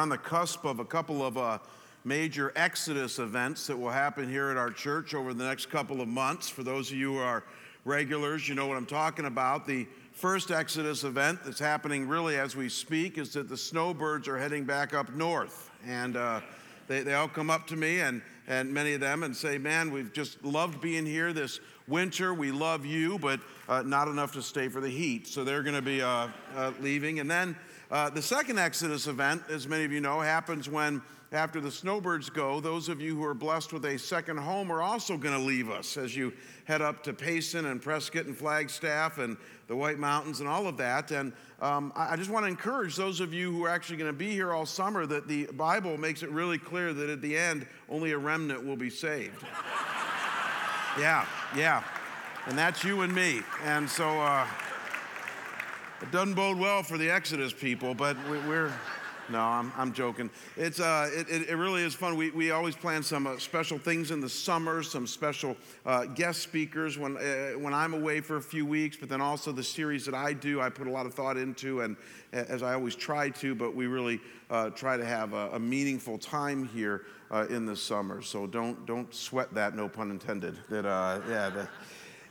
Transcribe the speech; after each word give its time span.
on 0.00 0.08
the 0.08 0.16
cusp 0.16 0.64
of 0.64 0.80
a 0.80 0.84
couple 0.84 1.22
of 1.24 1.36
uh, 1.36 1.58
major 2.04 2.54
Exodus 2.56 3.18
events 3.18 3.66
that 3.66 3.76
will 3.76 3.90
happen 3.90 4.26
here 4.26 4.48
at 4.48 4.56
our 4.56 4.70
church 4.70 5.12
over 5.12 5.34
the 5.34 5.44
next 5.44 5.66
couple 5.66 6.00
of 6.00 6.08
months. 6.08 6.48
For 6.48 6.62
those 6.62 6.90
of 6.90 6.96
you 6.96 7.12
who 7.12 7.18
are 7.18 7.44
regulars, 7.84 8.48
you 8.48 8.54
know 8.54 8.66
what 8.66 8.78
I'm 8.78 8.86
talking 8.86 9.26
about. 9.26 9.66
The 9.66 9.86
first 10.12 10.50
Exodus 10.50 11.04
event 11.04 11.40
that's 11.44 11.58
happening 11.58 12.08
really 12.08 12.38
as 12.38 12.56
we 12.56 12.70
speak 12.70 13.18
is 13.18 13.34
that 13.34 13.50
the 13.50 13.58
snowbirds 13.58 14.26
are 14.26 14.38
heading 14.38 14.64
back 14.64 14.94
up 14.94 15.12
north. 15.14 15.70
And 15.86 16.16
uh, 16.16 16.40
they, 16.88 17.02
they 17.02 17.12
all 17.12 17.28
come 17.28 17.50
up 17.50 17.66
to 17.66 17.76
me, 17.76 18.00
and, 18.00 18.22
and 18.48 18.72
many 18.72 18.94
of 18.94 19.00
them, 19.00 19.22
and 19.22 19.36
say, 19.36 19.58
Man, 19.58 19.92
we've 19.92 20.14
just 20.14 20.42
loved 20.42 20.80
being 20.80 21.04
here 21.04 21.34
this 21.34 21.60
winter. 21.86 22.32
We 22.32 22.52
love 22.52 22.86
you, 22.86 23.18
but 23.18 23.40
uh, 23.68 23.82
not 23.82 24.08
enough 24.08 24.32
to 24.32 24.40
stay 24.42 24.68
for 24.68 24.80
the 24.80 24.88
heat. 24.88 25.26
So 25.26 25.44
they're 25.44 25.62
going 25.62 25.76
to 25.76 25.82
be 25.82 26.00
uh, 26.00 26.28
uh, 26.56 26.72
leaving. 26.80 27.20
And 27.20 27.30
then 27.30 27.54
uh, 27.90 28.08
the 28.08 28.22
second 28.22 28.58
Exodus 28.58 29.08
event, 29.08 29.42
as 29.48 29.66
many 29.66 29.84
of 29.84 29.90
you 29.90 30.00
know, 30.00 30.20
happens 30.20 30.68
when, 30.68 31.02
after 31.32 31.60
the 31.60 31.72
snowbirds 31.72 32.30
go, 32.30 32.60
those 32.60 32.88
of 32.88 33.00
you 33.00 33.16
who 33.16 33.24
are 33.24 33.34
blessed 33.34 33.72
with 33.72 33.84
a 33.84 33.98
second 33.98 34.36
home 34.36 34.70
are 34.70 34.80
also 34.80 35.16
going 35.16 35.36
to 35.36 35.44
leave 35.44 35.68
us 35.70 35.96
as 35.96 36.14
you 36.14 36.32
head 36.66 36.82
up 36.82 37.02
to 37.02 37.12
Payson 37.12 37.66
and 37.66 37.82
Prescott 37.82 38.26
and 38.26 38.36
Flagstaff 38.36 39.18
and 39.18 39.36
the 39.66 39.74
White 39.74 39.98
Mountains 39.98 40.38
and 40.38 40.48
all 40.48 40.68
of 40.68 40.76
that. 40.76 41.10
And 41.10 41.32
um, 41.60 41.92
I 41.96 42.14
just 42.14 42.30
want 42.30 42.44
to 42.44 42.48
encourage 42.48 42.94
those 42.94 43.18
of 43.18 43.34
you 43.34 43.50
who 43.50 43.64
are 43.64 43.68
actually 43.68 43.96
going 43.96 44.12
to 44.12 44.16
be 44.16 44.30
here 44.30 44.52
all 44.52 44.66
summer 44.66 45.04
that 45.06 45.26
the 45.26 45.46
Bible 45.46 45.98
makes 45.98 46.22
it 46.22 46.30
really 46.30 46.58
clear 46.58 46.92
that 46.92 47.10
at 47.10 47.20
the 47.20 47.36
end, 47.36 47.66
only 47.88 48.12
a 48.12 48.18
remnant 48.18 48.64
will 48.64 48.76
be 48.76 48.90
saved. 48.90 49.42
yeah, 50.98 51.26
yeah. 51.56 51.82
And 52.46 52.56
that's 52.56 52.84
you 52.84 53.00
and 53.00 53.12
me. 53.12 53.42
And 53.64 53.90
so, 53.90 54.20
uh, 54.20 54.46
it 56.02 56.10
doesn't 56.10 56.34
bode 56.34 56.58
well 56.58 56.82
for 56.82 56.98
the 56.98 57.10
Exodus 57.10 57.52
people, 57.52 57.94
but 57.94 58.16
we, 58.28 58.36
are 58.54 58.72
no, 59.30 59.38
I'm, 59.38 59.72
I'm 59.76 59.92
joking. 59.92 60.28
It's, 60.56 60.80
uh, 60.80 61.08
it, 61.12 61.48
it, 61.48 61.54
really 61.54 61.82
is 61.82 61.94
fun. 61.94 62.16
We, 62.16 62.30
we 62.30 62.50
always 62.50 62.74
plan 62.74 63.02
some 63.02 63.26
uh, 63.26 63.38
special 63.38 63.78
things 63.78 64.10
in 64.10 64.20
the 64.20 64.28
summer, 64.28 64.82
some 64.82 65.06
special 65.06 65.56
uh, 65.86 66.06
guest 66.06 66.40
speakers 66.40 66.98
when, 66.98 67.16
uh, 67.16 67.52
when 67.52 67.72
I'm 67.72 67.94
away 67.94 68.20
for 68.20 68.38
a 68.38 68.42
few 68.42 68.66
weeks, 68.66 68.96
but 68.96 69.08
then 69.08 69.20
also 69.20 69.52
the 69.52 69.62
series 69.62 70.04
that 70.06 70.14
I 70.14 70.32
do, 70.32 70.60
I 70.60 70.68
put 70.68 70.88
a 70.88 70.90
lot 70.90 71.06
of 71.06 71.14
thought 71.14 71.36
into, 71.36 71.82
and 71.82 71.96
as 72.32 72.62
I 72.62 72.74
always 72.74 72.96
try 72.96 73.30
to, 73.30 73.54
but 73.54 73.74
we 73.74 73.86
really 73.86 74.20
uh, 74.50 74.70
try 74.70 74.96
to 74.96 75.04
have 75.04 75.32
a, 75.32 75.50
a 75.50 75.58
meaningful 75.60 76.18
time 76.18 76.66
here 76.66 77.02
uh, 77.30 77.46
in 77.48 77.66
the 77.66 77.76
summer. 77.76 78.22
So 78.22 78.46
don't, 78.46 78.84
don't 78.84 79.14
sweat 79.14 79.54
that, 79.54 79.76
no 79.76 79.88
pun 79.88 80.10
intended. 80.10 80.56
That, 80.70 80.84
yeah, 81.28 81.50
that, 81.50 81.68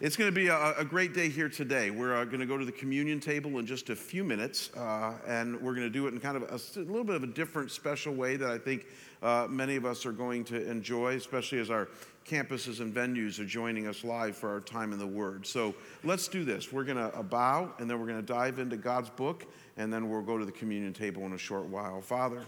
it's 0.02 0.16
going 0.16 0.30
to 0.30 0.36
be 0.36 0.47
a, 0.47 0.75
a, 0.78 0.86
great 0.86 1.14
day 1.14 1.28
here 1.28 1.50
today. 1.50 1.92
We're 1.92 2.16
uh, 2.16 2.23
going 2.23 2.39
to 2.39 2.45
go 2.45 2.58
to 2.58 2.64
the 2.64 2.72
communion 2.72 3.19
table 3.19 3.59
in 3.59 3.66
just 3.66 3.89
a 3.89 3.95
few 3.95 4.23
minutes, 4.23 4.73
uh, 4.78 5.16
and 5.28 5.59
we're 5.59 5.73
going 5.73 5.88
to 5.88 5.89
do 5.89 6.08
it 6.08 6.14
in 6.14 6.22
kind 6.22 6.38
of 6.38 6.44
a, 6.44 6.80
a, 6.80 6.83
little 6.83 7.03
bit 7.03 7.16
of 7.16 7.23
a 7.23 7.28
different, 7.28 7.69
special 7.69 8.14
way 8.14 8.38
that 8.38 8.50
I 8.50 8.58
think 8.58 8.86
uh, 9.22 9.47
many 9.50 9.75
of 9.75 9.86
us 9.86 10.06
are 10.06 10.14
going 10.14 10.45
to 10.45 10.69
enjoy, 10.69 11.16
especially 11.16 11.59
as 11.59 11.69
our 11.69 11.89
campuses 12.25 12.79
and 12.79 12.96
venues 12.96 13.40
are 13.40 13.46
joining 13.46 13.88
us 13.88 14.06
live 14.06 14.38
for 14.38 14.50
our 14.50 14.62
time 14.62 14.94
in 14.94 15.00
the 15.00 15.07
Word. 15.07 15.46
So 15.46 15.75
let's 16.06 16.29
do 16.29 16.45
this. 16.45 16.72
We're 16.72 16.85
going 16.85 16.97
to 16.97 17.13
uh, 17.18 17.22
bow, 17.22 17.74
and 17.78 17.90
then 17.90 18.00
we're 18.00 18.07
going 18.07 18.25
to 18.25 18.34
dive 18.34 18.59
into 18.59 18.78
God's 18.78 19.09
book, 19.09 19.45
and 19.75 19.91
then 19.91 20.09
we'll 20.09 20.22
go 20.22 20.38
to 20.38 20.45
the 20.45 20.51
communion 20.53 20.94
table 20.94 21.24
in 21.25 21.34
a 21.34 21.38
short 21.38 21.66
while. 21.66 22.00
Father, 22.00 22.44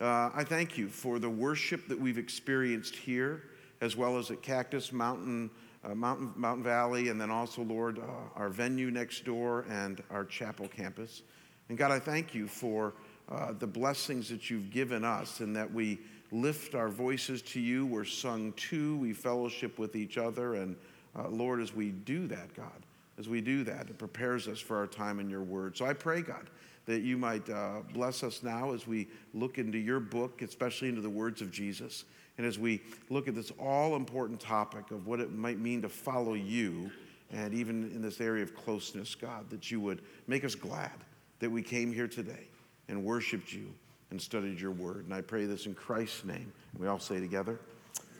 uh, 0.00 0.30
I 0.34 0.42
thank 0.42 0.76
you 0.76 0.88
for 0.88 1.20
the 1.20 1.30
worship 1.30 1.86
that 1.86 2.00
we've 2.00 2.18
experienced 2.18 2.96
here, 2.96 3.44
as 3.80 3.96
well 3.96 4.18
as 4.18 4.32
at 4.32 4.42
Cactus 4.42 4.92
Mountain 4.92 5.50
uh, 5.84 5.94
Mountain, 5.94 6.32
Mountain 6.36 6.64
Valley, 6.64 7.08
and 7.08 7.20
then 7.20 7.30
also, 7.30 7.62
Lord, 7.62 7.98
uh, 7.98 8.02
our 8.34 8.48
venue 8.48 8.90
next 8.90 9.24
door 9.24 9.64
and 9.68 10.02
our 10.10 10.24
chapel 10.24 10.68
campus. 10.68 11.22
And 11.68 11.76
God, 11.76 11.90
I 11.90 11.98
thank 11.98 12.34
you 12.34 12.48
for 12.48 12.94
uh, 13.30 13.52
the 13.52 13.66
blessings 13.66 14.28
that 14.30 14.50
you've 14.50 14.70
given 14.70 15.04
us 15.04 15.40
and 15.40 15.54
that 15.54 15.72
we 15.72 15.98
lift 16.32 16.74
our 16.74 16.88
voices 16.88 17.42
to 17.42 17.60
you. 17.60 17.86
We're 17.86 18.04
sung 18.04 18.52
to, 18.52 18.96
we 18.96 19.12
fellowship 19.12 19.78
with 19.78 19.96
each 19.96 20.18
other. 20.18 20.54
And 20.54 20.76
uh, 21.16 21.28
Lord, 21.28 21.60
as 21.60 21.74
we 21.74 21.90
do 21.90 22.26
that, 22.28 22.54
God, 22.54 22.86
as 23.18 23.28
we 23.28 23.40
do 23.40 23.64
that, 23.64 23.90
it 23.90 23.98
prepares 23.98 24.48
us 24.48 24.58
for 24.58 24.76
our 24.76 24.86
time 24.86 25.20
in 25.20 25.28
your 25.28 25.42
word. 25.42 25.76
So 25.76 25.84
I 25.86 25.92
pray, 25.92 26.22
God, 26.22 26.50
that 26.86 27.02
you 27.02 27.18
might 27.18 27.48
uh, 27.50 27.80
bless 27.92 28.22
us 28.22 28.42
now 28.42 28.72
as 28.72 28.86
we 28.86 29.08
look 29.34 29.58
into 29.58 29.78
your 29.78 30.00
book, 30.00 30.40
especially 30.40 30.88
into 30.88 31.02
the 31.02 31.10
words 31.10 31.42
of 31.42 31.50
Jesus. 31.50 32.04
And 32.38 32.46
as 32.46 32.58
we 32.58 32.80
look 33.10 33.28
at 33.28 33.34
this 33.34 33.52
all 33.58 33.96
important 33.96 34.40
topic 34.40 34.92
of 34.92 35.06
what 35.06 35.20
it 35.20 35.32
might 35.32 35.58
mean 35.58 35.82
to 35.82 35.88
follow 35.88 36.34
you, 36.34 36.90
and 37.32 37.52
even 37.52 37.90
in 37.90 38.00
this 38.00 38.20
area 38.20 38.42
of 38.42 38.54
closeness, 38.54 39.14
God, 39.14 39.50
that 39.50 39.70
you 39.70 39.80
would 39.80 40.00
make 40.28 40.44
us 40.44 40.54
glad 40.54 40.92
that 41.40 41.50
we 41.50 41.62
came 41.62 41.92
here 41.92 42.08
today 42.08 42.48
and 42.88 43.04
worshiped 43.04 43.52
you 43.52 43.66
and 44.10 44.22
studied 44.22 44.60
your 44.60 44.70
word. 44.70 45.04
And 45.04 45.12
I 45.12 45.20
pray 45.20 45.44
this 45.44 45.66
in 45.66 45.74
Christ's 45.74 46.24
name. 46.24 46.52
We 46.78 46.86
all 46.86 47.00
say 47.00 47.20
together, 47.20 47.58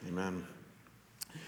Amen. 0.06 0.46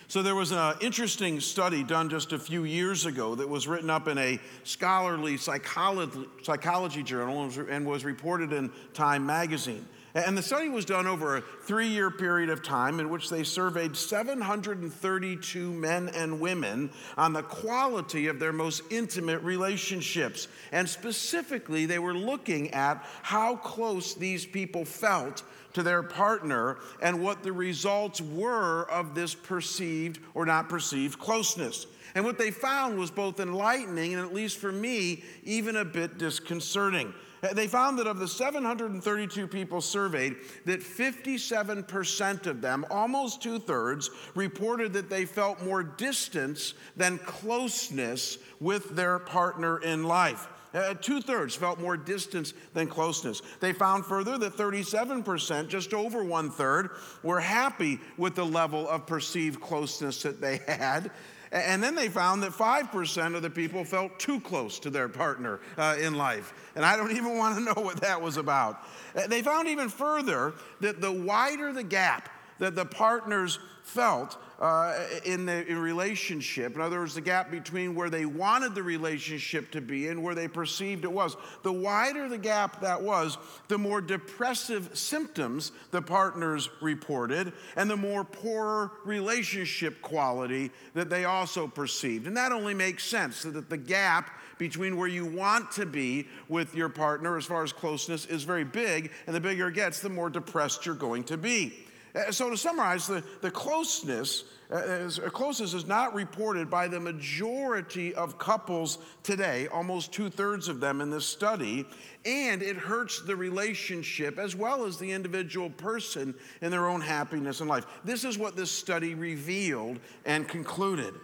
So, 0.09 0.23
there 0.23 0.35
was 0.35 0.51
an 0.53 0.75
interesting 0.81 1.41
study 1.41 1.85
done 1.85 2.11
just 2.11 2.33
a 2.33 2.39
few 2.39 2.65
years 2.65 3.07
ago 3.07 3.37
that 3.37 3.49
was 3.49 3.69
written 3.69 3.89
up 3.89 4.09
in 4.09 4.19
a 4.19 4.41
scholarly 4.65 5.37
psychology, 5.37 6.27
psychology 6.43 7.03
journal 7.03 7.49
and 7.69 7.87
was 7.87 8.05
reported 8.05 8.53
in 8.53 8.73
Time 8.93 9.25
magazine. 9.25 9.87
And 10.15 10.37
the 10.37 10.43
study 10.43 10.69
was 10.69 10.85
done 10.85 11.07
over 11.07 11.37
a 11.37 11.41
three 11.41 11.87
year 11.87 12.11
period 12.11 12.51
of 12.51 12.63
time 12.63 12.99
in 12.99 13.11
which 13.11 13.31
they 13.31 13.45
surveyed 13.45 13.97
732 13.97 15.73
men 15.73 16.09
and 16.09 16.41
women 16.41 16.91
on 17.17 17.33
the 17.33 17.43
quality 17.43 18.27
of 18.27 18.41
their 18.41 18.53
most 18.53 18.83
intimate 18.91 19.41
relationships. 19.43 20.49
And 20.73 20.89
specifically, 20.89 21.87
they 21.87 22.01
were 22.01 22.15
looking 22.15 22.73
at 22.73 23.05
how 23.23 23.57
close 23.57 24.15
these 24.15 24.45
people 24.45 24.85
felt 24.85 25.45
to 25.75 25.83
their 25.85 26.03
partner 26.03 26.79
and 27.01 27.23
what 27.23 27.45
the 27.45 27.53
results 27.53 28.21
were 28.21 28.91
of 28.91 29.15
this 29.15 29.35
perceived 29.35 30.19
or 30.35 30.45
not 30.45 30.69
perceived 30.69 31.21
closeness. 31.21 31.87
And 32.17 32.25
what 32.25 32.39
they 32.39 32.51
found 32.51 32.99
was 32.99 33.13
both 33.13 33.39
enlightening 33.39 34.15
and, 34.15 34.23
at 34.25 34.35
least 34.35 34.59
for 34.59 34.73
me, 34.73 35.23
even 35.45 35.77
a 35.77 35.85
bit 35.85 36.19
disconcerting. 36.19 37.15
They 37.53 37.67
found 37.67 37.99
that 37.99 38.07
of 38.07 38.19
the 38.19 38.29
732 38.29 39.47
people 39.47 39.81
surveyed, 39.81 40.37
that 40.67 40.81
57% 40.81 42.47
of 42.47 42.61
them, 42.61 42.85
almost 42.91 43.43
two 43.43 43.59
thirds, 43.59 44.11
reported 44.35 44.93
that 44.93 45.09
they 45.09 45.25
felt 45.25 45.63
more 45.63 45.83
distance 45.83 46.75
than 46.97 47.19
closeness 47.19 48.39
with 48.61 48.95
their 48.95 49.19
partner 49.19 49.79
in 49.83 50.05
life. 50.05 50.49
Uh, 50.73 50.95
Two 50.95 51.21
thirds 51.21 51.57
felt 51.57 51.81
more 51.81 51.97
distance 51.97 52.53
than 52.75 52.87
closeness. 52.87 53.43
They 53.59 53.73
found 53.73 54.07
further 54.07 54.39
that 54.39 54.57
37%, 54.57 55.69
just 55.69 55.93
over 55.93 56.23
one 56.23 56.51
third, 56.51 56.91
were 57.23 57.41
happy 57.41 57.99
with 58.17 58.37
the 58.37 58.47
level 58.47 58.89
of 58.89 59.07
perceived 59.07 59.61
closeness 59.61 60.23
that 60.23 60.41
they 60.41 60.59
had. 60.69 61.11
And 61.53 61.83
then 61.83 61.97
they 61.97 62.09
found 62.09 62.43
that 62.45 62.53
5% 62.53 63.35
of 63.35 63.43
the 63.43 63.51
people 63.51 63.85
felt 63.85 64.19
too 64.21 64.41
close 64.41 64.79
to 64.81 64.91
their 64.91 65.09
partner 65.09 65.61
uh, 65.77 65.97
in 66.01 66.15
life. 66.15 66.55
And 66.77 66.85
I 66.85 66.97
don't 66.97 67.11
even 67.17 67.37
want 67.37 67.57
to 67.57 67.65
know 67.65 67.83
what 67.83 68.01
that 68.01 68.21
was 68.21 68.37
about. 68.37 68.85
Uh, 69.17 69.27
they 69.27 69.43
found 69.43 69.69
even 69.69 69.89
further 69.89 70.55
that 70.81 71.01
the 71.01 71.13
wider 71.13 71.73
the 71.73 71.83
gap 71.83 72.29
that 72.59 72.77
the 72.77 72.85
partners 72.85 73.59
felt 73.83 74.37
uh, 74.61 75.07
in 75.25 75.47
the 75.47 75.67
in 75.67 75.79
relationship. 75.79 76.75
In 76.75 76.83
other 76.83 76.99
words, 76.99 77.15
the 77.15 77.21
gap 77.21 77.51
between 77.51 77.95
where 77.95 78.11
they 78.11 78.27
wanted 78.27 78.75
the 78.75 78.83
relationship 78.83 79.71
to 79.71 79.81
be 79.81 80.09
and 80.09 80.23
where 80.23 80.35
they 80.35 80.49
perceived 80.49 81.05
it 81.05 81.13
was. 81.13 81.37
The 81.63 81.73
wider 81.73 82.29
the 82.29 82.39
gap 82.39 82.81
that 82.83 83.01
was, 83.01 83.39
the 83.69 83.79
more 83.79 84.01
depressive 84.01 84.91
symptoms 84.97 85.73
the 85.91 86.03
partners 86.03 86.69
reported, 86.83 87.53
and 87.77 87.91
the 87.91 87.97
more 87.97 88.23
poor 88.23 88.93
relationship 89.05 90.03
quality 90.03 90.71
that 90.95 91.09
they 91.09 91.25
also 91.25 91.67
perceived. 91.67 92.27
And 92.27 92.37
that 92.37 92.53
only 92.53 92.75
makes 92.75 93.05
sense 93.05 93.43
that 93.43 93.71
the 93.71 93.79
gap 93.79 94.31
between 94.59 94.99
where 94.99 95.09
you 95.09 95.25
want 95.25 95.71
to 95.73 95.87
be 95.87 96.29
with 96.49 96.75
your 96.75 96.91
partner 96.91 97.39
as 97.39 97.47
far 97.47 97.63
as 97.63 97.73
closeness 97.73 98.27
is 98.27 98.43
very 98.43 98.65
big, 98.65 99.11
and 99.27 99.35
the 99.35 99.41
bigger 99.41 99.69
it 99.69 99.75
gets, 99.75 100.01
the 100.01 100.11
more 100.11 100.29
depressed 100.29 100.85
you're 100.85 100.95
going 100.95 101.25
to 101.25 101.39
be. 101.39 101.87
Uh, 102.15 102.33
so, 102.33 102.51
to 102.51 102.57
summarize, 102.57 103.07
the, 103.07 103.23
the 103.41 103.51
closeness, 103.51 104.45
uh, 104.71 104.75
uh, 104.75 105.31
closeness 105.31 105.75
is 105.75 105.87
not 105.87 106.15
reported 106.15 106.69
by 106.69 106.89
the 106.89 106.99
majority 106.99 108.15
of 108.15 108.39
couples 108.39 108.99
today, 109.23 109.69
almost 109.69 110.13
two 110.13 110.29
thirds 110.29 110.69
of 110.69 110.81
them 110.81 111.01
in 111.01 111.11
this 111.11 111.27
study, 111.27 111.87
and 112.25 112.63
it 112.63 112.77
hurts 112.77 113.23
the 113.23 113.37
relationship 113.37 114.39
as 114.39 114.57
well 114.57 114.85
as 114.85 114.99
the 114.99 115.11
individual 115.11 115.71
person 115.71 116.35
in 116.63 116.71
their 116.71 116.89
own 116.89 117.01
happiness 117.01 117.61
and 117.61 117.69
life. 117.69 117.87
This 118.05 118.25
is 118.25 118.39
what 118.39 118.57
this 118.57 118.71
study 118.71 119.15
revealed 119.15 120.01
and 120.25 120.49
concluded. 120.49 121.15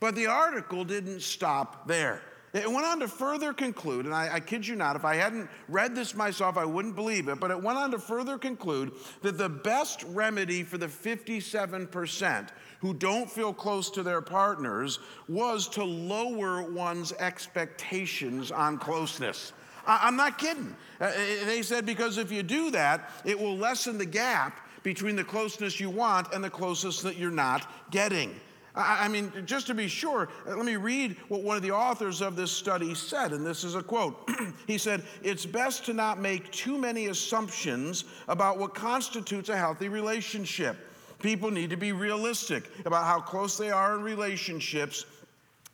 But 0.00 0.16
the 0.16 0.26
article 0.26 0.84
didn't 0.84 1.20
stop 1.22 1.86
there. 1.86 2.22
It 2.52 2.70
went 2.70 2.84
on 2.84 3.00
to 3.00 3.08
further 3.08 3.54
conclude, 3.54 4.04
and 4.04 4.14
I, 4.14 4.34
I, 4.34 4.40
kid 4.40 4.66
you 4.66 4.76
not, 4.76 4.94
if 4.94 5.06
I 5.06 5.14
hadn't 5.14 5.48
read 5.68 5.94
this 5.94 6.14
myself, 6.14 6.58
I 6.58 6.66
wouldn't 6.66 6.94
believe 6.94 7.28
it, 7.28 7.40
but 7.40 7.50
it 7.50 7.62
went 7.62 7.78
on 7.78 7.90
to 7.92 7.98
further 7.98 8.36
conclude 8.36 8.92
that 9.22 9.38
the 9.38 9.48
best 9.48 10.02
remedy 10.08 10.62
for 10.62 10.76
the 10.76 10.86
57% 10.86 12.48
who 12.80 12.92
don't 12.92 13.30
feel 13.30 13.54
close 13.54 13.88
to 13.92 14.02
their 14.02 14.20
partners 14.20 14.98
was 15.28 15.66
to 15.68 15.82
lower 15.82 16.62
one's 16.62 17.12
expectations 17.12 18.50
on 18.50 18.78
closeness. 18.78 19.54
I'm 19.86 20.16
not 20.16 20.36
kidding. 20.38 20.76
Uh, 21.00 21.04
uh, 21.04 21.12
they 21.46 21.62
said 21.62 21.86
because 21.86 22.18
if 22.18 22.30
you 22.30 22.42
do 22.42 22.70
that, 22.72 23.10
it 23.24 23.38
will 23.38 23.56
lessen 23.56 23.98
the 23.98 24.06
gap 24.06 24.60
between 24.82 25.16
the 25.16 25.24
closeness 25.24 25.80
you 25.80 25.90
want 25.90 26.32
and 26.32 26.42
the 26.44 26.50
closeness 26.50 27.00
that 27.02 27.16
you're 27.16 27.30
not 27.30 27.66
getting. 27.90 28.38
I 28.74 29.08
mean, 29.08 29.30
just 29.44 29.66
to 29.66 29.74
be 29.74 29.86
sure, 29.86 30.30
uh, 30.46 30.56
let 30.56 30.64
me 30.64 30.76
read 30.76 31.16
what 31.28 31.42
one 31.42 31.56
of 31.56 31.62
the 31.62 31.72
authors 31.72 32.22
of 32.22 32.36
this 32.36 32.50
study 32.50 32.94
said, 32.94 33.32
and 33.32 33.44
this 33.44 33.64
is 33.64 33.74
a 33.74 33.82
quote. 33.82 34.30
he 34.66 34.78
said, 34.78 35.02
It's 35.22 35.44
best 35.44 35.84
to 35.86 35.92
not 35.92 36.18
make 36.18 36.50
too 36.52 36.78
many 36.78 37.08
assumptions 37.08 38.04
about 38.28 38.58
what 38.58 38.74
constitutes 38.74 39.50
a 39.50 39.56
healthy 39.56 39.90
relationship. 39.90 40.76
People 41.18 41.50
need 41.50 41.68
to 41.70 41.76
be 41.76 41.92
realistic 41.92 42.64
about 42.86 43.04
how 43.04 43.20
close 43.20 43.58
they 43.58 43.70
are 43.70 43.94
in 43.94 44.02
relationships 44.02 45.04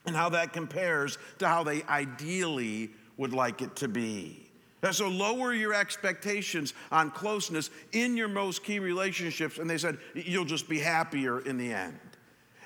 and 0.06 0.16
how 0.16 0.28
that 0.30 0.52
compares 0.52 1.18
to 1.38 1.46
how 1.46 1.62
they 1.62 1.84
ideally 1.84 2.90
would 3.16 3.32
like 3.32 3.62
it 3.62 3.76
to 3.76 3.88
be. 3.88 4.44
So 4.90 5.08
lower 5.08 5.52
your 5.52 5.74
expectations 5.74 6.74
on 6.90 7.10
closeness 7.10 7.70
in 7.92 8.16
your 8.16 8.28
most 8.28 8.62
key 8.64 8.78
relationships, 8.78 9.58
and 9.58 9.68
they 9.68 9.78
said 9.78 9.98
you'll 10.14 10.44
just 10.44 10.68
be 10.68 10.78
happier 10.78 11.40
in 11.40 11.58
the 11.58 11.72
end. 11.72 11.98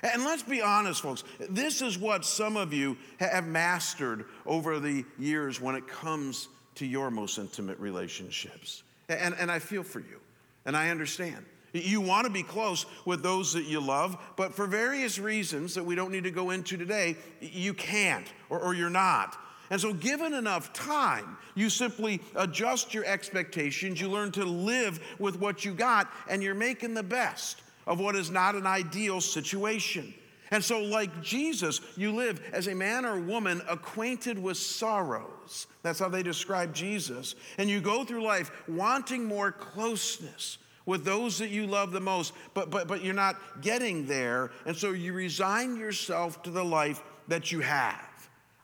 And 0.03 0.25
let's 0.25 0.43
be 0.43 0.61
honest, 0.61 1.01
folks, 1.01 1.23
this 1.49 1.81
is 1.81 1.97
what 1.97 2.25
some 2.25 2.57
of 2.57 2.73
you 2.73 2.97
have 3.19 3.47
mastered 3.47 4.25
over 4.45 4.79
the 4.79 5.05
years 5.17 5.61
when 5.61 5.75
it 5.75 5.87
comes 5.87 6.49
to 6.75 6.85
your 6.85 7.09
most 7.09 7.37
intimate 7.37 7.79
relationships. 7.79 8.83
And, 9.07 9.33
and 9.39 9.49
I 9.49 9.59
feel 9.59 9.83
for 9.83 9.99
you, 9.99 10.19
and 10.65 10.75
I 10.75 10.89
understand. 10.89 11.45
You 11.71 12.01
want 12.01 12.27
to 12.27 12.31
be 12.31 12.43
close 12.43 12.85
with 13.05 13.23
those 13.23 13.53
that 13.53 13.63
you 13.63 13.79
love, 13.79 14.17
but 14.35 14.53
for 14.53 14.67
various 14.67 15.17
reasons 15.17 15.73
that 15.75 15.83
we 15.83 15.95
don't 15.95 16.11
need 16.11 16.25
to 16.25 16.31
go 16.31 16.51
into 16.51 16.77
today, 16.77 17.15
you 17.39 17.73
can't 17.73 18.27
or, 18.49 18.59
or 18.59 18.75
you're 18.75 18.89
not. 18.89 19.37
And 19.69 19.81
so, 19.81 19.93
given 19.93 20.33
enough 20.33 20.71
time, 20.73 21.37
you 21.55 21.69
simply 21.69 22.21
adjust 22.35 22.93
your 22.93 23.05
expectations, 23.05 23.99
you 23.99 24.09
learn 24.09 24.31
to 24.33 24.43
live 24.43 24.99
with 25.17 25.39
what 25.39 25.65
you 25.65 25.73
got, 25.73 26.11
and 26.29 26.43
you're 26.43 26.53
making 26.53 26.93
the 26.93 27.01
best 27.01 27.63
of 27.85 27.99
what 27.99 28.15
is 28.15 28.29
not 28.29 28.55
an 28.55 28.65
ideal 28.65 29.21
situation. 29.21 30.13
And 30.51 30.63
so, 30.63 30.81
like 30.81 31.23
Jesus, 31.23 31.81
you 31.97 32.11
live 32.11 32.39
as 32.53 32.67
a 32.67 32.75
man 32.75 33.05
or 33.05 33.19
woman 33.19 33.61
acquainted 33.67 34.37
with 34.37 34.57
sorrows. 34.57 35.65
That's 35.81 35.99
how 35.99 36.09
they 36.09 36.21
describe 36.21 36.75
Jesus. 36.75 37.33
And 37.57 37.69
you 37.69 37.81
go 37.81 38.03
through 38.03 38.23
life 38.23 38.51
wanting 38.67 39.25
more 39.25 39.51
closeness 39.51 40.59
with 40.85 41.05
those 41.05 41.39
that 41.39 41.49
you 41.49 41.65
love 41.65 41.91
the 41.91 41.99
most, 41.99 42.33
but, 42.53 42.69
but, 42.69 42.87
but 42.87 43.03
you're 43.03 43.13
not 43.13 43.37
getting 43.61 44.05
there. 44.05 44.51
And 44.65 44.75
so 44.75 44.91
you 44.91 45.13
resign 45.13 45.77
yourself 45.77 46.43
to 46.43 46.51
the 46.51 46.63
life 46.63 47.01
that 47.29 47.51
you 47.51 47.61
have. 47.61 48.12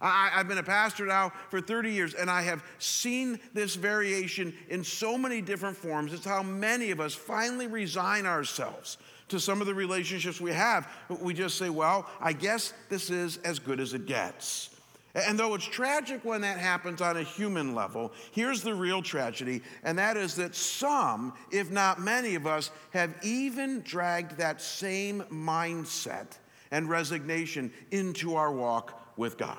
I, 0.01 0.29
have 0.31 0.47
been 0.47 0.57
a 0.59 0.63
pastor 0.63 1.05
now 1.05 1.33
for 1.49 1.59
30 1.59 1.91
years, 1.91 2.13
and 2.13 2.29
I 2.29 2.41
have 2.43 2.63
seen 2.77 3.39
this 3.53 3.75
variation 3.75 4.53
in 4.69 4.83
so 4.83 5.17
many 5.17 5.41
different 5.41 5.75
forms. 5.75 6.13
It's 6.13 6.25
how 6.25 6.41
many 6.41 6.91
of 6.91 7.01
us 7.01 7.13
finally 7.13 7.67
resign 7.67 8.25
ourselves 8.25 8.97
to 9.27 9.39
some 9.39 9.59
of 9.59 9.67
the 9.67 9.73
relationships 9.73 10.39
we 10.39 10.53
have. 10.53 10.87
We 11.21 11.33
just 11.33 11.57
say, 11.57 11.69
well, 11.69 12.07
I 12.21 12.33
guess 12.33 12.73
this 12.87 13.09
is 13.09 13.37
as 13.37 13.59
good 13.59 13.79
as 13.79 13.93
it 13.93 14.05
gets. 14.05 14.69
And 15.15 15.37
though 15.37 15.55
it's 15.55 15.65
tragic 15.65 16.23
when 16.23 16.41
that 16.41 16.59
happens 16.59 17.01
on 17.01 17.17
a 17.17 17.23
human 17.23 17.73
level, 17.73 18.13
here's 18.31 18.61
the 18.61 18.73
real 18.73 19.01
tragedy, 19.01 19.63
and 19.83 19.97
that 19.97 20.17
is 20.17 20.35
that 20.35 20.55
some, 20.55 21.33
if 21.51 21.71
not 21.71 21.99
many 21.99 22.35
of 22.35 22.45
us, 22.45 22.71
have 22.91 23.13
even 23.23 23.81
dragged 23.81 24.37
that 24.37 24.61
same 24.61 25.23
mindset 25.31 26.37
and 26.71 26.89
resignation 26.89 27.73
into 27.91 28.35
our 28.35 28.51
walk 28.51 29.17
with 29.17 29.37
God. 29.37 29.57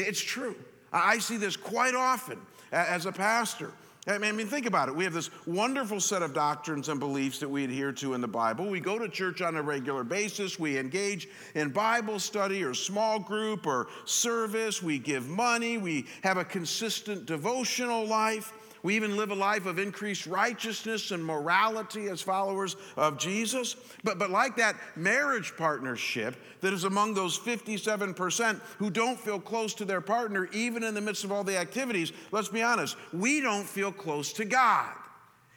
It's 0.00 0.20
true. 0.20 0.56
I 0.92 1.18
see 1.18 1.36
this 1.36 1.56
quite 1.56 1.94
often 1.94 2.38
as 2.72 3.06
a 3.06 3.12
pastor. 3.12 3.70
I 4.06 4.16
mean, 4.16 4.46
think 4.46 4.64
about 4.64 4.88
it. 4.88 4.96
We 4.96 5.04
have 5.04 5.12
this 5.12 5.30
wonderful 5.46 6.00
set 6.00 6.22
of 6.22 6.32
doctrines 6.32 6.88
and 6.88 6.98
beliefs 6.98 7.38
that 7.40 7.48
we 7.48 7.64
adhere 7.64 7.92
to 7.92 8.14
in 8.14 8.22
the 8.22 8.28
Bible. 8.28 8.68
We 8.68 8.80
go 8.80 8.98
to 8.98 9.08
church 9.08 9.42
on 9.42 9.56
a 9.56 9.62
regular 9.62 10.04
basis. 10.04 10.58
We 10.58 10.78
engage 10.78 11.28
in 11.54 11.68
Bible 11.68 12.18
study 12.18 12.64
or 12.64 12.72
small 12.72 13.18
group 13.18 13.66
or 13.66 13.88
service. 14.06 14.82
We 14.82 14.98
give 14.98 15.28
money. 15.28 15.76
We 15.76 16.06
have 16.22 16.38
a 16.38 16.44
consistent 16.44 17.26
devotional 17.26 18.06
life. 18.06 18.54
We 18.82 18.96
even 18.96 19.16
live 19.16 19.30
a 19.30 19.34
life 19.34 19.66
of 19.66 19.78
increased 19.78 20.26
righteousness 20.26 21.10
and 21.10 21.24
morality 21.24 22.08
as 22.08 22.22
followers 22.22 22.76
of 22.96 23.18
Jesus. 23.18 23.76
But, 24.04 24.18
but 24.18 24.30
like 24.30 24.56
that 24.56 24.76
marriage 24.96 25.54
partnership 25.56 26.36
that 26.60 26.72
is 26.72 26.84
among 26.84 27.14
those 27.14 27.38
57% 27.38 28.60
who 28.78 28.90
don't 28.90 29.20
feel 29.20 29.38
close 29.38 29.74
to 29.74 29.84
their 29.84 30.00
partner, 30.00 30.48
even 30.52 30.82
in 30.82 30.94
the 30.94 31.00
midst 31.00 31.24
of 31.24 31.32
all 31.32 31.44
the 31.44 31.58
activities, 31.58 32.12
let's 32.30 32.48
be 32.48 32.62
honest, 32.62 32.96
we 33.12 33.40
don't 33.40 33.66
feel 33.66 33.92
close 33.92 34.32
to 34.34 34.44
God. 34.44 34.94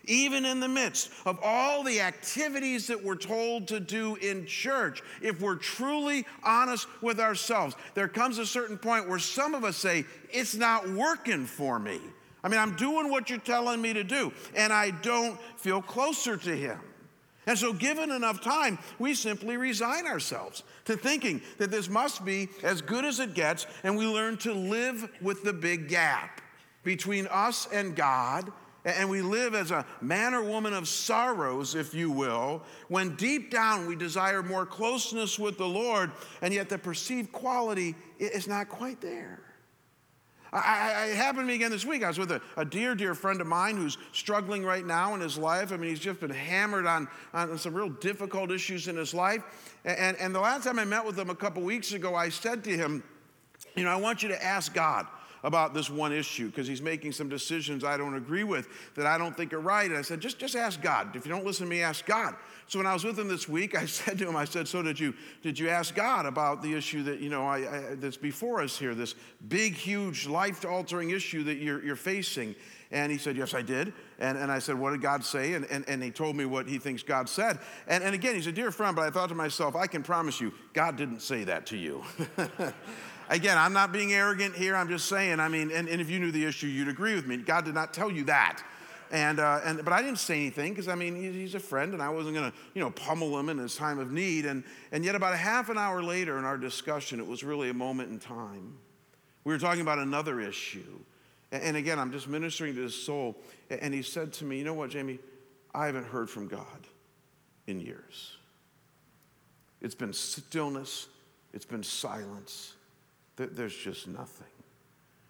Even 0.05 0.43
in 0.43 0.59
the 0.59 0.67
midst 0.67 1.11
of 1.25 1.39
all 1.41 1.81
the 1.81 2.01
activities 2.01 2.87
that 2.87 3.01
we're 3.01 3.15
told 3.15 3.69
to 3.69 3.79
do 3.79 4.15
in 4.17 4.45
church, 4.45 5.01
if 5.21 5.39
we're 5.39 5.55
truly 5.55 6.25
honest 6.43 6.87
with 7.01 7.21
ourselves, 7.21 7.75
there 7.93 8.09
comes 8.09 8.37
a 8.37 8.45
certain 8.45 8.77
point 8.77 9.07
where 9.07 9.19
some 9.19 9.55
of 9.55 9.63
us 9.63 9.77
say, 9.77 10.03
It's 10.29 10.55
not 10.55 10.89
working 10.89 11.45
for 11.45 11.79
me. 11.79 12.01
I 12.43 12.49
mean, 12.49 12.59
I'm 12.59 12.75
doing 12.75 13.09
what 13.09 13.29
you're 13.29 13.39
telling 13.39 13.81
me 13.81 13.93
to 13.93 14.03
do, 14.03 14.33
and 14.55 14.73
I 14.73 14.91
don't 14.91 15.39
feel 15.57 15.81
closer 15.81 16.35
to 16.35 16.55
Him. 16.55 16.79
And 17.45 17.57
so, 17.57 17.73
given 17.73 18.11
enough 18.11 18.41
time, 18.41 18.79
we 18.99 19.13
simply 19.13 19.57
resign 19.57 20.05
ourselves 20.07 20.63
to 20.85 20.95
thinking 20.95 21.41
that 21.57 21.71
this 21.71 21.89
must 21.89 22.23
be 22.23 22.49
as 22.63 22.81
good 22.81 23.05
as 23.05 23.19
it 23.19 23.33
gets, 23.33 23.65
and 23.83 23.97
we 23.97 24.07
learn 24.07 24.37
to 24.37 24.53
live 24.53 25.09
with 25.21 25.43
the 25.43 25.53
big 25.53 25.89
gap 25.89 26.41
between 26.83 27.27
us 27.27 27.67
and 27.71 27.95
God. 27.95 28.51
And 28.85 29.09
we 29.09 29.21
live 29.21 29.55
as 29.55 29.71
a 29.71 29.85
man 30.01 30.33
or 30.33 30.43
woman 30.43 30.73
of 30.73 30.89
sorrows, 30.89 31.73
if 31.73 31.93
you 31.93 32.11
will, 32.11 32.63
when 32.89 33.15
deep 33.15 33.49
down 33.49 33.87
we 33.87 33.95
desire 33.95 34.43
more 34.43 34.65
closeness 34.65 35.39
with 35.39 35.57
the 35.57 35.67
Lord, 35.67 36.11
and 36.41 36.53
yet 36.53 36.67
the 36.67 36.77
perceived 36.77 37.31
quality 37.31 37.95
is 38.19 38.45
not 38.45 38.67
quite 38.67 38.99
there. 38.99 39.39
I, 40.53 40.93
I, 40.95 41.05
it 41.07 41.15
happened 41.15 41.43
to 41.43 41.47
me 41.47 41.55
again 41.55 41.71
this 41.71 41.83
week. 41.83 42.03
I 42.03 42.07
was 42.07 42.19
with 42.19 42.31
a, 42.31 42.39
a, 42.57 42.63
dear, 42.63 42.93
dear 42.93 43.15
friend 43.15 43.41
of 43.41 43.47
mine 43.47 43.75
who's 43.75 43.97
struggling 44.11 44.63
right 44.63 44.85
now 44.85 45.15
in 45.15 45.21
his 45.21 45.37
life. 45.37 45.71
I 45.71 45.77
mean, 45.77 45.89
he's 45.89 45.99
just 45.99 46.19
been 46.19 46.29
hammered 46.29 46.85
on, 46.85 47.07
on 47.33 47.57
some 47.57 47.73
real 47.73 47.89
difficult 47.89 48.51
issues 48.51 48.87
in 48.87 48.95
his 48.95 49.13
life. 49.15 49.41
And, 49.83 50.15
and 50.17 50.33
the 50.33 50.39
last 50.39 50.65
time 50.65 50.77
I 50.77 50.85
met 50.85 51.03
with 51.03 51.17
him 51.17 51.31
a 51.31 51.35
couple 51.35 51.63
weeks 51.63 51.93
ago, 51.93 52.13
I 52.13 52.29
said 52.29 52.63
to 52.65 52.69
him, 52.69 53.03
You 53.75 53.83
know, 53.83 53.89
I 53.89 53.95
want 53.95 54.21
you 54.21 54.29
to 54.29 54.43
ask 54.43 54.73
God 54.73 55.07
about 55.43 55.73
this 55.73 55.89
one 55.89 56.13
issue 56.13 56.47
because 56.47 56.67
he's 56.67 56.81
making 56.81 57.11
some 57.11 57.29
decisions 57.29 57.83
I 57.83 57.97
don't 57.97 58.15
agree 58.15 58.43
with 58.43 58.67
that 58.95 59.05
I 59.05 59.17
don't 59.17 59.35
think 59.35 59.53
are 59.53 59.59
right. 59.59 59.89
And 59.89 59.97
I 59.97 60.01
said, 60.01 60.21
just, 60.21 60.39
just 60.39 60.55
ask 60.55 60.81
God. 60.81 61.15
If 61.15 61.25
you 61.25 61.31
don't 61.31 61.45
listen 61.45 61.65
to 61.65 61.69
me, 61.69 61.81
ask 61.81 62.05
God. 62.05 62.35
So 62.67 62.79
when 62.79 62.87
I 62.87 62.93
was 62.93 63.03
with 63.03 63.19
him 63.19 63.27
this 63.27 63.47
week, 63.47 63.77
I 63.77 63.85
said 63.87 64.17
to 64.19 64.27
him, 64.27 64.35
I 64.35 64.45
said, 64.45 64.67
so 64.67 64.81
did 64.81 64.99
you, 64.99 65.13
did 65.41 65.59
you 65.59 65.69
ask 65.69 65.93
God 65.93 66.25
about 66.25 66.61
the 66.61 66.73
issue 66.73 67.03
that, 67.03 67.19
you 67.19 67.29
know, 67.29 67.45
I, 67.45 67.57
I, 67.57 67.95
that's 67.95 68.17
before 68.17 68.61
us 68.61 68.77
here, 68.77 68.95
this 68.95 69.15
big, 69.47 69.73
huge, 69.73 70.27
life-altering 70.27 71.09
issue 71.09 71.43
that 71.43 71.57
you're, 71.57 71.83
you're 71.83 71.95
facing? 71.95 72.55
And 72.93 73.11
he 73.11 73.17
said, 73.17 73.35
Yes, 73.35 73.55
I 73.55 73.63
did. 73.63 73.91
And, 74.19 74.37
and 74.37 74.51
I 74.51 74.59
said, 74.59 74.77
What 74.77 74.91
did 74.91 75.01
God 75.01 75.25
say? 75.25 75.55
And, 75.55 75.65
and, 75.65 75.83
and 75.87 76.01
he 76.01 76.11
told 76.11 76.35
me 76.35 76.45
what 76.45 76.67
he 76.67 76.77
thinks 76.77 77.01
God 77.01 77.27
said. 77.27 77.57
And, 77.87 78.03
and 78.03 78.13
again, 78.13 78.35
he's 78.35 78.45
a 78.45 78.51
dear 78.51 78.71
friend, 78.71 78.95
but 78.95 79.01
I 79.01 79.09
thought 79.09 79.29
to 79.29 79.35
myself, 79.35 79.75
I 79.75 79.87
can 79.87 80.03
promise 80.03 80.39
you, 80.39 80.53
God 80.73 80.95
didn't 80.95 81.21
say 81.21 81.43
that 81.45 81.65
to 81.67 81.77
you. 81.77 82.03
Again, 83.29 83.57
I'm 83.57 83.73
not 83.73 83.91
being 83.91 84.13
arrogant 84.13 84.55
here. 84.55 84.75
I'm 84.75 84.89
just 84.89 85.07
saying, 85.07 85.39
I 85.39 85.47
mean, 85.47 85.71
and, 85.71 85.87
and 85.87 86.01
if 86.01 86.09
you 86.09 86.19
knew 86.19 86.31
the 86.31 86.45
issue, 86.45 86.67
you'd 86.67 86.87
agree 86.87 87.15
with 87.15 87.25
me. 87.25 87.37
God 87.37 87.65
did 87.65 87.73
not 87.73 87.93
tell 87.93 88.11
you 88.11 88.25
that. 88.25 88.61
And, 89.11 89.39
uh, 89.39 89.61
and, 89.63 89.83
but 89.83 89.93
I 89.93 90.01
didn't 90.01 90.17
say 90.17 90.39
anything 90.39 90.71
because 90.71 90.87
I 90.87 90.95
mean, 90.95 91.15
he's 91.15 91.53
a 91.53 91.59
friend 91.59 91.93
and 91.93 92.01
I 92.01 92.09
wasn't 92.09 92.35
going 92.35 92.51
to, 92.51 92.57
you 92.73 92.81
know, 92.81 92.89
pummel 92.89 93.37
him 93.37 93.47
in 93.49 93.59
his 93.59 93.75
time 93.75 93.99
of 93.99 94.11
need. 94.11 94.45
And, 94.45 94.63
and 94.91 95.05
yet, 95.05 95.13
about 95.13 95.33
a 95.33 95.37
half 95.37 95.69
an 95.69 95.77
hour 95.77 96.01
later 96.01 96.39
in 96.39 96.45
our 96.45 96.57
discussion, 96.57 97.19
it 97.19 97.27
was 97.27 97.43
really 97.43 97.69
a 97.69 97.73
moment 97.73 98.11
in 98.11 98.19
time. 98.19 98.75
We 99.43 99.53
were 99.53 99.59
talking 99.59 99.81
about 99.81 99.99
another 99.99 100.39
issue. 100.39 100.99
And, 101.51 101.61
and 101.63 101.77
again, 101.77 101.99
I'm 101.99 102.11
just 102.11 102.27
ministering 102.27 102.73
to 102.75 102.81
his 102.81 102.95
soul. 102.95 103.37
And 103.69 103.93
he 103.93 104.01
said 104.01 104.33
to 104.33 104.45
me, 104.45 104.57
You 104.57 104.63
know 104.63 104.73
what, 104.73 104.89
Jamie? 104.89 105.19
I 105.75 105.85
haven't 105.85 106.05
heard 106.05 106.29
from 106.29 106.47
God 106.47 106.87
in 107.67 107.79
years. 107.79 108.37
It's 109.79 109.95
been 109.95 110.13
stillness, 110.13 111.07
it's 111.53 111.65
been 111.65 111.83
silence. 111.83 112.73
There's 113.35 113.75
just 113.75 114.07
nothing. 114.07 114.47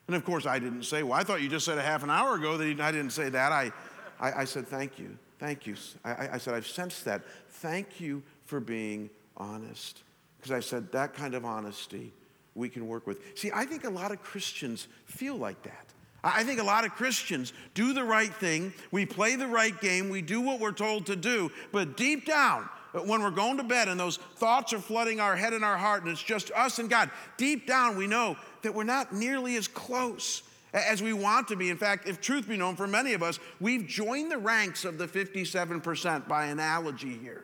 And 0.07 0.15
of 0.15 0.25
course, 0.25 0.45
I 0.45 0.59
didn't 0.59 0.83
say, 0.83 1.03
Well, 1.03 1.13
I 1.13 1.23
thought 1.23 1.41
you 1.41 1.49
just 1.49 1.65
said 1.65 1.77
a 1.77 1.81
half 1.81 2.03
an 2.03 2.09
hour 2.09 2.35
ago 2.35 2.57
that 2.57 2.79
I 2.81 2.91
didn't 2.91 3.11
say 3.11 3.29
that. 3.29 3.51
I, 3.51 3.71
I, 4.19 4.41
I 4.41 4.45
said, 4.45 4.67
Thank 4.67 4.99
you. 4.99 5.17
Thank 5.39 5.65
you. 5.65 5.75
I, 6.03 6.29
I 6.33 6.37
said, 6.37 6.53
I've 6.53 6.67
sensed 6.67 7.05
that. 7.05 7.21
Thank 7.49 7.99
you 7.99 8.21
for 8.45 8.59
being 8.59 9.09
honest. 9.37 10.03
Because 10.37 10.51
I 10.51 10.59
said, 10.59 10.91
That 10.91 11.13
kind 11.13 11.35
of 11.35 11.45
honesty 11.45 12.11
we 12.55 12.69
can 12.69 12.87
work 12.87 13.07
with. 13.07 13.19
See, 13.35 13.51
I 13.53 13.65
think 13.65 13.85
a 13.85 13.89
lot 13.89 14.11
of 14.11 14.21
Christians 14.21 14.87
feel 15.05 15.35
like 15.35 15.61
that. 15.63 15.85
I 16.23 16.43
think 16.43 16.61
a 16.61 16.63
lot 16.63 16.85
of 16.85 16.91
Christians 16.91 17.51
do 17.73 17.93
the 17.93 18.03
right 18.03 18.33
thing, 18.33 18.73
we 18.91 19.05
play 19.05 19.35
the 19.35 19.47
right 19.47 19.77
game, 19.81 20.09
we 20.09 20.21
do 20.21 20.39
what 20.39 20.59
we're 20.61 20.71
told 20.71 21.07
to 21.07 21.17
do, 21.17 21.51
but 21.73 21.97
deep 21.97 22.25
down, 22.25 22.69
when 22.93 23.21
we're 23.21 23.31
going 23.31 23.57
to 23.57 23.63
bed 23.63 23.87
and 23.87 23.99
those 23.99 24.17
thoughts 24.17 24.71
are 24.73 24.79
flooding 24.79 25.19
our 25.19 25.35
head 25.35 25.53
and 25.53 25.65
our 25.65 25.77
heart, 25.77 26.03
and 26.03 26.11
it's 26.11 26.21
just 26.21 26.51
us 26.51 26.79
and 26.79 26.89
God, 26.89 27.09
deep 27.37 27.67
down 27.67 27.97
we 27.97 28.07
know 28.07 28.37
that 28.61 28.73
we're 28.73 28.83
not 28.83 29.13
nearly 29.13 29.55
as 29.55 29.67
close 29.67 30.43
as 30.73 31.01
we 31.01 31.13
want 31.13 31.47
to 31.47 31.55
be. 31.55 31.69
In 31.69 31.77
fact, 31.77 32.07
if 32.07 32.21
truth 32.21 32.47
be 32.47 32.57
known, 32.57 32.75
for 32.75 32.87
many 32.87 33.13
of 33.13 33.23
us, 33.23 33.39
we've 33.59 33.87
joined 33.87 34.31
the 34.31 34.37
ranks 34.37 34.85
of 34.85 34.97
the 34.97 35.07
57% 35.07 36.27
by 36.27 36.45
analogy 36.45 37.17
here, 37.17 37.43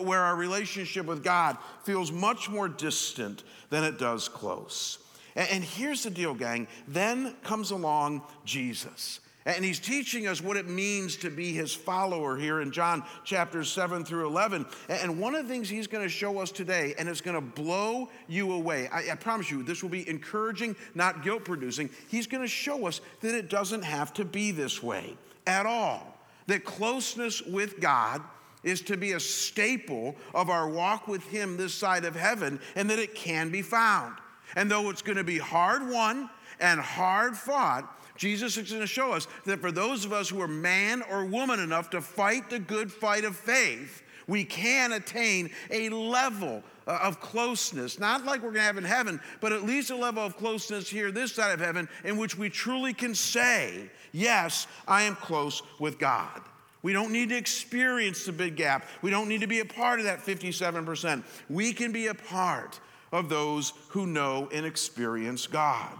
where 0.00 0.20
our 0.20 0.36
relationship 0.36 1.06
with 1.06 1.22
God 1.22 1.56
feels 1.84 2.10
much 2.12 2.48
more 2.50 2.68
distant 2.68 3.44
than 3.70 3.84
it 3.84 3.98
does 3.98 4.28
close. 4.28 4.98
And 5.34 5.62
here's 5.62 6.02
the 6.02 6.10
deal, 6.10 6.32
gang. 6.32 6.66
Then 6.88 7.34
comes 7.42 7.70
along 7.70 8.22
Jesus. 8.46 9.20
And 9.46 9.64
he's 9.64 9.78
teaching 9.78 10.26
us 10.26 10.42
what 10.42 10.56
it 10.56 10.68
means 10.68 11.16
to 11.18 11.30
be 11.30 11.52
his 11.52 11.72
follower 11.72 12.36
here 12.36 12.60
in 12.60 12.72
John 12.72 13.04
chapters 13.24 13.70
7 13.70 14.04
through 14.04 14.26
11. 14.26 14.66
And 14.88 15.20
one 15.20 15.36
of 15.36 15.46
the 15.46 15.48
things 15.48 15.68
he's 15.68 15.86
going 15.86 16.02
to 16.02 16.10
show 16.10 16.40
us 16.40 16.50
today, 16.50 16.94
and 16.98 17.08
it's 17.08 17.20
going 17.20 17.36
to 17.36 17.40
blow 17.40 18.08
you 18.26 18.52
away. 18.52 18.88
I, 18.88 19.12
I 19.12 19.14
promise 19.14 19.48
you, 19.48 19.62
this 19.62 19.84
will 19.84 19.90
be 19.90 20.08
encouraging, 20.08 20.74
not 20.96 21.22
guilt 21.22 21.44
producing. 21.44 21.90
He's 22.08 22.26
going 22.26 22.42
to 22.42 22.48
show 22.48 22.88
us 22.88 23.00
that 23.20 23.36
it 23.36 23.48
doesn't 23.48 23.82
have 23.82 24.12
to 24.14 24.24
be 24.24 24.50
this 24.50 24.82
way 24.82 25.16
at 25.46 25.64
all. 25.64 26.18
That 26.48 26.64
closeness 26.64 27.40
with 27.40 27.80
God 27.80 28.22
is 28.64 28.80
to 28.82 28.96
be 28.96 29.12
a 29.12 29.20
staple 29.20 30.16
of 30.34 30.50
our 30.50 30.68
walk 30.68 31.06
with 31.06 31.22
him 31.28 31.56
this 31.56 31.72
side 31.72 32.04
of 32.04 32.16
heaven, 32.16 32.58
and 32.74 32.90
that 32.90 32.98
it 32.98 33.14
can 33.14 33.50
be 33.50 33.62
found. 33.62 34.16
And 34.56 34.68
though 34.68 34.90
it's 34.90 35.02
going 35.02 35.18
to 35.18 35.24
be 35.24 35.38
hard 35.38 35.88
won 35.88 36.28
and 36.58 36.80
hard 36.80 37.36
fought, 37.36 37.92
Jesus 38.16 38.56
is 38.56 38.70
going 38.70 38.80
to 38.80 38.86
show 38.86 39.12
us 39.12 39.28
that 39.44 39.60
for 39.60 39.70
those 39.70 40.04
of 40.04 40.12
us 40.12 40.28
who 40.28 40.40
are 40.40 40.48
man 40.48 41.02
or 41.10 41.24
woman 41.24 41.60
enough 41.60 41.90
to 41.90 42.00
fight 42.00 42.50
the 42.50 42.58
good 42.58 42.90
fight 42.90 43.24
of 43.24 43.36
faith, 43.36 44.02
we 44.26 44.44
can 44.44 44.92
attain 44.92 45.50
a 45.70 45.88
level 45.88 46.62
uh, 46.86 46.98
of 47.02 47.20
closeness, 47.20 47.98
not 47.98 48.24
like 48.24 48.42
we're 48.42 48.50
going 48.50 48.54
to 48.54 48.60
have 48.62 48.78
in 48.78 48.84
heaven, 48.84 49.20
but 49.40 49.52
at 49.52 49.64
least 49.64 49.90
a 49.90 49.96
level 49.96 50.24
of 50.24 50.36
closeness 50.36 50.88
here, 50.88 51.10
this 51.10 51.32
side 51.32 51.52
of 51.52 51.60
heaven, 51.60 51.88
in 52.04 52.16
which 52.16 52.36
we 52.36 52.48
truly 52.48 52.92
can 52.92 53.14
say, 53.14 53.90
Yes, 54.12 54.66
I 54.88 55.02
am 55.02 55.14
close 55.16 55.62
with 55.78 55.98
God. 55.98 56.40
We 56.82 56.92
don't 56.92 57.12
need 57.12 57.30
to 57.30 57.36
experience 57.36 58.24
the 58.24 58.32
big 58.32 58.56
gap. 58.56 58.86
We 59.02 59.10
don't 59.10 59.28
need 59.28 59.40
to 59.40 59.46
be 59.46 59.60
a 59.60 59.64
part 59.64 59.98
of 59.98 60.06
that 60.06 60.20
57%. 60.20 61.24
We 61.50 61.72
can 61.72 61.92
be 61.92 62.06
a 62.06 62.14
part 62.14 62.78
of 63.12 63.28
those 63.28 63.72
who 63.88 64.06
know 64.06 64.48
and 64.52 64.64
experience 64.64 65.46
God. 65.46 65.98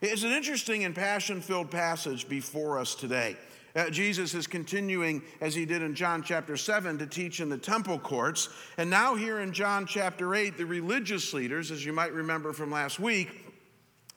It's 0.00 0.22
an 0.22 0.30
interesting 0.30 0.84
and 0.84 0.94
passion 0.94 1.40
filled 1.40 1.70
passage 1.70 2.28
before 2.28 2.78
us 2.78 2.94
today. 2.94 3.36
Uh, 3.74 3.90
Jesus 3.90 4.32
is 4.32 4.46
continuing, 4.46 5.22
as 5.40 5.54
he 5.54 5.64
did 5.64 5.82
in 5.82 5.94
John 5.94 6.22
chapter 6.22 6.56
7, 6.56 6.98
to 6.98 7.06
teach 7.06 7.40
in 7.40 7.48
the 7.48 7.58
temple 7.58 7.98
courts. 7.98 8.48
And 8.76 8.88
now, 8.88 9.14
here 9.14 9.40
in 9.40 9.52
John 9.52 9.86
chapter 9.86 10.34
8, 10.34 10.56
the 10.56 10.66
religious 10.66 11.32
leaders, 11.34 11.70
as 11.70 11.84
you 11.84 11.92
might 11.92 12.12
remember 12.12 12.52
from 12.52 12.70
last 12.70 13.00
week, 13.00 13.44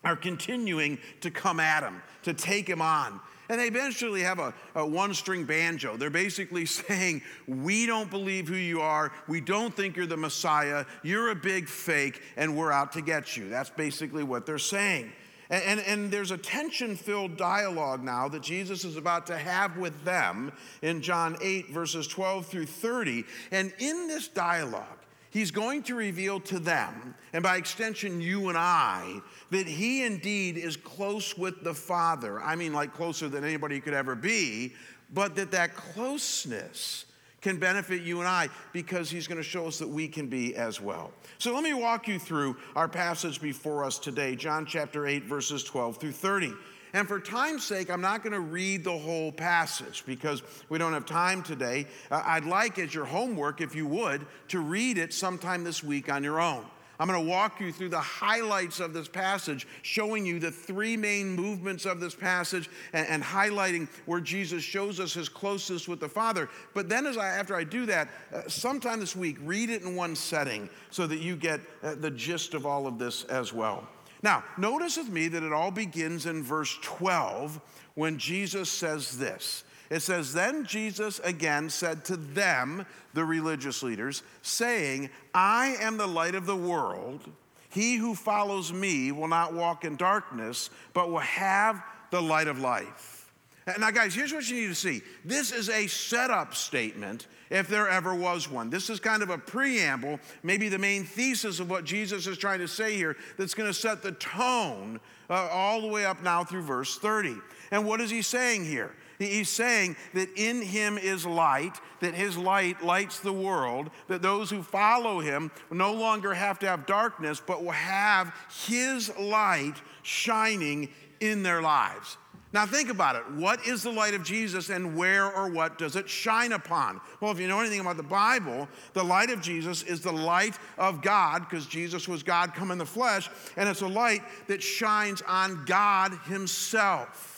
are 0.04 0.16
continuing 0.16 1.00
to 1.22 1.32
come 1.32 1.60
at 1.60 1.84
him, 1.84 2.02
to 2.24 2.34
take 2.34 2.68
him 2.68 2.82
on. 2.82 3.20
And 3.50 3.60
they 3.60 3.68
eventually 3.68 4.22
have 4.22 4.40
a, 4.40 4.54
a 4.76 4.86
one 4.86 5.14
string 5.14 5.44
banjo. 5.44 5.98
They're 5.98 6.10
basically 6.10 6.66
saying, 6.68 7.22
We 7.48 7.86
don't 7.86 8.10
believe 8.10 8.48
who 8.48 8.56
you 8.56 8.82
are. 8.82 9.12
We 9.28 9.42
don't 9.42 9.76
think 9.76 9.98
you're 9.98 10.06
the 10.06 10.16
Messiah. 10.16 10.86
You're 11.04 11.32
a 11.32 11.36
big 11.36 11.68
fake, 11.68 12.22
and 12.38 12.56
we're 12.56 12.72
out 12.72 12.94
to 12.94 13.02
get 13.02 13.36
you. 13.36 13.50
That's 13.50 13.70
basically 13.70 14.24
what 14.24 14.46
they're 14.46 14.60
saying. 14.60 15.12
And, 15.51 15.63
and, 15.63 15.79
and 15.81 16.12
there's 16.12 16.31
a 16.31 16.38
tension 16.38 16.96
filled 16.96 17.36
dialogue 17.36 18.03
now 18.03 18.29
that 18.29 18.41
Jesus 18.41 18.86
is 18.86 18.96
about 18.96 19.27
to 19.27 19.38
have 19.38 19.77
with 19.77 20.03
them 20.05 20.53
in 20.81 21.01
John 21.01 21.38
8, 21.41 21.70
verses 21.72 22.08
12 22.08 22.46
through 22.48 22.65
30. 22.65 23.25
And 23.51 23.74
in 23.77 24.08
this 24.08 24.29
dialogue, 24.29 24.86
he's 25.29 25.51
going 25.51 25.84
to 25.84 25.96
reveal 25.96 26.39
to 26.39 26.58
them, 26.58 27.15
and 27.34 27.43
by 27.43 27.58
extension, 27.58 28.22
you 28.22 28.48
and 28.50 28.58
I, 28.58 29.20
that 29.50 29.67
he 29.67 30.05
indeed 30.05 30.58
is 30.58 30.77
close 30.77 31.38
with 31.38 31.63
the 31.63 31.74
Father. 31.74 32.41
I 32.41 32.55
mean, 32.55 32.74
like 32.74 32.93
closer 32.93 33.27
than 33.27 33.43
anybody 33.43 33.81
could 33.81 33.93
ever 33.93 34.15
be, 34.15 34.74
but 35.13 35.36
that 35.36 35.51
that 35.51 35.75
closeness 35.75 37.05
can 37.42 37.58
benefit 37.58 38.02
you 38.02 38.20
and 38.20 38.28
I 38.28 38.50
because 38.72 39.10
he's 39.10 39.28
going 39.28 39.38
to 39.38 39.44
show 39.44 39.68
us 39.68 39.80
that 39.80 39.90
we 39.90 40.08
can 40.08 40.28
be 40.28 40.56
as 40.56 40.80
well. 40.80 41.12
So 41.38 41.54
let 41.54 41.64
me 41.64 41.74
walk 41.74 42.08
you 42.08 42.20
through 42.20 42.56
our 42.76 42.88
passage 42.88 43.42
before 43.42 43.84
us 43.84 44.00
today, 44.00 44.36
John 44.36 44.66
chapter 44.66 45.08
8, 45.08 45.24
verses 45.24 45.64
12 45.64 45.98
through 45.98 46.12
30. 46.12 46.54
And 46.94 47.08
for 47.08 47.20
time's 47.20 47.64
sake, 47.64 47.90
I'm 47.90 48.02
not 48.02 48.22
going 48.22 48.34
to 48.34 48.42
read 48.42 48.84
the 48.84 48.98
whole 48.98 49.32
passage 49.32 50.04
because 50.06 50.44
we 50.68 50.78
don't 50.78 50.94
have 50.94 51.06
time 51.06 51.42
today. 51.42 51.88
Uh, 52.10 52.22
I'd 52.26 52.46
like, 52.46 52.78
as 52.80 52.94
your 52.94 53.06
homework, 53.06 53.62
if 53.62 53.76
you 53.76 53.88
would, 53.88 54.26
to 54.50 54.60
read 54.60 54.98
it 54.98 55.14
sometime 55.14 55.64
this 55.64 55.84
week 55.84 56.12
on 56.12 56.24
your 56.24 56.42
own. 56.42 56.66
I'm 57.01 57.08
going 57.08 57.20
to 57.20 57.27
walk 57.27 57.60
you 57.60 57.72
through 57.72 57.89
the 57.89 58.00
highlights 58.00 58.79
of 58.79 58.93
this 58.93 59.08
passage, 59.08 59.65
showing 59.81 60.24
you 60.24 60.38
the 60.38 60.51
three 60.51 60.96
main 60.96 61.31
movements 61.36 61.88
of 61.88 62.00
this 62.00 62.13
passage 62.13 62.70
and, 62.93 63.08
and 63.08 63.24
highlighting 63.24 63.88
where 64.05 64.22
Jesus 64.22 64.62
shows 64.62 65.00
us 65.00 65.12
his 65.12 65.27
closeness 65.27 65.88
with 65.88 66.00
the 66.00 66.08
Father. 66.08 66.48
But 66.75 66.89
then, 66.89 67.08
as 67.08 67.17
I, 67.17 67.29
after 67.29 67.55
I 67.55 67.63
do 67.63 67.88
that, 67.88 68.10
uh, 68.31 68.48
sometime 68.48 69.00
this 69.00 69.15
week, 69.15 69.38
read 69.41 69.72
it 69.72 69.81
in 69.81 69.96
one 69.96 70.15
setting 70.15 70.70
so 70.91 71.08
that 71.08 71.17
you 71.17 71.36
get 71.36 71.60
uh, 71.81 71.96
the 71.96 72.12
gist 72.12 72.53
of 72.53 72.67
all 72.67 72.86
of 72.86 73.00
this 73.00 73.24
as 73.24 73.51
well. 73.51 73.88
Now, 74.22 74.43
notice 74.60 74.98
with 74.98 75.10
me 75.10 75.27
that 75.29 75.41
it 75.41 75.51
all 75.51 75.72
begins 75.72 76.27
in 76.27 76.43
verse 76.43 76.77
12 76.84 77.60
when 77.96 78.20
Jesus 78.20 78.70
says 78.70 79.17
this. 79.17 79.63
It 79.92 80.02
says, 80.02 80.34
Then 80.34 80.66
Jesus 80.66 81.20
again 81.20 81.70
said 81.70 82.06
to 82.06 82.16
them, 82.16 82.86
the 83.14 83.26
religious 83.26 83.84
leaders, 83.84 84.24
saying, 84.42 85.10
I 85.36 85.76
am 85.82 85.98
the 85.98 86.08
light 86.08 86.34
of 86.34 86.46
the 86.46 86.56
world. 86.56 87.30
He 87.70 87.98
who 87.98 88.16
follows 88.16 88.72
me 88.72 89.12
will 89.12 89.28
not 89.28 89.54
walk 89.54 89.84
in 89.84 89.98
darkness, 89.98 90.70
but 90.94 91.10
will 91.10 91.20
have 91.20 91.84
the 92.10 92.22
light 92.22 92.48
of 92.48 92.60
life. 92.60 93.32
Now, 93.78 93.92
guys, 93.92 94.16
here's 94.16 94.34
what 94.34 94.50
you 94.50 94.62
need 94.62 94.68
to 94.68 94.76
see. 94.76 95.02
This 95.24 95.52
is 95.52 95.70
a 95.70 95.88
setup 95.88 96.56
statement, 96.56 97.28
if 97.50 97.68
there 97.68 97.88
ever 97.88 98.16
was 98.16 98.50
one. 98.50 98.70
This 98.70 98.90
is 98.90 99.00
kind 99.00 99.22
of 99.22 99.30
a 99.30 99.38
preamble, 99.38 100.20
maybe 100.42 100.70
the 100.70 100.80
main 100.80 101.04
thesis 101.04 101.60
of 101.60 101.70
what 101.70 101.84
Jesus 101.84 102.28
is 102.28 102.38
trying 102.38 102.60
to 102.60 102.68
say 102.68 102.96
here, 102.96 103.18
that's 103.38 103.54
going 103.54 103.70
to 103.70 103.74
set 103.74 104.02
the 104.02 104.14
tone 104.14 105.00
uh, 105.30 105.50
all 105.52 105.82
the 105.82 105.88
way 105.88 106.06
up 106.06 106.24
now 106.24 106.44
through 106.46 106.64
verse 106.64 106.98
30. 106.98 107.36
And 107.72 107.86
what 107.86 108.02
is 108.02 108.10
he 108.10 108.22
saying 108.22 108.66
here? 108.66 108.94
He's 109.30 109.50
saying 109.50 109.96
that 110.13 110.30
in 110.36 110.62
him 110.62 110.98
is 110.98 111.25
light, 111.25 111.80
that 112.00 112.13
his 112.13 112.38
light 112.38 112.84
lights 112.84 113.20
the 113.20 113.34
world, 113.34 113.92
that 114.08 114.22
those 114.22 114.50
who 114.50 114.63
follow 114.63 115.20
him 115.20 115.51
no 115.70 115.94
longer 115.94 116.34
have 116.34 116.60
to 116.60 116.68
have 116.68 116.86
darkness, 116.86 117.42
but 117.46 117.63
will 117.63 117.72
have 117.72 118.34
his 118.68 119.16
light 119.18 119.75
shining 120.01 120.90
in 121.20 121.44
their 121.44 121.62
lives. 121.62 122.18
Now, 122.54 122.66
think 122.66 122.90
about 122.90 123.16
it. 123.16 123.24
What 123.32 123.66
is 123.66 123.82
the 123.82 123.92
light 123.92 124.13
of 124.13 124.24
Jesus 124.24 124.70
and 124.70 124.98
where 124.98 125.34
or 125.34 125.50
what 125.50 125.78
does 125.78 125.96
it 125.96 126.10
shine 126.10 126.51
upon? 126.51 127.00
Well, 127.22 127.32
if 127.32 127.40
you 127.40 127.48
know 127.48 127.62
anything 127.62 127.80
about 127.80 127.96
the 127.96 128.04
Bible, 128.04 128.68
the 128.92 129.04
light 129.04 129.30
of 129.30 129.42
Jesus 129.42 129.84
is 129.84 130.01
the 130.01 130.12
light 130.12 130.58
of 130.78 131.01
God 131.01 131.48
because 131.50 131.66
Jesus 131.66 132.10
was 132.10 132.24
God 132.24 132.54
come 132.54 132.72
in 132.72 132.78
the 132.78 132.86
flesh, 132.86 133.30
and 133.56 133.70
it's 133.70 133.82
a 133.82 133.88
light 133.88 134.22
that 134.48 134.62
shines 134.62 135.22
on 135.28 135.63
God 135.66 136.12
Himself. 136.25 137.31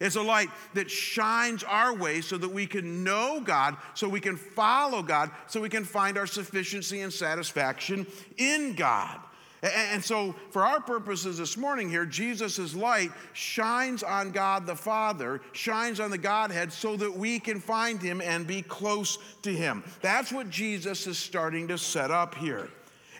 It's 0.00 0.16
a 0.16 0.22
light 0.22 0.50
that 0.74 0.90
shines 0.90 1.64
our 1.64 1.94
way 1.94 2.20
so 2.20 2.36
that 2.38 2.48
we 2.48 2.66
can 2.66 3.02
know 3.02 3.40
God, 3.40 3.76
so 3.94 4.08
we 4.08 4.20
can 4.20 4.36
follow 4.36 5.02
God, 5.02 5.30
so 5.46 5.60
we 5.60 5.68
can 5.68 5.84
find 5.84 6.18
our 6.18 6.26
sufficiency 6.26 7.00
and 7.00 7.12
satisfaction 7.12 8.06
in 8.36 8.74
God. 8.74 9.20
And 9.62 10.04
so, 10.04 10.34
for 10.50 10.62
our 10.62 10.80
purposes 10.80 11.38
this 11.38 11.56
morning 11.56 11.88
here, 11.88 12.04
Jesus' 12.04 12.74
light 12.74 13.10
shines 13.32 14.02
on 14.02 14.30
God 14.30 14.66
the 14.66 14.76
Father, 14.76 15.40
shines 15.52 15.98
on 15.98 16.10
the 16.10 16.18
Godhead, 16.18 16.72
so 16.72 16.94
that 16.96 17.16
we 17.16 17.40
can 17.40 17.58
find 17.58 18.00
Him 18.00 18.20
and 18.20 18.46
be 18.46 18.62
close 18.62 19.18
to 19.42 19.52
Him. 19.52 19.82
That's 20.02 20.30
what 20.30 20.50
Jesus 20.50 21.06
is 21.06 21.18
starting 21.18 21.68
to 21.68 21.78
set 21.78 22.10
up 22.10 22.34
here. 22.34 22.68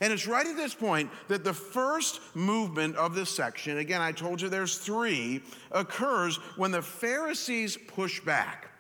And 0.01 0.13
it's 0.13 0.27
right 0.27 0.47
at 0.47 0.57
this 0.57 0.75
point 0.75 1.11
that 1.29 1.45
the 1.45 1.55
first 1.55 2.21
movement 2.35 2.97
of 2.97 3.15
this 3.15 3.31
section, 3.31 3.79
again, 3.79 4.01
I 4.01 4.13
told 4.13 4.41
you 4.41 4.49
there's 4.49 4.79
three, 4.79 5.43
occurs 5.73 6.37
when 6.57 6.71
the 6.71 6.83
Pharisees 6.83 7.77
push 7.77 8.21
back. 8.21 8.71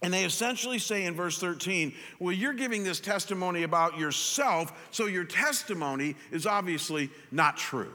And 0.00 0.14
they 0.14 0.24
essentially 0.24 0.78
say 0.78 1.06
in 1.06 1.14
verse 1.14 1.38
13, 1.38 1.92
Well, 2.20 2.32
you're 2.32 2.52
giving 2.52 2.84
this 2.84 3.00
testimony 3.00 3.64
about 3.64 3.98
yourself, 3.98 4.72
so 4.92 5.06
your 5.06 5.24
testimony 5.24 6.14
is 6.30 6.46
obviously 6.46 7.10
not 7.32 7.56
true. 7.56 7.92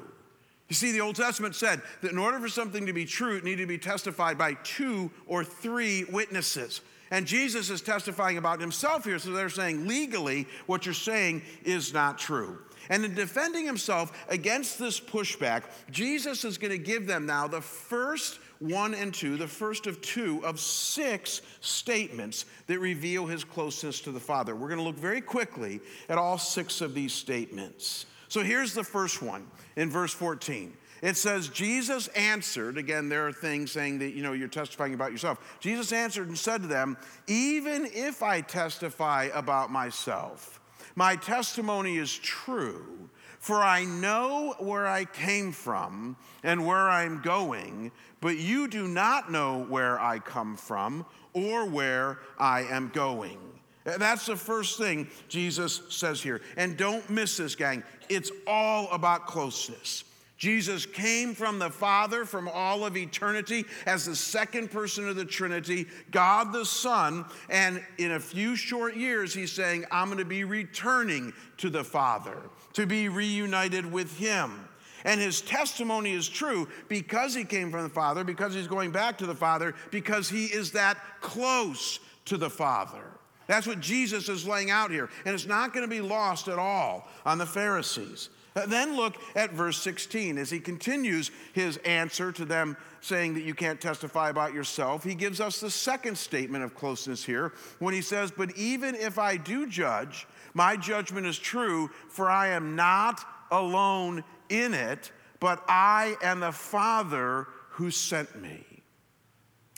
You 0.68 0.76
see, 0.76 0.92
the 0.92 1.02
Old 1.02 1.16
Testament 1.16 1.56
said 1.56 1.82
that 2.02 2.12
in 2.12 2.18
order 2.18 2.40
for 2.40 2.50
something 2.50 2.86
to 2.88 2.94
be 2.94 3.06
true, 3.06 3.38
it 3.38 3.44
needed 3.44 3.64
to 3.64 3.68
be 3.68 3.78
testified 3.78 4.38
by 4.38 4.56
two 4.64 5.12
or 5.28 5.44
three 5.44 6.04
witnesses. 6.06 6.82
And 7.14 7.28
Jesus 7.28 7.70
is 7.70 7.82
testifying 7.82 8.40
about 8.40 8.60
himself 8.60 9.04
here, 9.04 9.20
so 9.20 9.30
they're 9.30 9.48
saying 9.48 9.88
legally 9.88 10.48
what 10.66 10.88
you're 10.88 10.96
saying 10.96 11.44
is 11.64 11.94
not 11.94 12.18
true. 12.18 12.58
And 12.90 13.06
in 13.06 13.14
defending 13.14 13.68
himself 13.68 14.26
against 14.30 14.80
this 14.80 15.00
pushback, 15.00 15.62
Jesus 15.92 16.44
is 16.44 16.58
going 16.58 16.72
to 16.72 16.80
give 16.80 17.06
them 17.06 17.28
now 17.28 17.48
the 17.48 17.62
first 17.62 18.40
one 18.58 18.96
and 18.96 19.14
two, 19.14 19.38
the 19.38 19.48
first 19.48 19.86
of 19.86 20.02
two 20.02 20.44
of 20.44 20.60
six 20.60 21.44
statements 21.62 22.46
that 22.66 22.80
reveal 22.80 23.28
his 23.28 23.44
closeness 23.44 24.02
to 24.02 24.12
the 24.12 24.20
Father. 24.20 24.56
We're 24.56 24.70
going 24.70 24.80
to 24.80 24.84
look 24.84 24.98
very 24.98 25.22
quickly 25.22 25.82
at 26.10 26.18
all 26.18 26.40
six 26.40 26.82
of 26.82 26.96
these 26.96 27.14
statements. 27.14 28.08
So 28.28 28.42
here's 28.42 28.74
the 28.74 28.84
first 28.84 29.22
one 29.22 29.46
in 29.76 29.92
verse 29.92 30.16
14. 30.16 30.74
It 31.04 31.18
says, 31.18 31.50
Jesus 31.50 32.08
answered, 32.16 32.78
again, 32.78 33.10
there 33.10 33.28
are 33.28 33.34
things 33.34 33.74
saying 33.74 34.00
that, 34.00 34.14
you 34.14 34.24
know, 34.24 34.32
you're 34.32 34.48
testifying 34.48 34.94
about 34.94 35.12
yourself. 35.12 35.58
Jesus 35.60 35.92
answered 35.92 36.30
and 36.30 36.38
said 36.38 36.62
to 36.62 36.68
them, 36.68 36.96
Even 37.28 37.86
if 37.92 38.24
I 38.24 38.40
testify 38.40 39.28
about 39.34 39.70
myself, 39.70 40.62
my 40.96 41.18
testimony 41.18 41.98
is 41.98 42.18
true, 42.18 43.10
for 43.40 43.58
I 43.58 43.84
know 43.84 44.56
where 44.60 44.88
I 44.88 45.04
came 45.04 45.52
from 45.52 46.16
and 46.42 46.66
where 46.66 46.90
I'm 46.90 47.22
going, 47.22 47.92
but 48.22 48.38
you 48.38 48.70
do 48.70 48.88
not 48.88 49.30
know 49.30 49.66
where 49.66 50.00
I 50.00 50.20
come 50.20 50.56
from 50.56 51.06
or 51.34 51.66
where 51.66 52.20
I 52.40 52.62
am 52.62 52.88
going. 52.94 53.40
That's 53.84 54.26
the 54.26 54.38
first 54.38 54.78
thing 54.78 55.10
Jesus 55.28 55.82
says 55.90 56.22
here. 56.22 56.40
And 56.56 56.78
don't 56.78 57.10
miss 57.10 57.36
this, 57.36 57.56
gang. 57.56 57.84
It's 58.08 58.32
all 58.48 58.90
about 58.94 59.28
closeness. 59.28 60.06
Jesus 60.44 60.86
came 60.86 61.34
from 61.34 61.58
the 61.58 61.70
Father 61.70 62.26
from 62.26 62.50
all 62.50 62.86
of 62.86 62.98
eternity 62.98 63.64
as 63.86 64.04
the 64.04 64.14
second 64.14 64.72
person 64.72 65.08
of 65.08 65.16
the 65.16 65.24
Trinity, 65.24 65.88
God 66.12 66.52
the 66.52 66.66
Son. 66.66 67.24
And 67.50 67.82
in 67.98 68.12
a 68.12 68.20
few 68.20 68.58
short 68.58 68.98
years, 68.98 69.34
he's 69.34 69.54
saying, 69.54 69.86
I'm 69.90 70.08
going 70.08 70.18
to 70.18 70.26
be 70.26 70.44
returning 70.44 71.32
to 71.60 71.70
the 71.70 71.86
Father 71.86 72.36
to 72.74 72.86
be 72.86 73.08
reunited 73.08 73.90
with 73.90 74.18
Him. 74.18 74.68
And 75.06 75.22
his 75.22 75.40
testimony 75.40 76.12
is 76.12 76.28
true 76.28 76.68
because 76.90 77.34
he 77.34 77.46
came 77.46 77.72
from 77.72 77.84
the 77.84 77.90
Father, 77.90 78.26
because 78.26 78.54
he's 78.54 78.68
going 78.68 78.92
back 78.92 79.18
to 79.20 79.26
the 79.26 79.34
Father, 79.34 79.74
because 79.92 80.28
he 80.28 80.48
is 80.48 80.74
that 80.74 80.98
close 81.22 82.02
to 82.26 82.36
the 82.36 82.50
Father. 82.50 83.06
That's 83.48 83.66
what 83.66 83.80
Jesus 83.80 84.28
is 84.28 84.46
laying 84.46 84.72
out 84.72 84.92
here. 84.92 85.10
And 85.24 85.34
it's 85.34 85.48
not 85.48 85.74
going 85.74 85.88
to 85.88 85.90
be 85.90 86.02
lost 86.02 86.50
at 86.50 86.60
all 86.60 87.08
on 87.26 87.38
the 87.38 87.46
Pharisees. 87.46 88.28
Then 88.68 88.96
look 88.96 89.16
at 89.36 89.52
verse 89.52 89.78
16 89.82 90.38
as 90.38 90.50
he 90.50 90.60
continues 90.60 91.32
his 91.54 91.78
answer 91.78 92.32
to 92.32 92.46
them 92.46 92.78
saying 93.02 93.34
that 93.34 93.44
you 93.44 93.54
can't 93.54 93.82
testify 93.82 94.30
about 94.30 94.54
yourself. 94.54 95.04
He 95.04 95.16
gives 95.16 95.42
us 95.42 95.60
the 95.60 95.72
second 95.72 96.18
statement 96.18 96.64
of 96.64 96.76
closeness 96.76 97.24
here 97.24 97.54
when 97.80 97.94
he 97.94 98.02
says, 98.02 98.32
But 98.32 98.56
even 98.56 98.96
if 98.96 99.18
I 99.18 99.38
do 99.38 99.68
judge, 99.68 100.28
my 100.54 100.78
judgment 100.78 101.26
is 101.26 101.38
true, 101.38 101.90
for 102.10 102.30
I 102.30 102.50
am 102.50 102.76
not 102.76 103.26
alone 103.52 104.24
in 104.50 104.74
it, 104.74 105.12
but 105.40 105.64
I 105.68 106.16
and 106.24 106.42
the 106.42 106.52
Father 106.52 107.48
who 107.72 107.90
sent 107.90 108.40
me. 108.40 108.64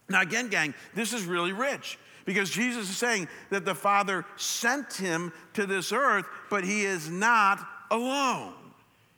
Now, 0.10 0.22
again, 0.22 0.50
gang, 0.50 0.74
this 0.94 1.13
is 1.13 1.25
really 1.25 1.53
rich 1.53 1.98
because 2.25 2.50
Jesus 2.50 2.89
is 2.89 2.98
saying 2.98 3.27
that 3.50 3.65
the 3.65 3.74
Father 3.74 4.25
sent 4.36 4.94
him 4.94 5.32
to 5.53 5.65
this 5.65 5.91
earth, 5.91 6.25
but 6.50 6.63
he 6.63 6.84
is 6.84 7.10
not 7.10 7.65
alone. 7.89 8.53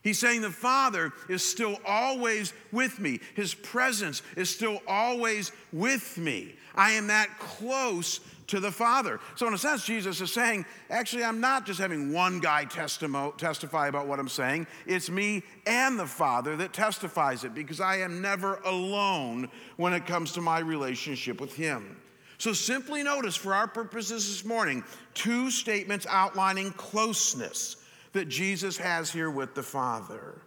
He's 0.08 0.20
saying 0.20 0.40
the 0.40 0.50
Father 0.50 1.12
is 1.28 1.44
still 1.44 1.82
always 1.86 2.54
with 2.72 2.98
me. 2.98 3.20
His 3.36 3.54
presence 3.54 4.22
is 4.38 4.50
still 4.50 4.82
always 4.88 5.52
with 5.74 6.18
me. 6.18 6.56
I 6.76 6.92
am 6.92 7.08
that 7.08 7.28
close 7.40 8.22
to 8.48 8.62
the 8.62 8.72
Father. 8.72 9.20
So, 9.36 9.50
in 9.50 9.54
a 9.54 9.58
sense, 9.58 9.86
Jesus 9.86 10.22
is 10.22 10.32
saying, 10.32 10.66
actually, 10.90 11.26
I'm 11.26 11.42
not 11.42 11.66
just 11.66 11.78
having 11.78 12.14
one 12.14 12.40
guy 12.40 12.64
testimo- 12.64 13.36
testify 13.38 13.90
about 13.90 14.08
what 14.08 14.18
I'm 14.18 14.30
saying. 14.30 14.68
It's 14.86 15.10
me 15.10 15.44
and 15.66 16.00
the 16.00 16.08
Father 16.08 16.56
that 16.56 16.72
testifies 16.72 17.44
it 17.44 17.54
because 17.54 17.82
I 17.82 17.98
am 17.98 18.22
never 18.22 18.62
alone 18.64 19.50
when 19.76 19.92
it 19.92 20.06
comes 20.06 20.32
to 20.32 20.42
my 20.42 20.60
relationship 20.60 21.42
with 21.42 21.54
Him. 21.54 21.98
So, 22.38 22.54
simply 22.54 23.04
notice 23.04 23.36
for 23.36 23.54
our 23.54 23.68
purposes 23.68 24.26
this 24.26 24.46
morning 24.46 24.86
two 25.14 25.52
statements 25.52 26.08
outlining 26.10 26.72
closeness 26.72 27.76
that 28.14 28.30
Jesus 28.30 28.78
has 28.78 29.12
here 29.12 29.30
with 29.30 29.56
the 29.56 29.64
Father. 29.64 30.42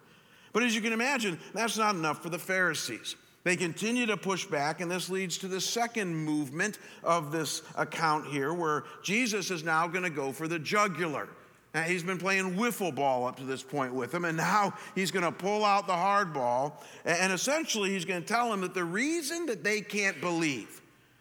But 0.52 0.62
as 0.62 0.74
you 0.74 0.80
can 0.80 0.92
imagine, 0.92 1.38
that's 1.54 1.78
not 1.78 1.94
enough 1.94 2.22
for 2.22 2.28
the 2.28 2.38
Pharisees. 2.38 3.16
They 3.42 3.56
continue 3.56 4.04
to 4.06 4.16
push 4.16 4.44
back, 4.44 4.80
and 4.80 4.90
this 4.90 5.08
leads 5.08 5.38
to 5.38 5.48
the 5.48 5.60
second 5.60 6.14
movement 6.14 6.78
of 7.02 7.32
this 7.32 7.62
account 7.76 8.26
here, 8.26 8.52
where 8.52 8.84
Jesus 9.02 9.50
is 9.50 9.64
now 9.64 9.86
going 9.86 10.04
to 10.04 10.10
go 10.10 10.30
for 10.32 10.46
the 10.46 10.58
jugular. 10.58 11.28
Now, 11.72 11.82
he's 11.82 12.02
been 12.02 12.18
playing 12.18 12.56
wiffle 12.56 12.92
ball 12.94 13.26
up 13.26 13.36
to 13.36 13.44
this 13.44 13.62
point 13.62 13.94
with 13.94 14.10
them, 14.10 14.24
and 14.24 14.36
now 14.36 14.74
he's 14.94 15.10
going 15.12 15.24
to 15.24 15.32
pull 15.32 15.64
out 15.64 15.86
the 15.86 15.94
hard 15.94 16.34
ball. 16.34 16.82
And 17.04 17.32
essentially, 17.32 17.90
he's 17.90 18.04
going 18.04 18.20
to 18.20 18.26
tell 18.26 18.50
them 18.50 18.60
that 18.62 18.74
the 18.74 18.84
reason 18.84 19.46
that 19.46 19.62
they 19.62 19.80
can't 19.80 20.20
believe, 20.20 20.79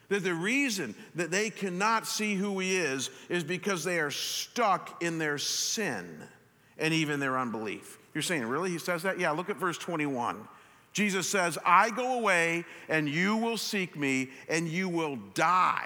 that 0.09 0.23
the 0.23 0.33
reason 0.33 0.95
that 1.15 1.31
they 1.31 1.49
cannot 1.49 2.05
see 2.05 2.35
who 2.35 2.59
he 2.59 2.77
is, 2.77 3.09
is 3.29 3.43
because 3.43 3.83
they 3.83 3.99
are 3.99 4.11
stuck 4.11 5.01
in 5.01 5.17
their 5.17 5.37
sin 5.37 6.21
and 6.77 6.93
even 6.93 7.19
their 7.19 7.37
unbelief. 7.37 7.97
You're 8.13 8.21
saying, 8.21 8.45
really? 8.45 8.71
He 8.71 8.79
says 8.79 9.03
that? 9.03 9.19
Yeah, 9.19 9.31
look 9.31 9.49
at 9.49 9.57
verse 9.57 9.77
21. 9.77 10.47
Jesus 10.93 11.29
says, 11.29 11.57
I 11.65 11.91
go 11.91 12.17
away 12.17 12.65
and 12.89 13.07
you 13.07 13.37
will 13.37 13.57
seek 13.57 13.95
me 13.95 14.29
and 14.49 14.67
you 14.67 14.89
will 14.89 15.17
die 15.35 15.85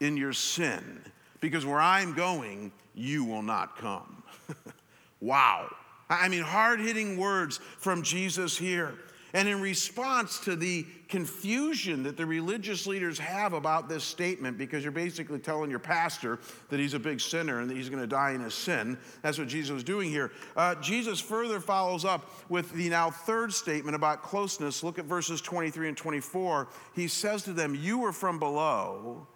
in 0.00 0.16
your 0.16 0.34
sin 0.34 1.00
because 1.40 1.64
where 1.64 1.80
I'm 1.80 2.12
going, 2.14 2.72
you 2.94 3.24
will 3.24 3.42
not 3.42 3.76
come. 3.78 4.22
wow. 5.20 5.74
I 6.10 6.28
mean, 6.28 6.42
hard 6.42 6.80
hitting 6.80 7.16
words 7.16 7.58
from 7.78 8.02
Jesus 8.02 8.58
here. 8.58 8.94
And 9.34 9.48
in 9.48 9.62
response 9.62 10.38
to 10.40 10.56
the 10.56 10.86
confusion 11.08 12.02
that 12.02 12.18
the 12.18 12.26
religious 12.26 12.86
leaders 12.86 13.18
have 13.18 13.54
about 13.54 13.88
this 13.88 14.04
statement, 14.04 14.58
because 14.58 14.82
you're 14.82 14.92
basically 14.92 15.38
telling 15.38 15.70
your 15.70 15.78
pastor 15.78 16.38
that 16.68 16.78
he's 16.78 16.92
a 16.92 16.98
big 16.98 17.20
sinner 17.20 17.60
and 17.60 17.70
that 17.70 17.76
he's 17.76 17.88
going 17.88 18.02
to 18.02 18.06
die 18.06 18.32
in 18.32 18.42
his 18.42 18.52
sin, 18.52 18.98
that's 19.22 19.38
what 19.38 19.48
Jesus 19.48 19.70
was 19.72 19.84
doing 19.84 20.10
here. 20.10 20.32
Uh, 20.54 20.74
Jesus 20.76 21.18
further 21.18 21.60
follows 21.60 22.04
up 22.04 22.30
with 22.50 22.72
the 22.72 22.90
now 22.90 23.10
third 23.10 23.54
statement 23.54 23.96
about 23.96 24.22
closeness. 24.22 24.82
Look 24.82 24.98
at 24.98 25.06
verses 25.06 25.40
23 25.40 25.88
and 25.88 25.96
24. 25.96 26.68
He 26.94 27.08
says 27.08 27.42
to 27.44 27.54
them, 27.54 27.74
You 27.74 28.04
are 28.04 28.12
from 28.12 28.38
below, 28.38 29.26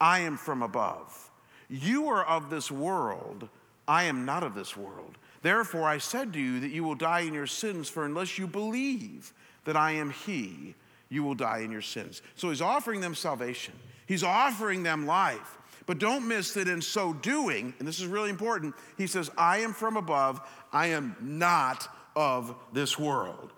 I 0.00 0.20
am 0.20 0.36
from 0.36 0.62
above. 0.62 1.30
You 1.68 2.08
are 2.08 2.24
of 2.24 2.50
this 2.50 2.70
world, 2.70 3.48
I 3.86 4.04
am 4.04 4.24
not 4.24 4.42
of 4.42 4.54
this 4.54 4.76
world. 4.76 5.18
Therefore, 5.42 5.84
I 5.84 5.98
said 5.98 6.32
to 6.32 6.40
you 6.40 6.60
that 6.60 6.70
you 6.70 6.84
will 6.84 6.94
die 6.94 7.20
in 7.20 7.34
your 7.34 7.46
sins, 7.46 7.88
for 7.88 8.04
unless 8.04 8.38
you 8.38 8.46
believe 8.46 9.32
that 9.64 9.76
I 9.76 9.92
am 9.92 10.10
He, 10.10 10.74
you 11.08 11.22
will 11.22 11.34
die 11.34 11.58
in 11.58 11.70
your 11.70 11.82
sins. 11.82 12.22
So 12.34 12.50
He's 12.50 12.62
offering 12.62 13.00
them 13.00 13.14
salvation, 13.14 13.74
He's 14.06 14.22
offering 14.22 14.82
them 14.82 15.06
life. 15.06 15.58
But 15.86 16.00
don't 16.00 16.26
miss 16.26 16.54
that 16.54 16.66
in 16.66 16.82
so 16.82 17.12
doing, 17.12 17.72
and 17.78 17.86
this 17.86 18.00
is 18.00 18.06
really 18.06 18.30
important, 18.30 18.74
He 18.98 19.06
says, 19.06 19.30
I 19.38 19.58
am 19.58 19.72
from 19.72 19.96
above, 19.96 20.40
I 20.72 20.88
am 20.88 21.14
not 21.20 21.88
of 22.16 22.56
this 22.72 22.98
world. 22.98 23.52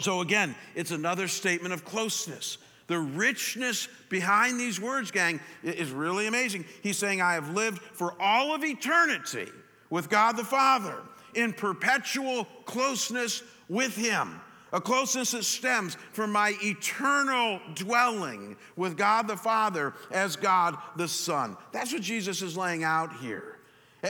So 0.00 0.20
again, 0.22 0.54
it's 0.74 0.90
another 0.90 1.28
statement 1.28 1.74
of 1.74 1.84
closeness. 1.84 2.58
The 2.86 2.98
richness 2.98 3.88
behind 4.08 4.58
these 4.58 4.80
words, 4.80 5.10
gang, 5.10 5.40
is 5.62 5.90
really 5.90 6.26
amazing. 6.26 6.64
He's 6.82 6.98
saying, 6.98 7.20
I 7.20 7.34
have 7.34 7.50
lived 7.50 7.80
for 7.80 8.14
all 8.20 8.54
of 8.54 8.64
eternity 8.64 9.50
with 9.90 10.10
God 10.10 10.36
the 10.36 10.44
Father 10.44 10.96
in 11.34 11.52
perpetual 11.52 12.46
closeness 12.64 13.42
with 13.68 13.94
Him. 13.96 14.40
A 14.72 14.80
closeness 14.80 15.30
that 15.30 15.44
stems 15.44 15.96
from 16.12 16.32
my 16.32 16.56
eternal 16.60 17.60
dwelling 17.74 18.56
with 18.74 18.96
God 18.96 19.28
the 19.28 19.36
Father 19.36 19.94
as 20.10 20.34
God 20.34 20.76
the 20.96 21.06
Son. 21.06 21.56
That's 21.70 21.92
what 21.92 22.02
Jesus 22.02 22.42
is 22.42 22.56
laying 22.56 22.82
out 22.82 23.14
here. 23.18 23.54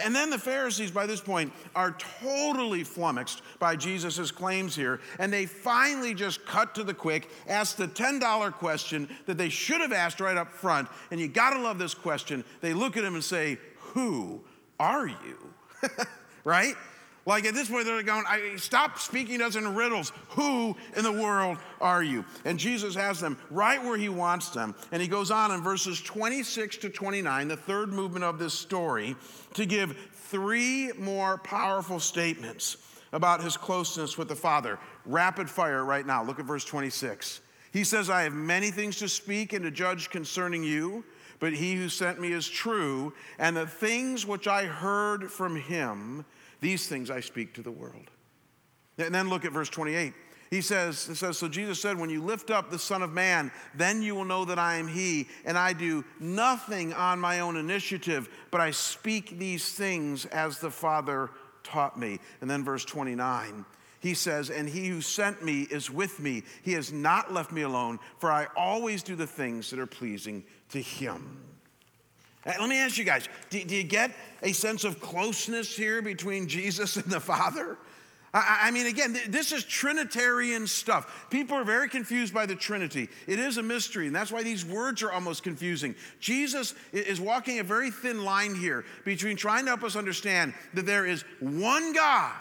And 0.02 0.14
then 0.14 0.30
the 0.30 0.38
Pharisees, 0.38 0.90
by 0.90 1.06
this 1.06 1.20
point, 1.20 1.52
are 1.76 1.92
totally 2.20 2.82
flummoxed 2.82 3.42
by 3.60 3.76
Jesus' 3.76 4.30
claims 4.30 4.74
here. 4.74 5.00
And 5.20 5.32
they 5.32 5.46
finally 5.46 6.14
just 6.14 6.44
cut 6.46 6.74
to 6.74 6.82
the 6.82 6.94
quick, 6.94 7.30
ask 7.46 7.76
the 7.76 7.87
$10 7.87 8.52
question 8.54 9.08
that 9.26 9.38
they 9.38 9.50
should 9.50 9.80
have 9.80 9.92
asked 9.92 10.18
right 10.18 10.37
up 10.37 10.52
front. 10.52 10.88
And 11.10 11.20
you 11.20 11.28
gotta 11.28 11.60
love 11.60 11.78
this 11.78 11.94
question. 11.94 12.44
They 12.60 12.74
look 12.74 12.96
at 12.96 13.04
him 13.04 13.14
and 13.14 13.22
say, 13.22 13.58
Who 13.92 14.40
are 14.80 15.06
you? 15.06 15.53
right? 16.44 16.74
Like 17.26 17.46
at 17.46 17.54
this 17.54 17.70
point, 17.70 17.86
they're 17.86 18.02
going, 18.02 18.24
Stop 18.58 18.98
speaking 18.98 19.38
to 19.38 19.46
us 19.46 19.56
in 19.56 19.74
riddles. 19.74 20.12
Who 20.30 20.76
in 20.96 21.04
the 21.04 21.12
world 21.12 21.58
are 21.80 22.02
you? 22.02 22.24
And 22.44 22.58
Jesus 22.58 22.94
has 22.94 23.18
them 23.20 23.38
right 23.50 23.82
where 23.82 23.96
he 23.96 24.08
wants 24.08 24.50
them. 24.50 24.74
And 24.92 25.00
he 25.00 25.08
goes 25.08 25.30
on 25.30 25.50
in 25.50 25.62
verses 25.62 26.00
26 26.02 26.78
to 26.78 26.90
29, 26.90 27.48
the 27.48 27.56
third 27.56 27.92
movement 27.92 28.24
of 28.24 28.38
this 28.38 28.52
story, 28.52 29.16
to 29.54 29.64
give 29.64 29.96
three 30.12 30.92
more 30.98 31.38
powerful 31.38 31.98
statements 31.98 32.76
about 33.12 33.42
his 33.42 33.56
closeness 33.56 34.18
with 34.18 34.28
the 34.28 34.36
Father. 34.36 34.78
Rapid 35.06 35.48
fire 35.48 35.84
right 35.84 36.06
now. 36.06 36.22
Look 36.22 36.40
at 36.40 36.44
verse 36.44 36.64
26. 36.64 37.40
He 37.72 37.84
says, 37.84 38.10
I 38.10 38.22
have 38.22 38.32
many 38.32 38.70
things 38.70 38.98
to 38.98 39.08
speak 39.08 39.52
and 39.52 39.64
to 39.64 39.70
judge 39.70 40.10
concerning 40.10 40.62
you 40.62 41.04
but 41.44 41.52
he 41.52 41.74
who 41.74 41.90
sent 41.90 42.18
me 42.18 42.33
is 42.33 42.48
true, 42.48 43.12
and 43.38 43.54
the 43.54 43.66
things 43.66 44.24
which 44.24 44.48
I 44.48 44.64
heard 44.64 45.30
from 45.30 45.57
him, 45.57 46.24
these 46.62 46.88
things 46.88 47.11
I 47.11 47.20
speak 47.20 47.52
to 47.52 47.62
the 47.62 47.70
world. 47.70 48.11
And 48.96 49.14
then 49.14 49.28
look 49.28 49.44
at 49.44 49.52
verse 49.52 49.68
28. 49.68 50.14
He 50.48 50.62
says, 50.62 51.07
it 51.07 51.16
says, 51.16 51.37
So 51.37 51.46
Jesus 51.46 51.78
said, 51.78 51.98
When 51.98 52.09
you 52.09 52.22
lift 52.22 52.50
up 52.50 52.70
the 52.70 52.78
Son 52.78 53.02
of 53.02 53.12
Man, 53.12 53.52
then 53.74 54.00
you 54.00 54.14
will 54.14 54.24
know 54.24 54.46
that 54.46 54.59
I 54.59 54.76
am 54.76 54.88
He, 54.88 55.28
and 55.44 55.59
I 55.59 55.74
do 55.74 56.02
nothing 56.18 56.94
on 56.94 57.20
my 57.20 57.40
own 57.40 57.59
initiative, 57.59 58.30
but 58.50 58.62
I 58.62 58.70
speak 58.70 59.38
these 59.38 59.70
things 59.70 60.24
as 60.24 60.61
the 60.61 60.70
Father 60.70 61.28
taught 61.62 61.98
me. 61.98 62.20
And 62.40 62.48
then 62.48 62.64
verse 62.64 62.87
29. 62.87 63.66
He 64.04 64.12
says, 64.12 64.50
And 64.50 64.68
he 64.68 64.88
who 64.88 65.00
sent 65.00 65.42
me 65.42 65.62
is 65.62 65.90
with 65.90 66.20
me. 66.20 66.42
He 66.62 66.72
has 66.74 66.92
not 66.92 67.32
left 67.32 67.50
me 67.50 67.62
alone, 67.62 67.98
for 68.18 68.30
I 68.30 68.48
always 68.54 69.02
do 69.02 69.16
the 69.16 69.26
things 69.26 69.70
that 69.70 69.78
are 69.78 69.86
pleasing 69.86 70.44
to 70.68 70.80
him. 70.80 71.38
Let 72.44 72.68
me 72.68 72.78
ask 72.78 72.98
you 72.98 73.04
guys 73.04 73.26
do, 73.48 73.64
do 73.64 73.74
you 73.74 73.82
get 73.82 74.12
a 74.42 74.52
sense 74.52 74.84
of 74.84 75.00
closeness 75.00 75.74
here 75.74 76.02
between 76.02 76.46
Jesus 76.46 76.96
and 76.96 77.06
the 77.06 77.18
Father? 77.18 77.78
I, 78.34 78.72
mean, 78.72 78.86
again, 78.86 79.16
this 79.28 79.52
is 79.52 79.64
Trinitarian 79.64 80.66
stuff. 80.66 81.28
People 81.30 81.56
are 81.56 81.64
very 81.64 81.88
confused 81.88 82.34
by 82.34 82.46
the 82.46 82.56
Trinity. 82.56 83.08
It 83.28 83.38
is 83.38 83.58
a 83.58 83.62
mystery, 83.62 84.08
and 84.08 84.14
that's 84.14 84.32
why 84.32 84.42
these 84.42 84.66
words 84.66 85.04
are 85.04 85.12
almost 85.12 85.44
confusing. 85.44 85.94
Jesus 86.18 86.74
is 86.92 87.20
walking 87.20 87.60
a 87.60 87.62
very 87.62 87.92
thin 87.92 88.24
line 88.24 88.56
here 88.56 88.84
between 89.04 89.36
trying 89.36 89.64
to 89.66 89.70
help 89.70 89.84
us 89.84 89.94
understand 89.94 90.52
that 90.74 90.84
there 90.84 91.06
is 91.06 91.22
one 91.38 91.92
God 91.92 92.34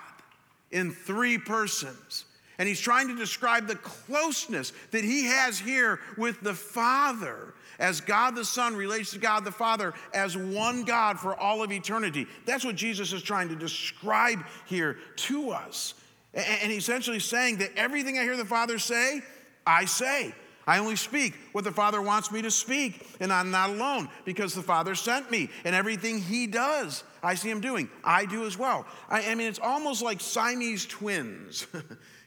in 0.73 0.91
three 0.91 1.37
persons. 1.37 2.25
And 2.59 2.67
he's 2.67 2.79
trying 2.79 3.07
to 3.07 3.15
describe 3.15 3.67
the 3.67 3.75
closeness 3.77 4.73
that 4.91 5.03
he 5.03 5.25
has 5.25 5.57
here 5.57 5.99
with 6.17 6.41
the 6.41 6.53
Father 6.53 7.53
as 7.79 8.01
God 8.01 8.35
the 8.35 8.45
Son 8.45 8.75
relates 8.75 9.11
to 9.11 9.19
God 9.19 9.43
the 9.43 9.51
Father 9.51 9.93
as 10.13 10.37
one 10.37 10.83
God 10.83 11.19
for 11.19 11.35
all 11.35 11.63
of 11.63 11.71
eternity. 11.71 12.27
That's 12.45 12.63
what 12.63 12.75
Jesus 12.75 13.11
is 13.13 13.23
trying 13.23 13.49
to 13.49 13.55
describe 13.55 14.39
here 14.65 14.97
to 15.15 15.51
us. 15.51 15.95
And 16.33 16.71
he's 16.71 16.83
essentially 16.83 17.19
saying 17.19 17.57
that 17.57 17.71
everything 17.75 18.17
I 18.17 18.23
hear 18.23 18.37
the 18.37 18.45
Father 18.45 18.77
say, 18.77 19.21
I 19.65 19.85
say. 19.85 20.33
I 20.65 20.79
only 20.79 20.95
speak 20.95 21.33
what 21.51 21.63
the 21.63 21.71
Father 21.71 22.01
wants 22.01 22.31
me 22.31 22.41
to 22.41 22.51
speak, 22.51 23.05
and 23.19 23.33
I'm 23.33 23.51
not 23.51 23.69
alone 23.69 24.09
because 24.25 24.53
the 24.53 24.61
Father 24.61 24.95
sent 24.95 25.29
me, 25.29 25.49
and 25.65 25.75
everything 25.75 26.21
He 26.21 26.47
does, 26.47 27.03
I 27.23 27.35
see 27.35 27.49
Him 27.49 27.61
doing. 27.61 27.89
I 28.03 28.25
do 28.25 28.45
as 28.45 28.57
well. 28.57 28.85
I, 29.09 29.31
I 29.31 29.35
mean, 29.35 29.47
it's 29.47 29.59
almost 29.59 30.01
like 30.01 30.21
Siamese 30.21 30.85
twins. 30.85 31.65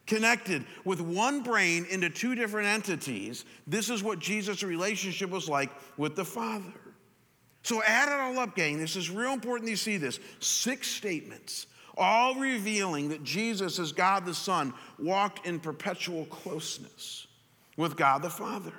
connected 0.06 0.64
with 0.84 1.00
one 1.00 1.42
brain 1.42 1.84
into 1.90 2.08
two 2.08 2.34
different 2.34 2.68
entities. 2.68 3.44
This 3.66 3.90
is 3.90 4.02
what 4.02 4.18
Jesus' 4.18 4.62
relationship 4.62 5.30
was 5.30 5.48
like 5.48 5.70
with 5.96 6.16
the 6.16 6.24
Father. 6.24 6.72
So 7.62 7.82
add 7.82 8.08
it 8.08 8.20
all 8.20 8.38
up, 8.38 8.54
gang. 8.54 8.78
This 8.78 8.94
is 8.94 9.10
real 9.10 9.32
important 9.32 9.68
you 9.68 9.76
see 9.76 9.96
this. 9.96 10.20
Six 10.38 10.88
statements, 10.88 11.66
all 11.96 12.36
revealing 12.36 13.08
that 13.08 13.24
Jesus, 13.24 13.80
as 13.80 13.90
God 13.90 14.24
the 14.24 14.34
Son, 14.34 14.72
walked 14.98 15.44
in 15.46 15.58
perpetual 15.58 16.26
closeness 16.26 17.26
with 17.76 17.96
God 17.96 18.22
the 18.22 18.30
Father. 18.30 18.72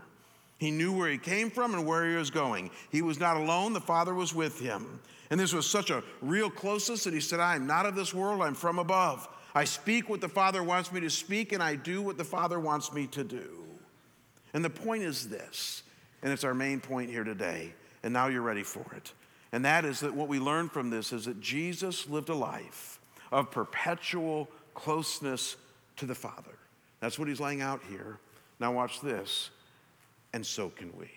He 0.58 0.72
knew 0.72 0.98
where 0.98 1.10
he 1.10 1.18
came 1.18 1.52
from 1.52 1.74
and 1.74 1.86
where 1.86 2.10
he 2.10 2.16
was 2.16 2.32
going. 2.32 2.72
He 2.90 3.02
was 3.02 3.20
not 3.20 3.38
alone, 3.38 3.74
the 3.74 3.82
Father 3.82 4.14
was 4.14 4.34
with 4.34 4.60
him. 4.60 5.02
And 5.30 5.40
this 5.40 5.54
was 5.54 5.70
such 5.70 5.90
a 5.90 6.04
real 6.22 6.50
closeness 6.50 7.04
that 7.04 7.14
he 7.14 7.20
said, 7.20 7.40
I 7.40 7.56
am 7.56 7.68
not 7.68 7.86
of 7.86 7.96
this 7.96 8.14
world, 8.14 8.42
I'm 8.42 8.54
from 8.54 8.80
above. 8.80 9.28
I 9.54 9.66
speak 9.66 10.10
what 10.10 10.22
the 10.22 10.30
Father 10.30 10.64
wants 10.64 10.92
me 10.92 11.02
to 11.02 11.10
speak, 11.10 11.52
and 11.52 11.62
I 11.62 11.76
do 11.76 12.02
what 12.02 12.18
the 12.18 12.24
Father 12.24 12.60
wants 12.60 12.94
me 12.94 13.08
to 13.08 13.24
do. 13.24 13.64
And 14.54 14.64
the 14.64 14.70
point 14.70 15.04
is 15.04 15.30
this, 15.30 15.84
and 16.22 16.32
it's 16.32 16.44
our 16.44 16.54
main 16.54 16.80
point 16.80 17.10
here 17.10 17.24
today, 17.24 17.74
and 18.04 18.14
now 18.14 18.28
you're 18.28 18.42
ready 18.42 18.64
for 18.64 18.86
it. 18.96 19.12
And 19.52 19.66
that 19.66 19.86
is 19.86 20.02
that 20.02 20.14
what 20.14 20.28
we 20.28 20.40
learn 20.40 20.70
from 20.70 20.90
this 20.90 21.12
is 21.12 21.26
that 21.26 21.42
Jesus 21.42 22.08
lived 22.08 22.30
a 22.30 22.36
life 22.36 23.00
of 23.32 23.52
perpetual 23.52 24.50
closeness 24.74 25.56
to 25.98 26.06
the 26.06 26.16
Father. 26.16 26.58
That's 27.00 27.20
what 27.20 27.28
he's 27.28 27.40
laying 27.40 27.62
out 27.62 27.82
here. 27.90 28.20
Now, 28.60 28.72
watch 28.72 29.02
this, 29.02 29.50
and 30.34 30.46
so 30.46 30.70
can 30.70 30.96
we. 30.98 31.10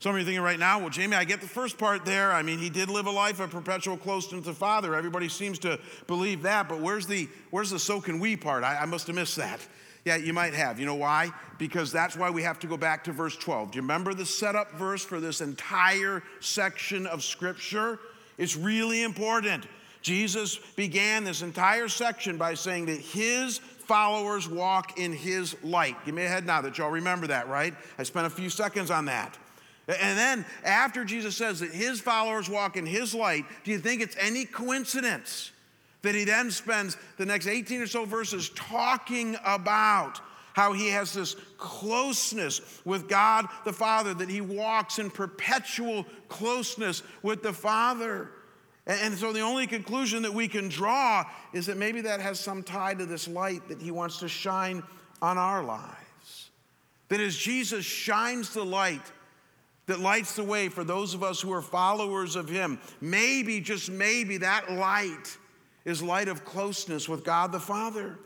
Some 0.00 0.12
of 0.12 0.16
you 0.16 0.22
are 0.22 0.24
thinking 0.24 0.42
right 0.42 0.58
now, 0.58 0.78
well, 0.78 0.88
Jamie, 0.88 1.14
I 1.14 1.24
get 1.24 1.42
the 1.42 1.46
first 1.46 1.76
part 1.76 2.06
there. 2.06 2.32
I 2.32 2.42
mean, 2.42 2.58
he 2.58 2.70
did 2.70 2.88
live 2.88 3.04
a 3.04 3.10
life 3.10 3.38
of 3.38 3.50
perpetual 3.50 3.98
closeness 3.98 4.46
to 4.46 4.54
Father. 4.54 4.94
Everybody 4.94 5.28
seems 5.28 5.58
to 5.58 5.78
believe 6.06 6.40
that, 6.42 6.70
but 6.70 6.80
where's 6.80 7.06
the 7.06 7.28
where's 7.50 7.68
the 7.68 7.78
so 7.78 8.00
can 8.00 8.18
we 8.18 8.34
part? 8.34 8.64
I, 8.64 8.78
I 8.78 8.86
must 8.86 9.06
have 9.08 9.16
missed 9.16 9.36
that. 9.36 9.60
Yeah, 10.06 10.16
you 10.16 10.32
might 10.32 10.54
have. 10.54 10.80
You 10.80 10.86
know 10.86 10.94
why? 10.94 11.30
Because 11.58 11.92
that's 11.92 12.16
why 12.16 12.30
we 12.30 12.42
have 12.42 12.58
to 12.60 12.66
go 12.66 12.78
back 12.78 13.04
to 13.04 13.12
verse 13.12 13.36
12. 13.36 13.72
Do 13.72 13.76
you 13.76 13.82
remember 13.82 14.14
the 14.14 14.24
setup 14.24 14.72
verse 14.72 15.04
for 15.04 15.20
this 15.20 15.42
entire 15.42 16.22
section 16.40 17.06
of 17.06 17.22
Scripture? 17.22 17.98
It's 18.38 18.56
really 18.56 19.02
important. 19.02 19.66
Jesus 20.00 20.56
began 20.76 21.24
this 21.24 21.42
entire 21.42 21.88
section 21.88 22.38
by 22.38 22.54
saying 22.54 22.86
that 22.86 23.00
his 23.00 23.58
followers 23.58 24.48
walk 24.48 24.98
in 24.98 25.12
his 25.12 25.62
light. 25.62 25.96
Give 26.06 26.14
me 26.14 26.24
a 26.24 26.28
head 26.28 26.46
nod 26.46 26.62
that 26.62 26.78
y'all 26.78 26.90
remember 26.90 27.26
that, 27.26 27.48
right? 27.48 27.74
I 27.98 28.04
spent 28.04 28.26
a 28.26 28.30
few 28.30 28.48
seconds 28.48 28.90
on 28.90 29.04
that. 29.04 29.36
And 29.98 30.18
then 30.18 30.44
after 30.64 31.04
Jesus 31.04 31.36
says 31.36 31.60
that 31.60 31.72
his 31.72 32.00
followers 32.00 32.48
walk 32.48 32.76
in 32.76 32.86
his 32.86 33.14
light, 33.14 33.44
do 33.64 33.70
you 33.70 33.78
think 33.78 34.02
it's 34.02 34.16
any 34.18 34.44
coincidence 34.44 35.52
that 36.02 36.14
he 36.14 36.24
then 36.24 36.50
spends 36.50 36.96
the 37.16 37.26
next 37.26 37.46
18 37.46 37.82
or 37.82 37.86
so 37.86 38.04
verses 38.04 38.50
talking 38.50 39.36
about 39.44 40.20
how 40.52 40.72
he 40.72 40.88
has 40.88 41.12
this 41.12 41.36
closeness 41.58 42.80
with 42.84 43.08
God 43.08 43.46
the 43.64 43.72
Father, 43.72 44.14
that 44.14 44.28
he 44.28 44.40
walks 44.40 44.98
in 44.98 45.10
perpetual 45.10 46.04
closeness 46.28 47.02
with 47.22 47.42
the 47.42 47.52
Father? 47.52 48.30
And 48.86 49.14
so 49.14 49.32
the 49.32 49.40
only 49.40 49.66
conclusion 49.66 50.22
that 50.22 50.34
we 50.34 50.48
can 50.48 50.68
draw 50.68 51.24
is 51.52 51.66
that 51.66 51.76
maybe 51.76 52.00
that 52.02 52.20
has 52.20 52.40
some 52.40 52.62
tie 52.62 52.94
to 52.94 53.06
this 53.06 53.28
light 53.28 53.68
that 53.68 53.80
he 53.80 53.90
wants 53.90 54.18
to 54.18 54.28
shine 54.28 54.82
on 55.22 55.38
our 55.38 55.62
lives. 55.62 56.50
That 57.08 57.20
as 57.20 57.36
Jesus 57.36 57.84
shines 57.84 58.54
the 58.54 58.64
light, 58.64 59.02
that 59.90 59.98
lights 59.98 60.36
the 60.36 60.44
way 60.44 60.68
for 60.68 60.84
those 60.84 61.14
of 61.14 61.24
us 61.24 61.40
who 61.40 61.52
are 61.52 61.60
followers 61.60 62.36
of 62.36 62.48
Him. 62.48 62.78
Maybe, 63.00 63.60
just 63.60 63.90
maybe, 63.90 64.36
that 64.36 64.72
light 64.72 65.36
is 65.84 66.00
light 66.00 66.28
of 66.28 66.44
closeness 66.44 67.08
with 67.08 67.24
God 67.24 67.50
the 67.50 67.58
Father. 67.58 68.16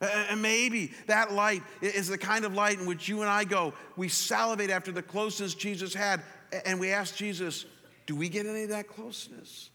And 0.00 0.42
maybe 0.42 0.90
that 1.06 1.32
light 1.32 1.62
is 1.80 2.08
the 2.08 2.18
kind 2.18 2.44
of 2.44 2.54
light 2.54 2.80
in 2.80 2.86
which 2.86 3.08
you 3.08 3.20
and 3.20 3.30
I 3.30 3.44
go, 3.44 3.72
we 3.96 4.08
salivate 4.08 4.68
after 4.68 4.90
the 4.90 5.02
closeness 5.02 5.54
Jesus 5.54 5.94
had, 5.94 6.22
and 6.66 6.80
we 6.80 6.90
ask 6.90 7.14
Jesus, 7.14 7.66
do 8.06 8.16
we 8.16 8.28
get 8.28 8.44
any 8.44 8.64
of 8.64 8.70
that 8.70 8.88
closeness? 8.88 9.70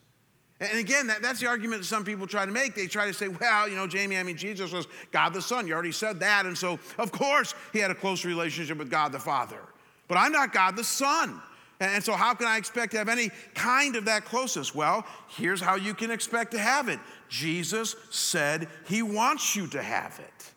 And 0.59 0.79
again, 0.79 1.07
that, 1.07 1.21
that's 1.21 1.39
the 1.39 1.47
argument 1.47 1.83
that 1.83 1.87
some 1.87 2.03
people 2.03 2.27
try 2.27 2.45
to 2.45 2.51
make. 2.51 2.75
They 2.75 2.87
try 2.87 3.05
to 3.05 3.13
say, 3.13 3.29
well, 3.29 3.69
you 3.69 3.77
know, 3.77 3.87
Jamie, 3.87 4.17
I 4.17 4.23
mean, 4.23 4.35
Jesus 4.35 4.73
was 4.73 4.85
God 5.13 5.33
the 5.33 5.41
Son. 5.41 5.65
You 5.65 5.75
already 5.75 5.93
said 5.93 6.19
that. 6.19 6.45
And 6.45 6.57
so, 6.57 6.77
of 6.97 7.13
course, 7.13 7.55
he 7.71 7.79
had 7.79 7.89
a 7.89 7.95
close 7.95 8.25
relationship 8.25 8.79
with 8.79 8.91
God 8.91 9.13
the 9.13 9.19
Father. 9.19 9.61
But 10.07 10.17
I'm 10.17 10.31
not 10.31 10.53
God 10.53 10.75
the 10.75 10.83
Son. 10.83 11.41
And 11.79 12.03
so, 12.03 12.13
how 12.13 12.33
can 12.33 12.47
I 12.47 12.57
expect 12.57 12.93
to 12.93 12.97
have 12.97 13.09
any 13.09 13.29
kind 13.53 13.95
of 13.95 14.05
that 14.05 14.25
closeness? 14.25 14.73
Well, 14.73 15.05
here's 15.27 15.61
how 15.61 15.75
you 15.75 15.93
can 15.93 16.09
expect 16.09 16.51
to 16.51 16.59
have 16.59 16.89
it 16.89 16.99
Jesus 17.29 17.95
said 18.09 18.67
he 18.87 19.03
wants 19.03 19.55
you 19.55 19.67
to 19.67 19.81
have 19.81 20.19
it. 20.19 20.51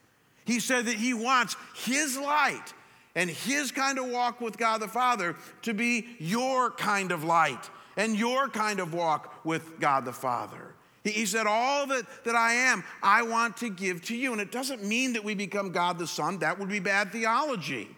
He 0.44 0.60
said 0.60 0.86
that 0.86 0.96
he 0.96 1.12
wants 1.12 1.56
his 1.74 2.18
light 2.18 2.72
and 3.14 3.28
his 3.28 3.70
kind 3.70 3.98
of 3.98 4.08
walk 4.08 4.40
with 4.40 4.56
God 4.56 4.80
the 4.80 4.88
Father 4.88 5.36
to 5.62 5.74
be 5.74 6.06
your 6.18 6.70
kind 6.70 7.12
of 7.12 7.22
light 7.24 7.68
and 7.96 8.16
your 8.16 8.48
kind 8.48 8.80
of 8.80 8.94
walk 8.94 9.44
with 9.44 9.78
God 9.78 10.04
the 10.04 10.12
Father. 10.12 10.74
He 11.04 11.26
said, 11.26 11.46
All 11.46 11.86
that, 11.88 12.04
that 12.24 12.34
I 12.34 12.52
am, 12.52 12.84
I 13.02 13.22
want 13.22 13.58
to 13.58 13.68
give 13.68 14.02
to 14.06 14.16
you. 14.16 14.32
And 14.32 14.40
it 14.40 14.52
doesn't 14.52 14.82
mean 14.82 15.12
that 15.14 15.24
we 15.24 15.34
become 15.34 15.70
God 15.70 15.98
the 15.98 16.06
Son, 16.06 16.38
that 16.38 16.58
would 16.58 16.68
be 16.68 16.80
bad 16.80 17.12
theology. 17.12 17.88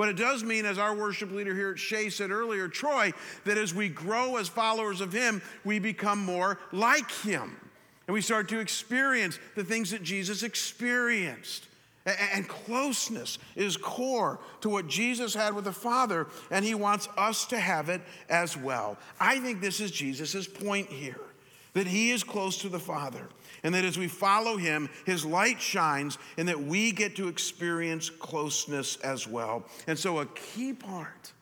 But 0.00 0.08
it 0.08 0.16
does 0.16 0.42
mean, 0.42 0.64
as 0.64 0.78
our 0.78 0.94
worship 0.94 1.30
leader 1.30 1.54
here 1.54 1.72
at 1.72 1.78
Shea 1.78 2.08
said 2.08 2.30
earlier, 2.30 2.68
Troy, 2.68 3.12
that 3.44 3.58
as 3.58 3.74
we 3.74 3.90
grow 3.90 4.38
as 4.38 4.48
followers 4.48 5.02
of 5.02 5.12
Him, 5.12 5.42
we 5.62 5.78
become 5.78 6.24
more 6.24 6.58
like 6.72 7.10
Him. 7.10 7.54
And 8.06 8.14
we 8.14 8.22
start 8.22 8.48
to 8.48 8.60
experience 8.60 9.38
the 9.56 9.62
things 9.62 9.90
that 9.90 10.02
Jesus 10.02 10.42
experienced. 10.42 11.66
And 12.06 12.48
closeness 12.48 13.36
is 13.56 13.76
core 13.76 14.40
to 14.62 14.70
what 14.70 14.88
Jesus 14.88 15.34
had 15.34 15.54
with 15.54 15.64
the 15.64 15.72
Father, 15.72 16.28
and 16.50 16.64
He 16.64 16.74
wants 16.74 17.06
us 17.18 17.44
to 17.48 17.60
have 17.60 17.90
it 17.90 18.00
as 18.30 18.56
well. 18.56 18.96
I 19.20 19.38
think 19.38 19.60
this 19.60 19.80
is 19.80 19.90
Jesus' 19.90 20.48
point 20.48 20.88
here 20.88 21.20
that 21.74 21.86
He 21.86 22.10
is 22.10 22.24
close 22.24 22.56
to 22.62 22.70
the 22.70 22.80
Father 22.80 23.28
and 23.62 23.74
that 23.74 23.84
as 23.84 23.98
we 23.98 24.08
follow 24.08 24.56
him, 24.56 24.88
his 25.04 25.24
light 25.24 25.60
shines, 25.60 26.18
and 26.36 26.48
that 26.48 26.60
we 26.60 26.92
get 26.92 27.16
to 27.16 27.28
experience 27.28 28.10
closeness 28.10 28.96
as 28.96 29.26
well. 29.26 29.66
And 29.86 29.98
so, 29.98 30.20
a 30.20 30.26
key 30.26 30.72
part 30.72 31.32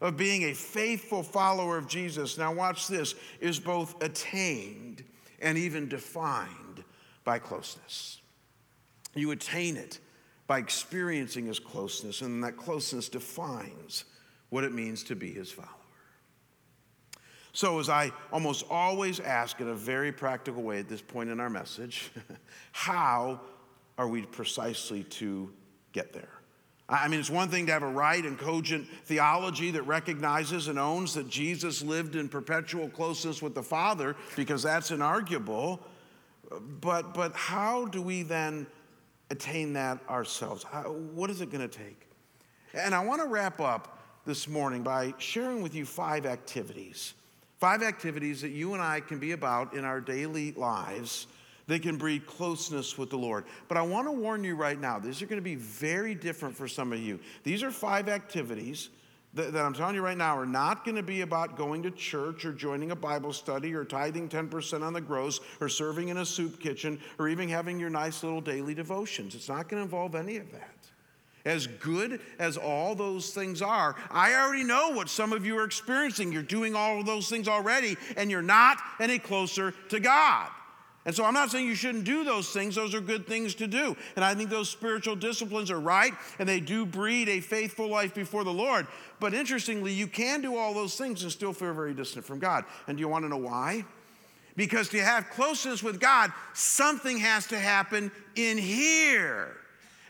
of 0.00 0.16
being 0.16 0.44
a 0.44 0.54
faithful 0.54 1.22
follower 1.22 1.78
of 1.78 1.88
Jesus, 1.88 2.38
now 2.38 2.52
watch 2.52 2.88
this, 2.88 3.14
is 3.40 3.58
both 3.58 4.02
attained 4.02 5.04
and 5.40 5.56
even 5.56 5.88
defined 5.88 6.84
by 7.24 7.38
closeness. 7.38 8.20
You 9.14 9.30
attain 9.30 9.76
it 9.76 9.98
by 10.46 10.58
experiencing 10.58 11.46
his 11.46 11.58
closeness, 11.58 12.20
and 12.20 12.42
that 12.44 12.56
closeness 12.56 13.08
defines 13.08 14.04
what 14.50 14.64
it 14.64 14.72
means 14.72 15.02
to 15.04 15.16
be 15.16 15.32
his 15.32 15.50
follower. 15.50 15.70
So, 17.56 17.78
as 17.78 17.88
I 17.88 18.12
almost 18.34 18.66
always 18.68 19.18
ask 19.18 19.62
in 19.62 19.68
a 19.68 19.74
very 19.74 20.12
practical 20.12 20.62
way 20.62 20.78
at 20.78 20.90
this 20.90 21.00
point 21.00 21.30
in 21.30 21.40
our 21.40 21.48
message, 21.48 22.10
how 22.72 23.40
are 23.96 24.06
we 24.06 24.26
precisely 24.26 25.04
to 25.04 25.50
get 25.92 26.12
there? 26.12 26.28
I 26.86 27.08
mean, 27.08 27.18
it's 27.18 27.30
one 27.30 27.48
thing 27.48 27.64
to 27.64 27.72
have 27.72 27.82
a 27.82 27.88
right 27.88 28.22
and 28.22 28.38
cogent 28.38 28.86
theology 29.06 29.70
that 29.70 29.84
recognizes 29.84 30.68
and 30.68 30.78
owns 30.78 31.14
that 31.14 31.30
Jesus 31.30 31.80
lived 31.80 32.14
in 32.14 32.28
perpetual 32.28 32.90
closeness 32.90 33.40
with 33.40 33.54
the 33.54 33.62
Father, 33.62 34.16
because 34.36 34.62
that's 34.62 34.90
inarguable. 34.90 35.78
But, 36.82 37.14
but 37.14 37.32
how 37.34 37.86
do 37.86 38.02
we 38.02 38.22
then 38.22 38.66
attain 39.30 39.72
that 39.72 39.98
ourselves? 40.10 40.62
How, 40.62 40.92
what 40.92 41.30
is 41.30 41.40
it 41.40 41.50
going 41.50 41.66
to 41.66 41.74
take? 41.74 42.06
And 42.74 42.94
I 42.94 43.02
want 43.02 43.22
to 43.22 43.28
wrap 43.28 43.60
up 43.60 43.98
this 44.26 44.46
morning 44.46 44.82
by 44.82 45.14
sharing 45.16 45.62
with 45.62 45.74
you 45.74 45.86
five 45.86 46.26
activities. 46.26 47.14
Five 47.58 47.82
activities 47.82 48.42
that 48.42 48.50
you 48.50 48.74
and 48.74 48.82
I 48.82 49.00
can 49.00 49.18
be 49.18 49.32
about 49.32 49.74
in 49.74 49.84
our 49.84 50.00
daily 50.00 50.52
lives 50.52 51.26
that 51.66 51.82
can 51.82 51.96
breed 51.96 52.26
closeness 52.26 52.96
with 52.96 53.10
the 53.10 53.18
Lord. 53.18 53.44
But 53.68 53.76
I 53.76 53.82
want 53.82 54.06
to 54.06 54.12
warn 54.12 54.44
you 54.44 54.54
right 54.54 54.80
now, 54.80 54.98
these 54.98 55.20
are 55.22 55.26
going 55.26 55.40
to 55.40 55.44
be 55.44 55.56
very 55.56 56.14
different 56.14 56.56
for 56.56 56.68
some 56.68 56.92
of 56.92 57.00
you. 57.00 57.18
These 57.42 57.62
are 57.62 57.70
five 57.70 58.08
activities 58.08 58.90
that, 59.34 59.52
that 59.52 59.64
I'm 59.64 59.74
telling 59.74 59.94
you 59.94 60.02
right 60.02 60.16
now 60.16 60.38
are 60.38 60.46
not 60.46 60.84
going 60.84 60.96
to 60.96 61.02
be 61.02 61.22
about 61.22 61.56
going 61.56 61.82
to 61.82 61.90
church 61.90 62.44
or 62.44 62.52
joining 62.52 62.90
a 62.90 62.96
Bible 62.96 63.32
study 63.32 63.74
or 63.74 63.84
tithing 63.84 64.28
10% 64.28 64.82
on 64.82 64.92
the 64.92 65.00
gross 65.00 65.40
or 65.60 65.68
serving 65.68 66.08
in 66.08 66.18
a 66.18 66.26
soup 66.26 66.60
kitchen 66.60 67.00
or 67.18 67.28
even 67.28 67.48
having 67.48 67.80
your 67.80 67.90
nice 67.90 68.22
little 68.22 68.40
daily 68.40 68.74
devotions. 68.74 69.34
It's 69.34 69.48
not 69.48 69.68
going 69.68 69.80
to 69.80 69.84
involve 69.84 70.14
any 70.14 70.36
of 70.36 70.50
that. 70.52 70.75
As 71.46 71.68
good 71.68 72.20
as 72.40 72.56
all 72.56 72.96
those 72.96 73.30
things 73.30 73.62
are, 73.62 73.94
I 74.10 74.34
already 74.34 74.64
know 74.64 74.90
what 74.90 75.08
some 75.08 75.32
of 75.32 75.46
you 75.46 75.56
are 75.58 75.64
experiencing. 75.64 76.32
You're 76.32 76.42
doing 76.42 76.74
all 76.74 76.98
of 76.98 77.06
those 77.06 77.28
things 77.30 77.46
already, 77.46 77.96
and 78.16 78.32
you're 78.32 78.42
not 78.42 78.78
any 78.98 79.20
closer 79.20 79.72
to 79.90 80.00
God. 80.00 80.48
And 81.04 81.14
so 81.14 81.24
I'm 81.24 81.34
not 81.34 81.52
saying 81.52 81.68
you 81.68 81.76
shouldn't 81.76 82.02
do 82.02 82.24
those 82.24 82.50
things. 82.50 82.74
Those 82.74 82.92
are 82.96 83.00
good 83.00 83.28
things 83.28 83.54
to 83.54 83.68
do. 83.68 83.96
And 84.16 84.24
I 84.24 84.34
think 84.34 84.50
those 84.50 84.68
spiritual 84.68 85.14
disciplines 85.14 85.70
are 85.70 85.78
right 85.78 86.12
and 86.40 86.48
they 86.48 86.58
do 86.58 86.84
breed 86.84 87.28
a 87.28 87.38
faithful 87.38 87.88
life 87.88 88.12
before 88.12 88.42
the 88.42 88.52
Lord. 88.52 88.88
But 89.20 89.32
interestingly, 89.32 89.92
you 89.92 90.08
can 90.08 90.42
do 90.42 90.56
all 90.56 90.74
those 90.74 90.96
things 90.96 91.22
and 91.22 91.30
still 91.30 91.52
feel 91.52 91.72
very 91.74 91.94
distant 91.94 92.24
from 92.24 92.40
God. 92.40 92.64
And 92.88 92.96
do 92.96 93.02
you 93.02 93.08
want 93.08 93.24
to 93.24 93.28
know 93.28 93.36
why? 93.36 93.84
Because 94.56 94.88
to 94.88 95.00
have 95.00 95.30
closeness 95.30 95.80
with 95.80 96.00
God, 96.00 96.32
something 96.54 97.18
has 97.18 97.46
to 97.48 97.58
happen 97.58 98.10
in 98.34 98.58
here. 98.58 99.56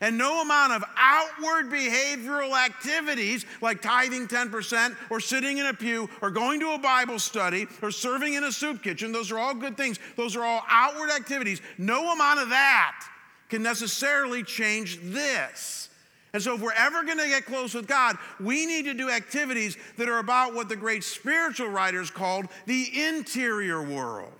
And 0.00 0.18
no 0.18 0.42
amount 0.42 0.72
of 0.72 0.84
outward 0.96 1.70
behavioral 1.70 2.52
activities 2.52 3.46
like 3.62 3.80
tithing 3.80 4.28
10% 4.28 4.94
or 5.08 5.20
sitting 5.20 5.58
in 5.58 5.66
a 5.66 5.74
pew 5.74 6.10
or 6.20 6.30
going 6.30 6.60
to 6.60 6.72
a 6.72 6.78
Bible 6.78 7.18
study 7.18 7.66
or 7.80 7.90
serving 7.90 8.34
in 8.34 8.44
a 8.44 8.52
soup 8.52 8.82
kitchen, 8.82 9.10
those 9.10 9.32
are 9.32 9.38
all 9.38 9.54
good 9.54 9.76
things. 9.76 9.98
Those 10.16 10.36
are 10.36 10.44
all 10.44 10.62
outward 10.68 11.10
activities. 11.10 11.62
No 11.78 12.12
amount 12.12 12.40
of 12.40 12.50
that 12.50 13.08
can 13.48 13.62
necessarily 13.62 14.42
change 14.42 15.00
this. 15.02 15.88
And 16.32 16.42
so, 16.42 16.54
if 16.54 16.60
we're 16.60 16.72
ever 16.72 17.02
going 17.04 17.16
to 17.16 17.28
get 17.28 17.46
close 17.46 17.72
with 17.72 17.86
God, 17.86 18.18
we 18.38 18.66
need 18.66 18.84
to 18.84 18.92
do 18.92 19.08
activities 19.08 19.78
that 19.96 20.06
are 20.06 20.18
about 20.18 20.54
what 20.54 20.68
the 20.68 20.76
great 20.76 21.02
spiritual 21.02 21.68
writers 21.68 22.10
called 22.10 22.46
the 22.66 22.90
interior 23.06 23.82
world. 23.82 24.34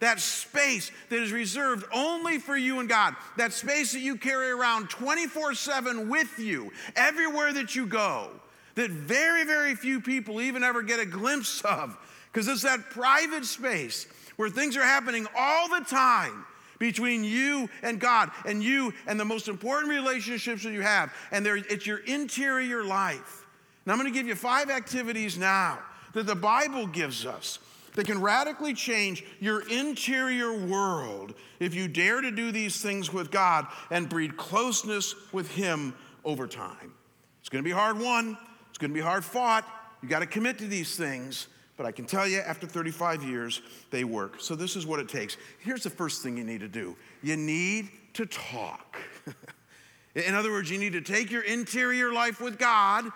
That 0.00 0.20
space 0.20 0.92
that 1.08 1.20
is 1.20 1.32
reserved 1.32 1.84
only 1.92 2.38
for 2.38 2.56
you 2.56 2.78
and 2.78 2.88
God. 2.88 3.16
That 3.36 3.52
space 3.52 3.92
that 3.92 4.00
you 4.00 4.16
carry 4.16 4.50
around 4.50 4.90
24 4.90 5.54
7 5.54 6.08
with 6.08 6.38
you 6.38 6.72
everywhere 6.94 7.52
that 7.52 7.74
you 7.74 7.86
go. 7.86 8.30
That 8.76 8.90
very, 8.90 9.44
very 9.44 9.74
few 9.74 10.00
people 10.00 10.40
even 10.40 10.62
ever 10.62 10.82
get 10.82 11.00
a 11.00 11.06
glimpse 11.06 11.62
of. 11.62 11.96
Because 12.32 12.46
it's 12.46 12.62
that 12.62 12.90
private 12.90 13.44
space 13.44 14.06
where 14.36 14.48
things 14.48 14.76
are 14.76 14.82
happening 14.82 15.26
all 15.36 15.68
the 15.68 15.84
time 15.84 16.44
between 16.78 17.24
you 17.24 17.68
and 17.82 17.98
God 17.98 18.30
and 18.46 18.62
you 18.62 18.94
and 19.08 19.18
the 19.18 19.24
most 19.24 19.48
important 19.48 19.90
relationships 19.90 20.62
that 20.62 20.72
you 20.72 20.82
have. 20.82 21.12
And 21.32 21.44
it's 21.44 21.86
your 21.86 21.98
interior 21.98 22.84
life. 22.84 23.46
And 23.84 23.92
I'm 23.92 23.98
going 23.98 24.12
to 24.12 24.16
give 24.16 24.28
you 24.28 24.36
five 24.36 24.70
activities 24.70 25.36
now 25.36 25.80
that 26.12 26.26
the 26.26 26.36
Bible 26.36 26.86
gives 26.86 27.26
us 27.26 27.58
that 27.98 28.06
can 28.06 28.20
radically 28.20 28.74
change 28.74 29.24
your 29.40 29.68
interior 29.68 30.56
world 30.56 31.34
if 31.58 31.74
you 31.74 31.88
dare 31.88 32.20
to 32.20 32.30
do 32.30 32.52
these 32.52 32.80
things 32.80 33.12
with 33.12 33.32
God 33.32 33.66
and 33.90 34.08
breed 34.08 34.36
closeness 34.36 35.16
with 35.32 35.50
Him 35.50 35.92
over 36.24 36.46
time. 36.46 36.94
It's 37.40 37.48
going 37.48 37.64
to 37.64 37.68
be 37.68 37.74
hard 37.74 37.98
won, 37.98 38.38
it's 38.68 38.78
going 38.78 38.92
to 38.92 38.94
be 38.94 39.00
hard 39.00 39.24
fought. 39.24 39.66
You 40.00 40.08
got 40.08 40.20
to 40.20 40.26
commit 40.26 40.58
to 40.58 40.68
these 40.68 40.94
things. 40.94 41.48
But 41.76 41.86
I 41.86 41.90
can 41.90 42.04
tell 42.04 42.24
you, 42.24 42.38
after 42.38 42.68
35 42.68 43.24
years, 43.24 43.62
they 43.90 44.04
work. 44.04 44.36
So, 44.40 44.54
this 44.54 44.76
is 44.76 44.86
what 44.86 45.00
it 45.00 45.08
takes. 45.08 45.36
Here's 45.58 45.82
the 45.82 45.90
first 45.90 46.22
thing 46.22 46.36
you 46.36 46.44
need 46.44 46.60
to 46.60 46.68
do 46.68 46.94
you 47.20 47.36
need 47.36 47.88
to 48.14 48.26
talk. 48.26 48.96
In 50.14 50.36
other 50.36 50.52
words, 50.52 50.70
you 50.70 50.78
need 50.78 50.92
to 50.92 51.00
take 51.00 51.32
your 51.32 51.42
interior 51.42 52.12
life 52.12 52.40
with 52.40 52.60
God 52.60 53.06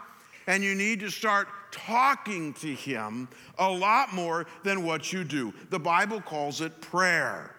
and 0.48 0.64
you 0.64 0.74
need 0.74 0.98
to 1.00 1.10
start 1.10 1.46
talking 1.72 2.52
to 2.54 2.72
Him 2.72 3.28
a 3.58 3.68
lot 3.68 4.12
more 4.12 4.46
than 4.62 4.84
what 4.84 5.12
you 5.12 5.24
do. 5.24 5.52
The 5.70 5.80
Bible 5.80 6.20
calls 6.20 6.60
it 6.60 6.80
prayer. 6.80 7.54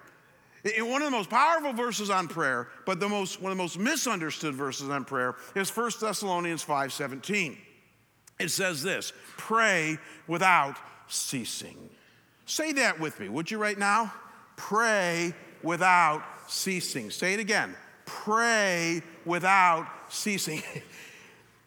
In 0.78 0.90
one 0.90 1.02
of 1.02 1.08
the 1.08 1.18
most 1.18 1.30
powerful 1.30 1.74
verses 1.74 2.10
on 2.10 2.30
prayer, 2.30 2.70
but 2.86 3.02
the 3.02 3.10
most, 3.10 3.42
one 3.42 3.52
of 3.52 3.58
the 3.58 3.62
most 3.62 3.78
misunderstood 3.78 4.56
verses 4.56 4.90
on 4.90 5.04
prayer 5.04 5.36
is 5.56 5.70
1 5.70 6.00
Thessalonians 6.00 6.64
5:17. 6.64 7.58
It 8.40 8.50
says 8.50 8.82
this: 8.82 9.12
pray 9.36 9.98
without 10.28 10.78
ceasing. 11.08 11.90
Say 12.46 12.74
that 12.74 13.00
with 13.00 13.20
me, 13.20 13.30
would 13.30 13.52
you 13.52 13.58
right 13.58 13.78
now? 13.78 14.14
Pray 14.56 15.34
without 15.64 16.24
ceasing. 16.48 17.10
Say 17.10 17.34
it 17.34 17.40
again. 17.40 17.76
Pray 18.06 19.02
without 19.26 19.88
ceasing. 20.10 20.62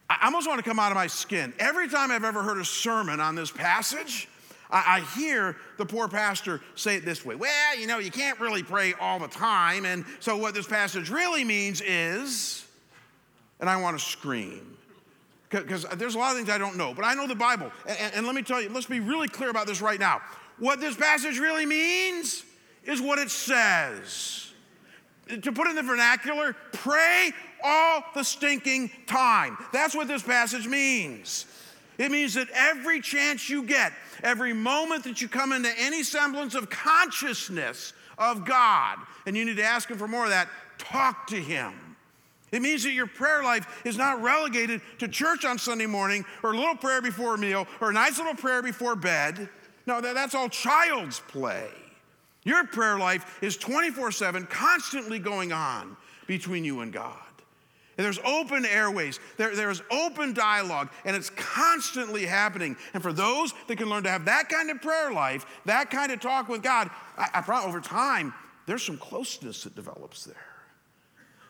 I 0.08 0.26
almost 0.26 0.46
want 0.46 0.62
to 0.62 0.68
come 0.68 0.78
out 0.78 0.92
of 0.92 0.96
my 0.96 1.06
skin. 1.06 1.52
Every 1.58 1.88
time 1.88 2.10
I've 2.10 2.24
ever 2.24 2.42
heard 2.42 2.58
a 2.58 2.64
sermon 2.64 3.20
on 3.20 3.34
this 3.34 3.50
passage, 3.50 4.28
I, 4.70 5.00
hear 5.16 5.56
the 5.78 5.86
poor 5.86 6.08
pastor 6.08 6.60
say 6.74 6.96
it 6.96 7.04
this 7.04 7.24
way 7.24 7.34
Well, 7.36 7.78
you 7.78 7.86
know, 7.86 7.98
you 7.98 8.10
can't 8.10 8.38
really 8.40 8.62
pray 8.62 8.94
all 9.00 9.18
the 9.18 9.28
time. 9.28 9.84
And 9.84 10.04
so, 10.20 10.36
what 10.36 10.54
this 10.54 10.66
passage 10.66 11.08
really 11.08 11.44
means 11.44 11.80
is, 11.80 12.66
and 13.60 13.70
I 13.70 13.80
want 13.80 13.98
to 13.98 14.04
scream 14.04 14.76
because 15.48 15.84
there's 15.96 16.16
a 16.16 16.18
lot 16.18 16.32
of 16.32 16.36
things 16.36 16.50
I 16.50 16.58
don't 16.58 16.76
know, 16.76 16.92
but 16.92 17.04
I 17.04 17.14
know 17.14 17.26
the 17.26 17.34
Bible. 17.34 17.70
And, 17.86 17.98
and, 17.98 18.14
and 18.16 18.26
let 18.26 18.34
me 18.34 18.42
tell 18.42 18.60
you, 18.60 18.68
let's 18.68 18.86
be 18.86 19.00
really 19.00 19.28
clear 19.28 19.50
about 19.50 19.66
this 19.66 19.80
right 19.80 20.00
now. 20.00 20.20
What 20.58 20.80
this 20.80 20.96
passage 20.96 21.38
really 21.38 21.66
means 21.66 22.44
is 22.84 23.00
what 23.00 23.18
it 23.18 23.30
says. 23.30 24.52
To 25.28 25.52
put 25.52 25.68
in 25.68 25.74
the 25.74 25.82
vernacular, 25.82 26.54
pray 26.72 27.32
all 27.62 28.02
the 28.14 28.22
stinking 28.22 28.90
time. 29.06 29.56
That's 29.72 29.94
what 29.94 30.08
this 30.08 30.22
passage 30.22 30.66
means. 30.66 31.46
It 31.98 32.10
means 32.10 32.34
that 32.34 32.48
every 32.54 33.00
chance 33.00 33.48
you 33.48 33.62
get, 33.62 33.92
every 34.22 34.52
moment 34.52 35.04
that 35.04 35.22
you 35.22 35.28
come 35.28 35.52
into 35.52 35.70
any 35.78 36.02
semblance 36.02 36.54
of 36.54 36.68
consciousness 36.68 37.94
of 38.18 38.44
God, 38.44 38.98
and 39.26 39.36
you 39.36 39.44
need 39.44 39.56
to 39.56 39.64
ask 39.64 39.90
Him 39.90 39.98
for 39.98 40.08
more 40.08 40.24
of 40.24 40.30
that, 40.30 40.48
talk 40.78 41.26
to 41.28 41.36
Him. 41.36 41.72
It 42.52 42.62
means 42.62 42.84
that 42.84 42.92
your 42.92 43.06
prayer 43.06 43.42
life 43.42 43.82
is 43.84 43.96
not 43.96 44.22
relegated 44.22 44.80
to 44.98 45.08
church 45.08 45.44
on 45.44 45.58
Sunday 45.58 45.86
morning 45.86 46.24
or 46.42 46.52
a 46.52 46.56
little 46.56 46.76
prayer 46.76 47.02
before 47.02 47.34
a 47.34 47.38
meal 47.38 47.66
or 47.80 47.90
a 47.90 47.92
nice 47.92 48.18
little 48.18 48.34
prayer 48.34 48.62
before 48.62 48.94
bed. 48.94 49.48
No, 49.86 50.00
that's 50.00 50.34
all 50.34 50.48
child's 50.48 51.20
play. 51.20 51.68
Your 52.44 52.64
prayer 52.64 52.98
life 52.98 53.42
is 53.42 53.56
24 53.56 54.12
7, 54.12 54.46
constantly 54.46 55.18
going 55.18 55.52
on 55.52 55.96
between 56.26 56.64
you 56.64 56.80
and 56.80 56.92
God. 56.92 57.25
And 57.96 58.04
there's 58.04 58.18
open 58.24 58.66
airways, 58.66 59.20
there, 59.38 59.56
there's 59.56 59.82
open 59.90 60.34
dialogue, 60.34 60.90
and 61.04 61.16
it's 61.16 61.30
constantly 61.30 62.26
happening. 62.26 62.76
And 62.92 63.02
for 63.02 63.12
those 63.12 63.54
that 63.68 63.76
can 63.76 63.88
learn 63.88 64.02
to 64.02 64.10
have 64.10 64.26
that 64.26 64.48
kind 64.48 64.70
of 64.70 64.82
prayer 64.82 65.12
life, 65.12 65.46
that 65.64 65.90
kind 65.90 66.12
of 66.12 66.20
talk 66.20 66.48
with 66.48 66.62
God, 66.62 66.90
I, 67.16 67.28
I 67.34 67.40
probably 67.40 67.68
over 67.68 67.80
time, 67.80 68.34
there's 68.66 68.82
some 68.82 68.98
closeness 68.98 69.64
that 69.64 69.74
develops 69.74 70.24
there. 70.24 70.36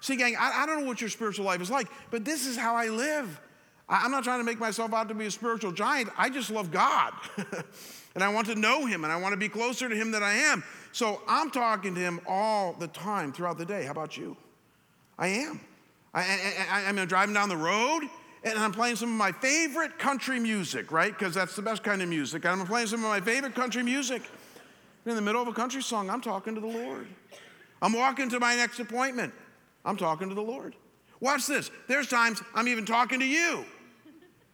See, 0.01 0.17
gang, 0.17 0.37
I, 0.39 0.63
I, 0.63 0.67
don't 0.67 0.83
know 0.83 0.87
what 0.87 1.01
your 1.01 1.11
spiritual 1.11 1.45
life 1.45 1.61
is 1.61 1.71
like, 1.71 1.89
but 2.11 2.25
this 2.25 2.47
is 2.47 2.57
how 2.57 2.77
I 2.77 2.89
live. 2.89 3.41
I, 3.89 4.05
I'm 4.05 4.13
not 4.13 4.23
trying 4.23 4.39
to 4.39 4.45
make 4.45 4.61
myself 4.61 4.95
out 4.95 5.09
to 5.09 5.15
be 5.15 5.27
a 5.27 5.31
spiritual 5.31 5.73
giant. 5.73 6.11
I 6.17 6.31
just 6.31 6.51
love 6.51 6.71
God. 6.71 7.13
and 8.15 8.23
I 8.23 8.33
want 8.33 8.47
to 8.49 8.55
know 8.55 8.87
Him, 8.87 9.03
and 9.03 9.13
I 9.13 9.17
want 9.17 9.33
to 9.33 9.37
be 9.37 9.49
closer 9.49 9.89
to 9.89 9.97
Him 9.97 10.13
than 10.13 10.23
I 10.23 10.35
am. 10.35 10.63
So 10.97 11.21
I'm 11.29 11.51
talking 11.51 11.95
to 11.95 12.01
him 12.01 12.23
all 12.27 12.73
the 12.73 12.89
time 12.89 13.31
throughout 13.31 13.59
the 13.59 13.67
day. 13.67 13.85
How 13.85 13.91
about 13.91 14.17
you? 14.17 14.35
I 15.19 15.29
am. 15.29 15.61
I, 16.17 16.21
I, 16.21 16.81
I, 16.81 16.89
I'm 16.89 16.97
driving 17.07 17.35
down 17.35 17.51
the 17.51 17.57
road 17.57 18.09
and 18.43 18.59
I'm 18.59 18.73
playing 18.73 18.97
some 18.97 19.11
of 19.11 19.17
my 19.17 19.33
favorite 19.33 19.99
country 19.99 20.41
music, 20.41 20.91
right? 20.91 21.17
Because 21.17 21.35
that's 21.35 21.55
the 21.55 21.63
best 21.63 21.85
kind 21.85 22.01
of 22.01 22.09
music. 22.09 22.47
I'm 22.47 22.65
playing 22.67 22.87
some 22.87 23.05
of 23.05 23.11
my 23.11 23.21
favorite 23.21 23.55
country 23.55 23.83
music. 23.83 24.23
In 25.05 25.15
the 25.15 25.21
middle 25.21 25.43
of 25.43 25.47
a 25.47 25.53
country 25.53 25.83
song, 25.83 26.09
I'm 26.09 26.21
talking 26.21 26.55
to 26.55 26.61
the 26.61 26.67
Lord. 26.67 27.07
I'm 27.83 27.93
walking 27.93 28.31
to 28.31 28.41
my 28.41 28.57
next 28.57 28.81
appointment. 28.81 29.33
I'm 29.85 29.97
talking 29.97 30.29
to 30.31 30.35
the 30.35 30.43
Lord. 30.43 30.75
Watch 31.21 31.47
this. 31.47 31.71
There's 31.87 32.09
times 32.09 32.43
I'm 32.55 32.67
even 32.67 32.87
talking 32.87 33.21
to 33.21 33.27
you, 33.27 33.65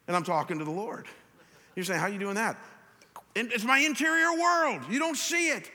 and 0.09 0.17
I'm 0.17 0.25
talking 0.25 0.59
to 0.59 0.65
the 0.65 0.71
Lord. 0.71 1.07
You're 1.77 1.85
saying, 1.85 2.01
How 2.01 2.07
are 2.07 2.11
you 2.11 2.19
doing 2.19 2.35
that? 2.35 2.59
It's 3.35 3.65
my 3.65 3.79
interior 3.79 4.33
world. 4.39 4.83
You 4.91 4.99
don't 4.99 5.17
see 5.17 5.49
it. 5.49 5.71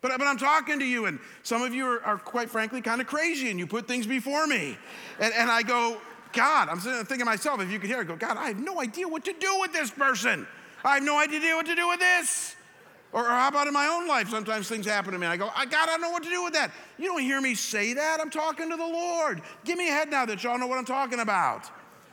But, 0.00 0.12
but 0.18 0.26
I'm 0.26 0.38
talking 0.38 0.78
to 0.78 0.84
you, 0.84 1.06
and 1.06 1.18
some 1.42 1.62
of 1.62 1.74
you 1.74 1.86
are, 1.86 2.02
are 2.02 2.18
quite 2.18 2.48
frankly 2.48 2.80
kind 2.80 3.00
of 3.00 3.06
crazy, 3.06 3.50
and 3.50 3.58
you 3.58 3.66
put 3.66 3.86
things 3.86 4.06
before 4.06 4.46
me. 4.46 4.78
And, 5.18 5.32
and 5.34 5.50
I 5.50 5.62
go, 5.62 6.00
God, 6.32 6.68
I'm 6.68 6.80
sitting 6.80 6.98
thinking 7.00 7.18
to 7.20 7.24
myself, 7.24 7.60
if 7.60 7.70
you 7.70 7.78
could 7.78 7.90
hear, 7.90 8.00
I 8.00 8.04
go, 8.04 8.16
God, 8.16 8.36
I 8.36 8.48
have 8.48 8.60
no 8.60 8.80
idea 8.80 9.08
what 9.08 9.24
to 9.24 9.32
do 9.32 9.58
with 9.60 9.72
this 9.72 9.90
person. 9.90 10.46
I 10.84 10.94
have 10.94 11.02
no 11.02 11.18
idea 11.18 11.54
what 11.54 11.66
to 11.66 11.74
do 11.74 11.88
with 11.88 12.00
this. 12.00 12.56
Or, 13.12 13.24
or, 13.24 13.28
how 13.28 13.48
about 13.48 13.66
in 13.66 13.74
my 13.74 13.88
own 13.88 14.06
life? 14.06 14.28
Sometimes 14.30 14.68
things 14.68 14.86
happen 14.86 15.12
to 15.12 15.18
me. 15.18 15.26
I 15.26 15.36
go, 15.36 15.50
I 15.54 15.66
God, 15.66 15.88
I 15.88 15.92
don't 15.92 16.00
know 16.00 16.10
what 16.10 16.22
to 16.22 16.30
do 16.30 16.44
with 16.44 16.52
that. 16.52 16.70
You 16.96 17.06
don't 17.06 17.22
hear 17.22 17.40
me 17.40 17.54
say 17.54 17.92
that. 17.94 18.20
I'm 18.20 18.30
talking 18.30 18.70
to 18.70 18.76
the 18.76 18.86
Lord. 18.86 19.42
Give 19.64 19.76
me 19.76 19.88
a 19.88 19.92
head 19.92 20.10
now 20.10 20.24
that 20.26 20.44
y'all 20.44 20.58
know 20.58 20.68
what 20.68 20.78
I'm 20.78 20.84
talking 20.84 21.18
about. 21.18 21.68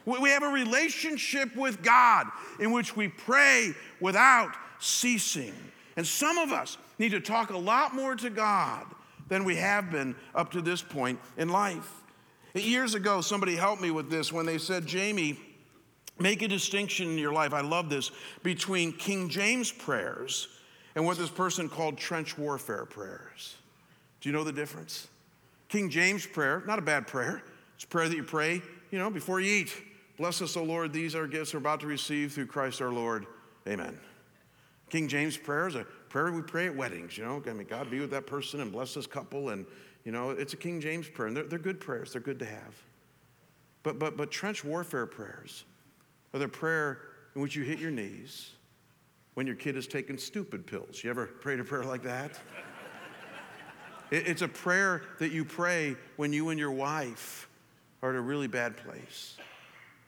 We, 0.05 0.17
we 0.17 0.29
have 0.31 0.41
a 0.41 0.47
relationship 0.47 1.55
with 1.55 1.83
God 1.83 2.25
in 2.59 2.71
which 2.71 2.95
we 2.95 3.09
pray 3.09 3.75
without 3.99 4.55
ceasing. 4.79 5.53
And 5.95 6.05
some 6.05 6.39
of 6.39 6.51
us 6.51 6.79
need 6.99 7.09
to 7.09 7.19
talk 7.19 7.49
a 7.49 7.57
lot 7.57 7.93
more 7.93 8.15
to 8.15 8.29
God 8.29 8.85
than 9.27 9.43
we 9.43 9.55
have 9.57 9.91
been 9.91 10.15
up 10.33 10.51
to 10.51 10.61
this 10.61 10.81
point 10.81 11.19
in 11.37 11.49
life. 11.49 12.03
Years 12.53 12.95
ago, 12.95 13.21
somebody 13.21 13.55
helped 13.55 13.81
me 13.81 13.91
with 13.91 14.09
this 14.09 14.33
when 14.33 14.45
they 14.45 14.57
said, 14.57 14.85
Jamie, 14.87 15.39
make 16.17 16.41
a 16.41 16.47
distinction 16.47 17.09
in 17.09 17.17
your 17.17 17.33
life. 17.33 17.53
I 17.53 17.61
love 17.61 17.89
this 17.89 18.11
between 18.41 18.93
King 18.93 19.29
James 19.29 19.71
prayers 19.71 20.47
and 20.95 21.05
what 21.05 21.17
this 21.17 21.29
person 21.29 21.69
called 21.69 21.97
trench 21.97 22.37
warfare 22.37 22.85
prayers. 22.85 23.55
Do 24.21 24.29
you 24.29 24.33
know 24.33 24.43
the 24.43 24.51
difference? 24.51 25.07
King 25.69 25.89
James 25.89 26.25
prayer, 26.25 26.63
not 26.65 26.79
a 26.79 26.81
bad 26.81 27.05
prayer. 27.05 27.43
It's 27.75 27.83
a 27.83 27.87
prayer 27.87 28.09
that 28.09 28.15
you 28.15 28.23
pray, 28.23 28.61
you 28.89 28.97
know, 28.97 29.11
before 29.11 29.39
you 29.39 29.53
eat. 29.53 29.73
Bless 30.17 30.41
us, 30.41 30.57
O 30.57 30.63
Lord, 30.63 30.91
these 30.91 31.13
are 31.13 31.27
gifts 31.27 31.53
we're 31.53 31.59
about 31.59 31.81
to 31.81 31.87
receive 31.87 32.33
through 32.33 32.47
Christ 32.47 32.81
our 32.81 32.91
Lord. 32.91 33.27
Amen. 33.67 33.99
King 34.89 35.07
James 35.07 35.37
prayer 35.37 35.67
is 35.67 35.75
a 35.75 35.85
prayer 36.09 36.31
we 36.31 36.41
pray 36.41 36.67
at 36.67 36.75
weddings, 36.75 37.17
you 37.17 37.23
know. 37.23 37.41
I 37.45 37.53
mean, 37.53 37.67
God 37.67 37.89
be 37.89 37.99
with 37.99 38.11
that 38.11 38.27
person 38.27 38.61
and 38.61 38.71
bless 38.71 38.93
this 38.93 39.07
couple. 39.07 39.49
And, 39.49 39.65
you 40.03 40.11
know, 40.11 40.31
it's 40.31 40.53
a 40.53 40.57
King 40.57 40.79
James 40.81 41.07
prayer. 41.07 41.27
And 41.27 41.37
they're, 41.37 41.43
they're 41.43 41.59
good 41.59 41.79
prayers, 41.79 42.13
they're 42.13 42.21
good 42.21 42.39
to 42.39 42.45
have. 42.45 42.75
But, 43.83 43.99
but, 43.99 44.17
but 44.17 44.31
trench 44.31 44.63
warfare 44.63 45.05
prayers 45.05 45.65
are 46.33 46.39
the 46.39 46.47
prayer 46.47 46.99
in 47.35 47.41
which 47.41 47.55
you 47.55 47.63
hit 47.63 47.79
your 47.79 47.91
knees 47.91 48.51
when 49.35 49.45
your 49.45 49.55
kid 49.55 49.77
is 49.77 49.87
taking 49.87 50.17
stupid 50.17 50.65
pills. 50.65 51.03
You 51.03 51.09
ever 51.09 51.27
prayed 51.27 51.59
a 51.59 51.63
prayer 51.63 51.83
like 51.83 52.03
that? 52.03 52.31
it's 54.11 54.41
a 54.41 54.47
prayer 54.47 55.03
that 55.19 55.31
you 55.31 55.45
pray 55.45 55.95
when 56.15 56.33
you 56.33 56.49
and 56.49 56.59
your 56.59 56.71
wife 56.71 57.47
are 58.01 58.09
at 58.09 58.15
a 58.15 58.21
really 58.21 58.47
bad 58.47 58.75
place. 58.77 59.37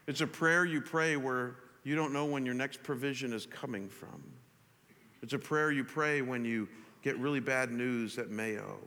It's 0.07 0.21
a 0.21 0.27
prayer 0.27 0.65
you 0.65 0.81
pray 0.81 1.17
where 1.17 1.55
you 1.83 1.95
don't 1.95 2.12
know 2.12 2.25
when 2.25 2.45
your 2.45 2.55
next 2.55 2.83
provision 2.83 3.31
is 3.31 3.45
coming 3.45 3.88
from. 3.88 4.23
It's 5.21 5.34
a 5.34 5.39
prayer 5.39 5.71
you 5.71 5.84
pray 5.84 6.21
when 6.21 6.45
you 6.45 6.67
get 7.01 7.17
really 7.17 7.39
bad 7.39 7.71
news 7.71 8.17
at 8.17 8.29
Mayo. 8.29 8.79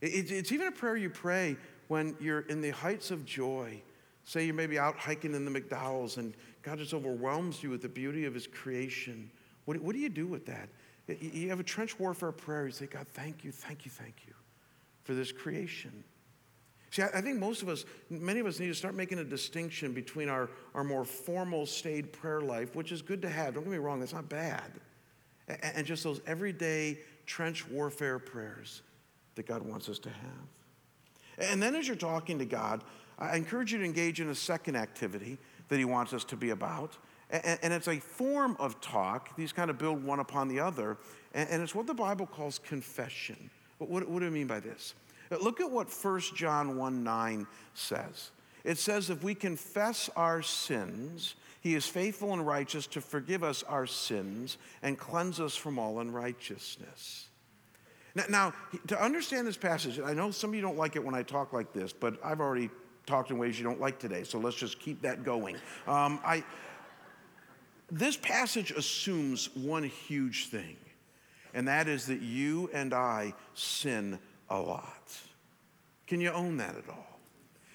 It's 0.00 0.50
even 0.50 0.66
a 0.66 0.72
prayer 0.72 0.96
you 0.96 1.10
pray 1.10 1.56
when 1.86 2.16
you're 2.20 2.40
in 2.40 2.60
the 2.60 2.70
heights 2.70 3.10
of 3.10 3.24
joy. 3.24 3.80
Say 4.24 4.46
you're 4.46 4.54
maybe 4.54 4.78
out 4.78 4.96
hiking 4.96 5.34
in 5.34 5.44
the 5.44 5.60
McDowells 5.60 6.16
and 6.16 6.34
God 6.62 6.78
just 6.78 6.92
overwhelms 6.92 7.62
you 7.62 7.70
with 7.70 7.82
the 7.82 7.88
beauty 7.88 8.24
of 8.24 8.34
His 8.34 8.46
creation. 8.46 9.30
What, 9.64 9.80
do 9.80 9.98
you 9.98 10.08
do 10.08 10.26
with 10.26 10.44
that? 10.46 10.68
You 11.06 11.48
have 11.50 11.60
a 11.60 11.64
trench 11.64 11.98
warfare 12.00 12.32
prayer. 12.32 12.66
You 12.66 12.72
say, 12.72 12.86
God, 12.86 13.06
thank 13.08 13.44
you, 13.44 13.52
thank 13.52 13.84
you, 13.84 13.90
thank 13.90 14.14
you 14.26 14.34
for 15.04 15.14
this 15.14 15.30
creation. 15.30 16.04
See, 16.90 17.02
I 17.02 17.20
think 17.20 17.38
most 17.38 17.62
of 17.62 17.68
us, 17.68 17.84
many 18.10 18.40
of 18.40 18.46
us 18.46 18.60
need 18.60 18.66
to 18.66 18.74
start 18.74 18.94
making 18.94 19.18
a 19.18 19.24
distinction 19.24 19.92
between 19.92 20.28
our, 20.28 20.50
our 20.74 20.84
more 20.84 21.04
formal, 21.04 21.64
staid 21.64 22.12
prayer 22.12 22.40
life, 22.40 22.76
which 22.76 22.92
is 22.92 23.02
good 23.02 23.22
to 23.22 23.28
have. 23.28 23.54
Don't 23.54 23.62
get 23.64 23.72
me 23.72 23.78
wrong, 23.78 24.00
that's 24.00 24.12
not 24.12 24.28
bad 24.28 24.72
and 25.48 25.86
just 25.86 26.04
those 26.04 26.20
everyday 26.26 26.98
trench 27.26 27.68
warfare 27.68 28.18
prayers 28.18 28.82
that 29.34 29.46
God 29.46 29.62
wants 29.62 29.88
us 29.88 29.98
to 30.00 30.10
have. 30.10 31.48
And 31.50 31.62
then 31.62 31.74
as 31.74 31.86
you're 31.86 31.96
talking 31.96 32.38
to 32.38 32.44
God, 32.44 32.84
I 33.18 33.36
encourage 33.36 33.72
you 33.72 33.78
to 33.78 33.84
engage 33.84 34.20
in 34.20 34.28
a 34.28 34.34
second 34.34 34.76
activity 34.76 35.38
that 35.68 35.78
He 35.78 35.84
wants 35.84 36.12
us 36.12 36.24
to 36.24 36.36
be 36.36 36.50
about. 36.50 36.96
And 37.30 37.72
it's 37.72 37.88
a 37.88 37.98
form 37.98 38.56
of 38.58 38.80
talk. 38.82 39.34
These 39.36 39.52
kind 39.52 39.70
of 39.70 39.78
build 39.78 40.04
one 40.04 40.20
upon 40.20 40.48
the 40.48 40.60
other. 40.60 40.98
And 41.32 41.62
it's 41.62 41.74
what 41.74 41.86
the 41.86 41.94
Bible 41.94 42.26
calls 42.26 42.58
confession. 42.58 43.50
What, 43.78 44.06
do 44.06 44.26
I 44.26 44.30
mean 44.30 44.46
by 44.46 44.60
this? 44.60 44.94
Look 45.40 45.60
at 45.60 45.70
what 45.70 45.88
1 45.88 46.20
John 46.36 46.76
1 46.76 47.02
9 47.02 47.46
says. 47.72 48.30
It 48.64 48.78
says, 48.78 49.10
if 49.10 49.24
we 49.24 49.34
confess 49.34 50.10
our 50.14 50.42
sins, 50.42 51.34
he 51.62 51.76
is 51.76 51.86
faithful 51.86 52.32
and 52.32 52.44
righteous 52.44 52.88
to 52.88 53.00
forgive 53.00 53.44
us 53.44 53.62
our 53.62 53.86
sins 53.86 54.58
and 54.82 54.98
cleanse 54.98 55.38
us 55.38 55.54
from 55.54 55.78
all 55.78 56.00
unrighteousness. 56.00 57.28
Now, 58.16 58.24
now, 58.28 58.54
to 58.88 59.00
understand 59.00 59.46
this 59.46 59.56
passage, 59.56 60.00
I 60.00 60.12
know 60.12 60.32
some 60.32 60.50
of 60.50 60.56
you 60.56 60.60
don't 60.60 60.76
like 60.76 60.96
it 60.96 61.04
when 61.04 61.14
I 61.14 61.22
talk 61.22 61.52
like 61.52 61.72
this, 61.72 61.92
but 61.92 62.18
I've 62.22 62.40
already 62.40 62.68
talked 63.06 63.30
in 63.30 63.38
ways 63.38 63.58
you 63.58 63.64
don't 63.64 63.80
like 63.80 64.00
today, 64.00 64.24
so 64.24 64.40
let's 64.40 64.56
just 64.56 64.80
keep 64.80 65.02
that 65.02 65.22
going. 65.22 65.54
Um, 65.86 66.18
I, 66.24 66.42
this 67.92 68.16
passage 68.16 68.72
assumes 68.72 69.54
one 69.54 69.84
huge 69.84 70.48
thing, 70.48 70.76
and 71.54 71.68
that 71.68 71.86
is 71.86 72.06
that 72.06 72.22
you 72.22 72.70
and 72.72 72.92
I 72.92 73.34
sin 73.54 74.18
a 74.50 74.58
lot. 74.58 75.16
Can 76.08 76.20
you 76.20 76.32
own 76.32 76.56
that 76.56 76.74
at 76.76 76.88
all? 76.88 77.12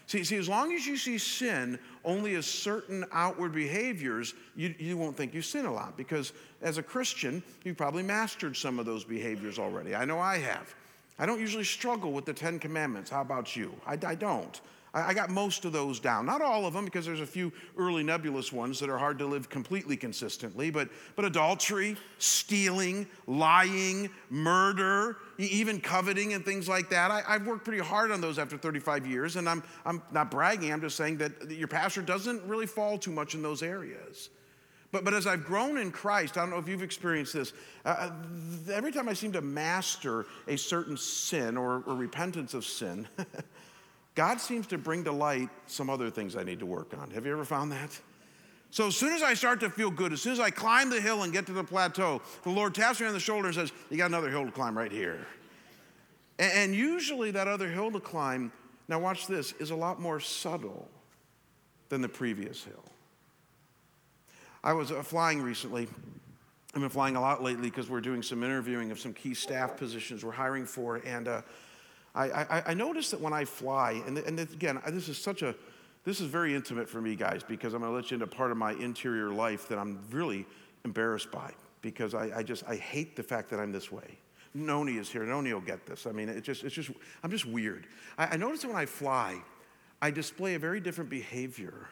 See, 0.07 0.23
see, 0.23 0.37
as 0.37 0.47
long 0.47 0.73
as 0.73 0.87
you 0.87 0.95
see 0.95 1.17
sin 1.17 1.77
only 2.07 2.35
as 2.35 2.45
certain 2.45 3.05
outward 3.11 3.51
behaviors, 3.51 4.33
you, 4.55 4.73
you 4.79 4.97
won't 4.97 5.15
think 5.17 5.33
you 5.33 5.41
sin 5.41 5.65
a 5.65 5.73
lot 5.73 5.97
because 5.97 6.31
as 6.61 6.77
a 6.77 6.83
Christian, 6.83 7.43
you've 7.63 7.77
probably 7.77 8.01
mastered 8.01 8.55
some 8.55 8.79
of 8.79 8.85
those 8.85 9.03
behaviors 9.03 9.59
already. 9.59 9.93
I 9.93 10.05
know 10.05 10.17
I 10.17 10.37
have. 10.37 10.73
I 11.19 11.25
don't 11.25 11.39
usually 11.39 11.65
struggle 11.65 12.13
with 12.13 12.25
the 12.25 12.33
Ten 12.33 12.59
Commandments. 12.59 13.09
How 13.09 13.21
about 13.21 13.55
you? 13.55 13.73
I, 13.85 13.97
I 14.05 14.15
don't. 14.15 14.59
I, 15.01 15.13
got 15.13 15.29
most 15.29 15.65
of 15.65 15.73
those 15.73 15.99
down. 15.99 16.25
Not 16.25 16.41
all 16.41 16.65
of 16.65 16.73
them, 16.73 16.85
because 16.85 17.05
there's 17.05 17.21
a 17.21 17.25
few 17.25 17.51
early 17.77 18.03
nebulous 18.03 18.51
ones 18.51 18.79
that 18.79 18.89
are 18.89 18.97
hard 18.97 19.19
to 19.19 19.25
live 19.25 19.49
completely 19.49 19.97
consistently, 19.97 20.69
but, 20.69 20.89
but 21.15 21.25
adultery, 21.25 21.97
stealing, 22.17 23.07
lying, 23.27 24.09
murder, 24.29 25.17
even 25.37 25.79
coveting 25.79 26.33
and 26.33 26.43
things 26.43 26.67
like 26.67 26.89
that. 26.89 27.11
I, 27.11 27.21
have 27.33 27.45
worked 27.45 27.65
pretty 27.65 27.83
hard 27.83 28.11
on 28.11 28.21
those 28.21 28.39
after 28.39 28.57
35 28.57 29.05
years, 29.05 29.35
and 29.35 29.47
I'm, 29.47 29.63
I'm 29.85 30.01
not 30.11 30.31
bragging, 30.31 30.71
I'm 30.71 30.81
just 30.81 30.95
saying 30.95 31.17
that 31.17 31.51
your 31.51 31.67
pastor 31.67 32.01
doesn't 32.01 32.43
really 32.43 32.67
fall 32.67 32.97
too 32.97 33.11
much 33.11 33.35
in 33.35 33.41
those 33.41 33.61
areas. 33.61 34.29
But, 34.91 35.03
but 35.03 35.13
as 35.13 35.27
I've 35.27 35.43
grown 35.43 35.77
in 35.77 35.91
Christ, 35.91 36.37
I 36.37 36.41
don't 36.41 36.49
know 36.49 36.59
if 36.59 36.67
you've 36.67 36.81
experienced 36.81 37.33
this, 37.33 37.53
uh, 37.85 38.09
uh 38.09 38.71
every 38.71 38.91
time 38.91 39.09
I 39.09 39.13
seem 39.13 39.33
to 39.33 39.41
master 39.41 40.25
a 40.47 40.57
certain 40.57 40.95
sin 40.97 41.57
or, 41.57 41.83
or 41.85 41.95
repentance 41.95 42.53
of 42.53 42.65
sin, 42.65 43.07
God 44.17 44.41
seems 44.41 44.65
to 44.67 44.79
bring 44.79 45.03
to 45.03 45.11
light 45.11 45.47
some 45.67 45.91
other 45.91 46.09
things 46.09 46.35
I 46.35 46.41
need 46.41 46.57
to 46.57 46.65
work 46.65 46.97
on. 46.99 47.11
Have 47.11 47.27
you 47.27 47.31
ever 47.31 47.45
found 47.45 47.71
that? 47.71 48.01
So 48.71 48.87
as 48.87 48.95
soon 48.95 49.13
as 49.13 49.21
I 49.21 49.35
start 49.35 49.59
to 49.59 49.69
feel 49.69 49.91
good, 49.91 50.11
as 50.11 50.23
soon 50.23 50.33
as 50.33 50.39
I 50.39 50.49
climb 50.49 50.89
the 50.89 50.99
hill 50.99 51.21
and 51.21 51.31
get 51.31 51.45
to 51.45 51.53
the 51.53 51.63
plateau, 51.63 52.19
the 52.41 52.49
Lord 52.49 52.73
taps 52.73 52.99
me 52.99 53.05
on 53.05 53.13
the 53.13 53.19
shoulder 53.19 53.45
and 53.45 53.53
says, 53.53 53.71
You 53.91 53.97
got 53.97 54.07
another 54.07 54.31
hill 54.31 54.43
to 54.43 54.51
climb 54.51 54.75
right 54.75 54.91
here. 54.91 55.27
And 56.39 56.73
usually 56.73 57.29
that 57.29 57.47
other 57.47 57.69
hill 57.69 57.91
to 57.91 57.99
climb, 57.99 58.51
now 58.87 58.99
watch 58.99 59.27
this, 59.27 59.51
is 59.59 59.69
a 59.69 59.75
lot 59.75 60.01
more 60.01 60.19
subtle 60.19 60.89
than 61.89 62.01
the 62.01 62.09
previous 62.09 62.63
hill. 62.63 62.83
I 64.63 64.73
was 64.73 64.91
uh, 64.91 65.03
flying 65.03 65.43
recently. 65.43 65.87
I've 66.73 66.81
been 66.81 66.89
flying 66.89 67.17
a 67.17 67.21
lot 67.21 67.43
lately 67.43 67.69
because 67.69 67.87
we're 67.87 68.01
doing 68.01 68.23
some 68.23 68.43
interviewing 68.43 68.89
of 68.89 68.99
some 68.99 69.13
key 69.13 69.35
staff 69.35 69.77
positions 69.77 70.25
we're 70.25 70.31
hiring 70.31 70.65
for. 70.65 71.03
And 71.05 71.27
uh, 71.27 71.41
I, 72.17 72.47
I, 72.49 72.63
I 72.67 72.73
notice 72.73 73.11
that 73.11 73.21
when 73.21 73.33
I 73.33 73.45
fly, 73.45 74.01
and, 74.07 74.17
and 74.17 74.39
again, 74.39 74.81
this 74.89 75.07
is 75.07 75.17
such 75.17 75.43
a, 75.43 75.55
this 76.03 76.19
is 76.19 76.27
very 76.27 76.55
intimate 76.55 76.89
for 76.89 76.99
me, 76.99 77.15
guys, 77.15 77.43
because 77.43 77.73
I'm 77.73 77.81
going 77.81 77.91
to 77.91 77.95
let 77.95 78.09
you 78.09 78.15
into 78.15 78.27
part 78.27 78.49
of 78.49 78.57
my 78.57 78.71
interior 78.71 79.29
life 79.29 79.67
that 79.67 79.77
I'm 79.77 79.99
really 80.09 80.45
embarrassed 80.83 81.31
by 81.31 81.51
because 81.81 82.15
I, 82.15 82.31
I 82.37 82.43
just, 82.43 82.63
I 82.67 82.75
hate 82.75 83.15
the 83.15 83.23
fact 83.23 83.49
that 83.51 83.59
I'm 83.59 83.71
this 83.71 83.91
way. 83.91 84.17
Noni 84.53 84.97
is 84.97 85.09
here. 85.09 85.23
Noni 85.23 85.53
will 85.53 85.61
get 85.61 85.85
this. 85.85 86.07
I 86.07 86.11
mean, 86.11 86.27
it 86.29 86.41
just, 86.41 86.63
it's 86.63 86.73
just, 86.73 86.89
I'm 87.23 87.29
just 87.29 87.45
weird. 87.45 87.85
I, 88.17 88.27
I 88.33 88.37
notice 88.37 88.61
that 88.61 88.69
when 88.69 88.77
I 88.77 88.87
fly, 88.87 89.37
I 90.01 90.09
display 90.09 90.55
a 90.55 90.59
very 90.59 90.79
different 90.79 91.09
behavior 91.09 91.87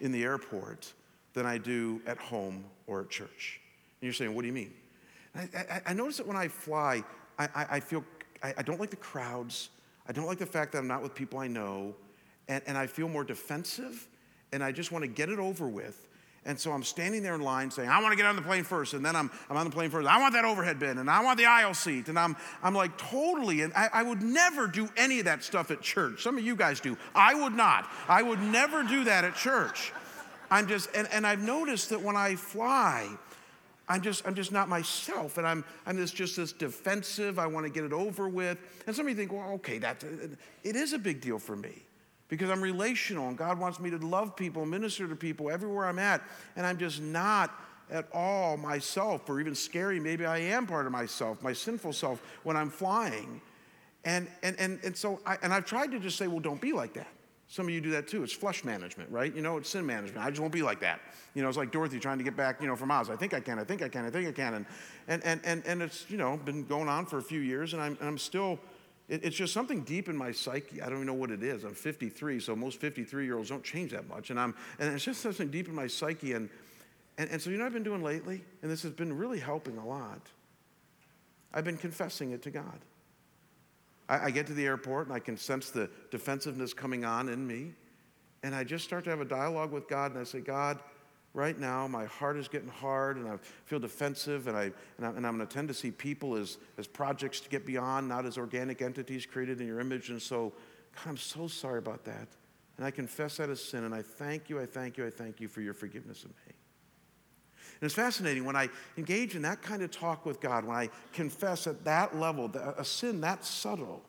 in 0.00 0.10
the 0.10 0.22
airport 0.22 0.92
than 1.34 1.44
I 1.44 1.58
do 1.58 2.00
at 2.06 2.16
home 2.16 2.64
or 2.86 3.02
at 3.02 3.10
church. 3.10 3.60
And 4.00 4.06
you're 4.06 4.14
saying, 4.14 4.34
what 4.34 4.40
do 4.42 4.46
you 4.46 4.54
mean? 4.54 4.72
I, 5.34 5.40
I, 5.54 5.80
I 5.88 5.92
notice 5.92 6.16
that 6.16 6.26
when 6.26 6.36
I 6.36 6.48
fly, 6.48 7.04
I, 7.38 7.66
I 7.70 7.80
feel 7.80 8.04
I, 8.42 8.54
I, 8.58 8.62
don't 8.62 8.80
like 8.80 8.90
the 8.90 8.96
crowds. 8.96 9.70
I 10.08 10.12
don't 10.12 10.26
like 10.26 10.38
the 10.38 10.46
fact 10.46 10.72
that 10.72 10.78
I'm 10.78 10.88
not 10.88 11.02
with 11.02 11.14
people 11.14 11.38
I 11.38 11.48
know. 11.48 11.94
And, 12.48 12.62
and 12.66 12.76
I 12.76 12.86
feel 12.86 13.08
more 13.08 13.24
defensive 13.24 14.06
and 14.52 14.64
I 14.64 14.72
just 14.72 14.92
want 14.92 15.02
to 15.04 15.08
get 15.08 15.28
it 15.28 15.38
over 15.38 15.68
with. 15.68 16.08
And 16.46 16.58
so 16.58 16.72
I'm 16.72 16.82
standing 16.82 17.22
there 17.22 17.34
in 17.34 17.42
line 17.42 17.70
saying, 17.70 17.90
I 17.90 18.00
want 18.00 18.12
to 18.12 18.16
get 18.16 18.24
on 18.24 18.34
the 18.34 18.42
plane 18.42 18.64
first. 18.64 18.94
And 18.94 19.04
then 19.04 19.14
I'm, 19.14 19.30
I'm 19.50 19.58
on 19.58 19.64
the 19.64 19.70
plane 19.70 19.90
first. 19.90 20.08
I 20.08 20.18
want 20.18 20.32
that 20.32 20.46
overhead 20.46 20.78
bin 20.78 20.96
and 20.98 21.10
I 21.10 21.22
want 21.22 21.38
the 21.38 21.44
aisle 21.44 21.74
seat. 21.74 22.08
And 22.08 22.18
I'm, 22.18 22.34
I'm 22.62 22.74
like 22.74 22.96
totally, 22.96 23.60
and 23.60 23.74
I, 23.74 23.90
I 23.92 24.02
would 24.02 24.22
never 24.22 24.66
do 24.66 24.88
any 24.96 25.18
of 25.18 25.26
that 25.26 25.44
stuff 25.44 25.70
at 25.70 25.82
church. 25.82 26.22
Some 26.22 26.38
of 26.38 26.44
you 26.44 26.56
guys 26.56 26.80
do. 26.80 26.96
I 27.14 27.34
would 27.34 27.52
not. 27.52 27.90
I 28.08 28.22
would 28.22 28.40
never 28.40 28.82
do 28.82 29.04
that 29.04 29.24
at 29.24 29.34
church. 29.34 29.92
I'm 30.50 30.66
just, 30.66 30.88
and, 30.94 31.06
and 31.12 31.26
I've 31.26 31.40
noticed 31.40 31.90
that 31.90 32.00
when 32.00 32.16
I 32.16 32.36
fly, 32.36 33.08
I'm 33.90 34.02
just, 34.02 34.24
I'm 34.24 34.36
just 34.36 34.52
not 34.52 34.68
myself, 34.68 35.36
and 35.36 35.44
I'm, 35.44 35.64
I'm 35.84 35.96
just, 35.96 36.14
just 36.14 36.36
this 36.36 36.52
defensive. 36.52 37.40
I 37.40 37.48
want 37.48 37.66
to 37.66 37.72
get 37.72 37.82
it 37.82 37.92
over 37.92 38.28
with. 38.28 38.56
And 38.86 38.94
some 38.94 39.06
of 39.06 39.10
you 39.10 39.16
think, 39.16 39.32
well, 39.32 39.50
okay, 39.54 39.78
that 39.78 40.04
it 40.62 40.76
is 40.76 40.92
a 40.92 40.98
big 40.98 41.20
deal 41.20 41.40
for 41.40 41.56
me 41.56 41.82
because 42.28 42.50
I'm 42.50 42.62
relational, 42.62 43.26
and 43.26 43.36
God 43.36 43.58
wants 43.58 43.80
me 43.80 43.90
to 43.90 43.98
love 43.98 44.36
people, 44.36 44.64
minister 44.64 45.08
to 45.08 45.16
people 45.16 45.50
everywhere 45.50 45.86
I'm 45.86 45.98
at, 45.98 46.22
and 46.54 46.64
I'm 46.64 46.78
just 46.78 47.02
not 47.02 47.52
at 47.90 48.06
all 48.14 48.56
myself, 48.56 49.28
or 49.28 49.40
even 49.40 49.56
scary. 49.56 49.98
Maybe 49.98 50.24
I 50.24 50.38
am 50.38 50.68
part 50.68 50.86
of 50.86 50.92
myself, 50.92 51.42
my 51.42 51.52
sinful 51.52 51.92
self, 51.92 52.22
when 52.44 52.56
I'm 52.56 52.70
flying. 52.70 53.40
And, 54.04 54.28
and, 54.44 54.54
and, 54.60 54.78
and 54.84 54.96
so, 54.96 55.18
I, 55.26 55.36
and 55.42 55.52
I've 55.52 55.66
tried 55.66 55.90
to 55.90 55.98
just 55.98 56.16
say, 56.16 56.28
well, 56.28 56.38
don't 56.38 56.60
be 56.60 56.72
like 56.72 56.94
that. 56.94 57.08
Some 57.50 57.66
of 57.66 57.74
you 57.74 57.80
do 57.80 57.90
that 57.90 58.06
too. 58.06 58.22
It's 58.22 58.32
flush 58.32 58.62
management, 58.62 59.10
right? 59.10 59.34
You 59.34 59.42
know, 59.42 59.56
it's 59.56 59.68
sin 59.68 59.84
management. 59.84 60.24
I 60.24 60.30
just 60.30 60.40
won't 60.40 60.52
be 60.52 60.62
like 60.62 60.78
that. 60.80 61.00
You 61.34 61.42
know, 61.42 61.48
it's 61.48 61.58
like 61.58 61.72
Dorothy 61.72 61.98
trying 61.98 62.18
to 62.18 62.24
get 62.24 62.36
back, 62.36 62.60
you 62.60 62.68
know, 62.68 62.76
from 62.76 62.92
Oz. 62.92 63.10
I 63.10 63.16
think 63.16 63.34
I 63.34 63.40
can, 63.40 63.58
I 63.58 63.64
think 63.64 63.82
I 63.82 63.88
can, 63.88 64.04
I 64.06 64.10
think 64.10 64.28
I 64.28 64.32
can. 64.32 64.54
And, 64.54 64.66
and, 65.08 65.24
and, 65.24 65.40
and, 65.42 65.66
and 65.66 65.82
it's, 65.82 66.08
you 66.08 66.16
know, 66.16 66.36
been 66.36 66.64
going 66.64 66.88
on 66.88 67.06
for 67.06 67.18
a 67.18 67.22
few 67.22 67.40
years, 67.40 67.72
and 67.72 67.82
I'm, 67.82 67.96
and 67.98 68.08
I'm 68.08 68.18
still, 68.18 68.60
it, 69.08 69.24
it's 69.24 69.34
just 69.34 69.52
something 69.52 69.82
deep 69.82 70.08
in 70.08 70.16
my 70.16 70.30
psyche. 70.30 70.80
I 70.80 70.84
don't 70.84 70.98
even 70.98 71.08
know 71.08 71.14
what 71.14 71.32
it 71.32 71.42
is. 71.42 71.64
I'm 71.64 71.74
53, 71.74 72.38
so 72.38 72.54
most 72.54 72.78
53 72.78 73.24
year 73.24 73.36
olds 73.36 73.48
don't 73.48 73.64
change 73.64 73.90
that 73.90 74.08
much. 74.08 74.30
And, 74.30 74.38
I'm, 74.38 74.54
and 74.78 74.94
it's 74.94 75.04
just 75.04 75.20
something 75.20 75.48
deep 75.48 75.66
in 75.66 75.74
my 75.74 75.88
psyche. 75.88 76.34
And, 76.34 76.48
and, 77.18 77.28
and 77.30 77.42
so, 77.42 77.50
you 77.50 77.58
know 77.58 77.66
I've 77.66 77.72
been 77.72 77.82
doing 77.82 78.04
lately? 78.04 78.44
And 78.62 78.70
this 78.70 78.84
has 78.84 78.92
been 78.92 79.18
really 79.18 79.40
helping 79.40 79.76
a 79.76 79.84
lot. 79.84 80.20
I've 81.52 81.64
been 81.64 81.78
confessing 81.78 82.30
it 82.30 82.42
to 82.42 82.52
God. 82.52 82.78
I, 84.10 84.26
I 84.26 84.30
get 84.30 84.46
to 84.48 84.52
the 84.54 84.66
airport 84.66 85.06
and 85.06 85.16
I 85.16 85.20
can 85.20 85.38
sense 85.38 85.70
the 85.70 85.88
defensiveness 86.10 86.74
coming 86.74 87.04
on 87.04 87.28
in 87.30 87.46
me. 87.46 87.72
And 88.42 88.54
I 88.54 88.64
just 88.64 88.84
start 88.84 89.04
to 89.04 89.10
have 89.10 89.20
a 89.20 89.24
dialogue 89.24 89.70
with 89.70 89.88
God 89.88 90.10
and 90.10 90.20
I 90.20 90.24
say, 90.24 90.40
God, 90.40 90.80
right 91.32 91.58
now 91.58 91.86
my 91.86 92.06
heart 92.06 92.36
is 92.36 92.48
getting 92.48 92.68
hard 92.68 93.16
and 93.16 93.28
I 93.28 93.36
feel 93.66 93.78
defensive 93.78 94.48
and, 94.48 94.56
I, 94.56 94.72
and, 94.98 95.06
I, 95.06 95.08
and 95.10 95.26
I'm 95.26 95.36
going 95.36 95.46
to 95.46 95.54
tend 95.54 95.68
to 95.68 95.74
see 95.74 95.90
people 95.90 96.36
as, 96.36 96.58
as 96.76 96.86
projects 96.86 97.40
to 97.40 97.48
get 97.48 97.64
beyond, 97.64 98.08
not 98.08 98.26
as 98.26 98.36
organic 98.36 98.82
entities 98.82 99.24
created 99.24 99.60
in 99.60 99.66
your 99.66 99.78
image. 99.78 100.10
And 100.10 100.20
so, 100.20 100.52
God, 100.96 101.10
I'm 101.10 101.16
so 101.16 101.46
sorry 101.46 101.78
about 101.78 102.04
that. 102.04 102.28
And 102.76 102.86
I 102.86 102.90
confess 102.90 103.36
that 103.36 103.50
as 103.50 103.62
sin 103.62 103.84
and 103.84 103.94
I 103.94 104.02
thank 104.02 104.48
you, 104.50 104.58
I 104.58 104.66
thank 104.66 104.96
you, 104.96 105.06
I 105.06 105.10
thank 105.10 105.40
you 105.40 105.48
for 105.48 105.60
your 105.60 105.74
forgiveness 105.74 106.24
of 106.24 106.30
me. 106.30 106.54
And 107.80 107.86
it's 107.86 107.94
fascinating 107.94 108.44
when 108.44 108.56
I 108.56 108.68
engage 108.98 109.34
in 109.36 109.42
that 109.42 109.62
kind 109.62 109.82
of 109.82 109.90
talk 109.90 110.26
with 110.26 110.40
God, 110.40 110.64
when 110.64 110.76
I 110.76 110.90
confess 111.12 111.66
at 111.66 111.82
that 111.84 112.16
level, 112.16 112.50
a 112.76 112.84
sin 112.84 113.22
that 113.22 113.44
subtle, 113.44 114.02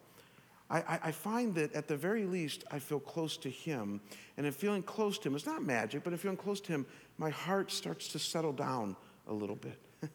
I, 0.70 1.00
I, 1.04 1.12
find 1.12 1.54
that 1.56 1.74
at 1.74 1.90
the 1.90 1.98
very 1.98 2.24
least, 2.24 2.64
I 2.72 2.80
feel 2.80 3.00
close 3.00 3.36
to 3.38 3.50
Him. 3.50 4.00
And 4.38 4.46
in 4.46 4.54
feeling 4.54 4.84
close 4.84 5.18
to 5.20 5.28
Him, 5.28 5.36
it's 5.36 5.46
not 5.46 5.64
magic, 5.64 6.04
but 6.04 6.14
in 6.14 6.20
feeling 6.20 6.38
close 6.38 6.62
to 6.62 6.72
Him, 6.72 6.86
my 7.18 7.30
heart 7.30 7.72
starts 7.72 8.08
to 8.10 8.20
settle 8.20 8.54
down 8.54 8.96
a 9.28 9.34
little 9.34 9.58
bit. 9.58 9.78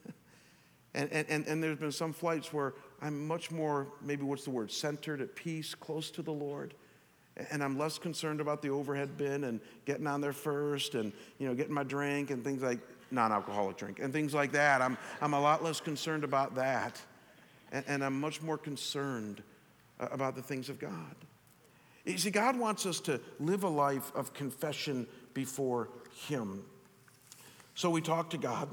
and, 0.94 1.12
and, 1.12 1.46
and 1.46 1.62
there's 1.62 1.78
been 1.78 1.92
some 1.92 2.14
flights 2.14 2.54
where 2.54 2.72
I'm 3.02 3.26
much 3.26 3.50
more, 3.50 3.88
maybe 4.00 4.22
what's 4.22 4.44
the 4.44 4.50
word, 4.50 4.70
centered, 4.70 5.20
at 5.20 5.34
peace, 5.36 5.74
close 5.74 6.10
to 6.12 6.22
the 6.22 6.32
Lord 6.32 6.74
and 7.50 7.62
I'm 7.62 7.76
less 7.78 7.98
concerned 7.98 8.40
about 8.40 8.62
the 8.62 8.70
overhead 8.70 9.16
bin 9.16 9.44
and 9.44 9.60
getting 9.84 10.06
on 10.06 10.20
there 10.20 10.32
first 10.32 10.94
and 10.94 11.12
you 11.38 11.46
know 11.46 11.54
getting 11.54 11.74
my 11.74 11.82
drink 11.82 12.30
and 12.30 12.42
things 12.42 12.62
like 12.62 12.78
non-alcoholic 13.10 13.76
drink 13.76 13.98
and 14.00 14.12
things 14.12 14.34
like 14.34 14.52
that. 14.52 14.82
I'm, 14.82 14.96
I'm 15.20 15.34
a 15.34 15.40
lot 15.40 15.62
less 15.62 15.80
concerned 15.80 16.24
about 16.24 16.54
that. 16.56 17.00
And, 17.72 17.84
and 17.88 18.04
I'm 18.04 18.18
much 18.20 18.42
more 18.42 18.58
concerned 18.58 19.42
uh, 19.98 20.08
about 20.10 20.36
the 20.36 20.42
things 20.42 20.68
of 20.68 20.78
God. 20.78 21.14
You 22.04 22.18
see, 22.18 22.30
God 22.30 22.56
wants 22.56 22.86
us 22.86 23.00
to 23.00 23.20
live 23.40 23.64
a 23.64 23.68
life 23.68 24.12
of 24.14 24.32
confession 24.32 25.06
before 25.34 25.88
Him. 26.28 26.62
So 27.74 27.90
we 27.90 28.00
talk 28.00 28.30
to 28.30 28.38
God, 28.38 28.68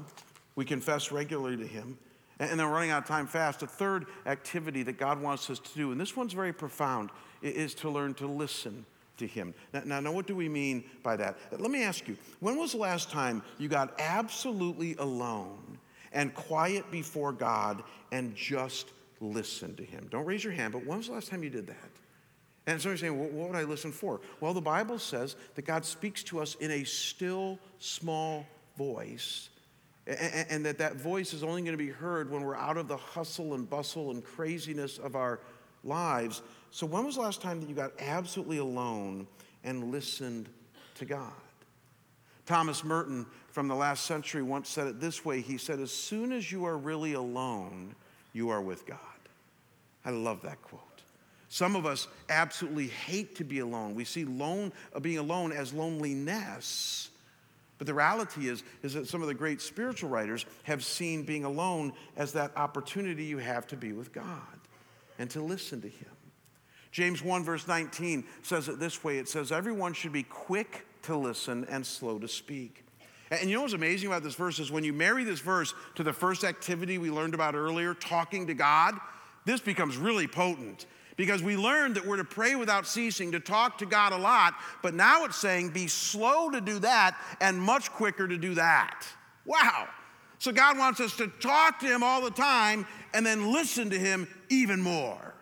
we 0.54 0.64
confess 0.64 1.10
regularly 1.10 1.56
to 1.56 1.66
Him, 1.66 1.98
and 2.38 2.58
then 2.58 2.66
running 2.66 2.90
out 2.90 3.02
of 3.02 3.08
time 3.08 3.26
fast. 3.26 3.62
A 3.62 3.66
third 3.66 4.06
activity 4.26 4.82
that 4.84 4.98
God 4.98 5.20
wants 5.20 5.50
us 5.50 5.58
to 5.58 5.74
do, 5.74 5.90
and 5.92 6.00
this 6.00 6.16
one's 6.16 6.32
very 6.32 6.52
profound, 6.52 7.10
is 7.42 7.74
to 7.74 7.90
learn 7.90 8.14
to 8.14 8.26
listen 8.26 8.86
to 9.18 9.26
him. 9.26 9.54
Now, 9.84 10.00
now, 10.00 10.12
what 10.12 10.26
do 10.26 10.34
we 10.34 10.48
mean 10.48 10.84
by 11.02 11.16
that? 11.16 11.36
Let 11.52 11.70
me 11.70 11.82
ask 11.82 12.08
you 12.08 12.16
when 12.40 12.56
was 12.56 12.72
the 12.72 12.78
last 12.78 13.10
time 13.10 13.42
you 13.58 13.68
got 13.68 13.94
absolutely 14.00 14.96
alone 14.96 15.78
and 16.12 16.34
quiet 16.34 16.90
before 16.90 17.32
God 17.32 17.82
and 18.12 18.34
just 18.34 18.88
listened 19.20 19.76
to 19.78 19.84
him? 19.84 20.08
Don't 20.10 20.24
raise 20.24 20.42
your 20.42 20.52
hand, 20.52 20.72
but 20.72 20.84
when 20.84 20.98
was 20.98 21.08
the 21.08 21.14
last 21.14 21.28
time 21.28 21.42
you 21.42 21.50
did 21.50 21.66
that? 21.68 21.90
And 22.66 22.80
so 22.80 22.88
you're 22.88 22.98
saying, 22.98 23.18
well, 23.18 23.28
what 23.28 23.50
would 23.50 23.58
I 23.58 23.64
listen 23.64 23.92
for? 23.92 24.20
Well, 24.40 24.54
the 24.54 24.60
Bible 24.60 24.98
says 24.98 25.36
that 25.54 25.66
God 25.66 25.84
speaks 25.84 26.22
to 26.24 26.40
us 26.40 26.54
in 26.56 26.70
a 26.70 26.84
still, 26.84 27.58
small 27.78 28.46
voice, 28.78 29.50
and 30.06 30.64
that 30.64 30.78
that 30.78 30.96
voice 30.96 31.32
is 31.32 31.42
only 31.42 31.62
going 31.62 31.72
to 31.72 31.82
be 31.82 31.90
heard 31.90 32.30
when 32.30 32.42
we're 32.42 32.56
out 32.56 32.76
of 32.76 32.88
the 32.88 32.96
hustle 32.96 33.54
and 33.54 33.68
bustle 33.68 34.10
and 34.10 34.24
craziness 34.24 34.98
of 34.98 35.14
our 35.14 35.40
lives. 35.82 36.42
So, 36.74 36.86
when 36.86 37.04
was 37.04 37.14
the 37.14 37.20
last 37.20 37.40
time 37.40 37.60
that 37.60 37.68
you 37.68 37.74
got 37.76 37.92
absolutely 38.00 38.58
alone 38.58 39.28
and 39.62 39.92
listened 39.92 40.48
to 40.96 41.04
God? 41.04 41.30
Thomas 42.46 42.82
Merton 42.82 43.26
from 43.52 43.68
the 43.68 43.76
last 43.76 44.06
century 44.06 44.42
once 44.42 44.70
said 44.70 44.88
it 44.88 44.98
this 44.98 45.24
way 45.24 45.40
He 45.40 45.56
said, 45.56 45.78
As 45.78 45.92
soon 45.92 46.32
as 46.32 46.50
you 46.50 46.64
are 46.64 46.76
really 46.76 47.12
alone, 47.12 47.94
you 48.32 48.48
are 48.48 48.60
with 48.60 48.86
God. 48.86 48.98
I 50.04 50.10
love 50.10 50.42
that 50.42 50.60
quote. 50.62 50.82
Some 51.48 51.76
of 51.76 51.86
us 51.86 52.08
absolutely 52.28 52.88
hate 52.88 53.36
to 53.36 53.44
be 53.44 53.60
alone. 53.60 53.94
We 53.94 54.04
see 54.04 54.24
lone, 54.24 54.72
uh, 54.92 54.98
being 54.98 55.18
alone 55.18 55.52
as 55.52 55.72
loneliness. 55.72 57.08
But 57.78 57.86
the 57.86 57.94
reality 57.94 58.48
is, 58.48 58.64
is 58.82 58.94
that 58.94 59.06
some 59.06 59.22
of 59.22 59.28
the 59.28 59.34
great 59.34 59.60
spiritual 59.60 60.10
writers 60.10 60.44
have 60.64 60.84
seen 60.84 61.22
being 61.22 61.44
alone 61.44 61.92
as 62.16 62.32
that 62.32 62.50
opportunity 62.56 63.22
you 63.22 63.38
have 63.38 63.68
to 63.68 63.76
be 63.76 63.92
with 63.92 64.12
God 64.12 64.58
and 65.20 65.30
to 65.30 65.40
listen 65.40 65.80
to 65.80 65.88
Him. 65.88 66.08
James 66.94 67.24
1, 67.24 67.42
verse 67.42 67.66
19 67.66 68.22
says 68.42 68.68
it 68.68 68.78
this 68.78 69.02
way 69.02 69.18
it 69.18 69.28
says, 69.28 69.50
Everyone 69.50 69.92
should 69.92 70.12
be 70.12 70.22
quick 70.22 70.86
to 71.02 71.16
listen 71.16 71.66
and 71.68 71.84
slow 71.84 72.20
to 72.20 72.28
speak. 72.28 72.84
And 73.32 73.50
you 73.50 73.56
know 73.56 73.62
what's 73.62 73.74
amazing 73.74 74.06
about 74.06 74.22
this 74.22 74.36
verse 74.36 74.60
is 74.60 74.70
when 74.70 74.84
you 74.84 74.92
marry 74.92 75.24
this 75.24 75.40
verse 75.40 75.74
to 75.96 76.04
the 76.04 76.12
first 76.12 76.44
activity 76.44 76.98
we 76.98 77.10
learned 77.10 77.34
about 77.34 77.56
earlier, 77.56 77.94
talking 77.94 78.46
to 78.46 78.54
God, 78.54 78.94
this 79.44 79.60
becomes 79.60 79.96
really 79.96 80.28
potent 80.28 80.86
because 81.16 81.42
we 81.42 81.56
learned 81.56 81.96
that 81.96 82.06
we're 82.06 82.16
to 82.16 82.24
pray 82.24 82.54
without 82.54 82.86
ceasing, 82.86 83.32
to 83.32 83.40
talk 83.40 83.78
to 83.78 83.86
God 83.86 84.12
a 84.12 84.16
lot, 84.16 84.54
but 84.80 84.94
now 84.94 85.24
it's 85.24 85.36
saying 85.36 85.70
be 85.70 85.88
slow 85.88 86.48
to 86.48 86.60
do 86.60 86.78
that 86.78 87.18
and 87.40 87.60
much 87.60 87.90
quicker 87.90 88.28
to 88.28 88.38
do 88.38 88.54
that. 88.54 89.04
Wow. 89.44 89.88
So 90.38 90.52
God 90.52 90.78
wants 90.78 91.00
us 91.00 91.16
to 91.16 91.26
talk 91.26 91.80
to 91.80 91.86
Him 91.86 92.04
all 92.04 92.22
the 92.22 92.30
time 92.30 92.86
and 93.12 93.26
then 93.26 93.52
listen 93.52 93.90
to 93.90 93.98
Him 93.98 94.28
even 94.48 94.80
more 94.80 95.33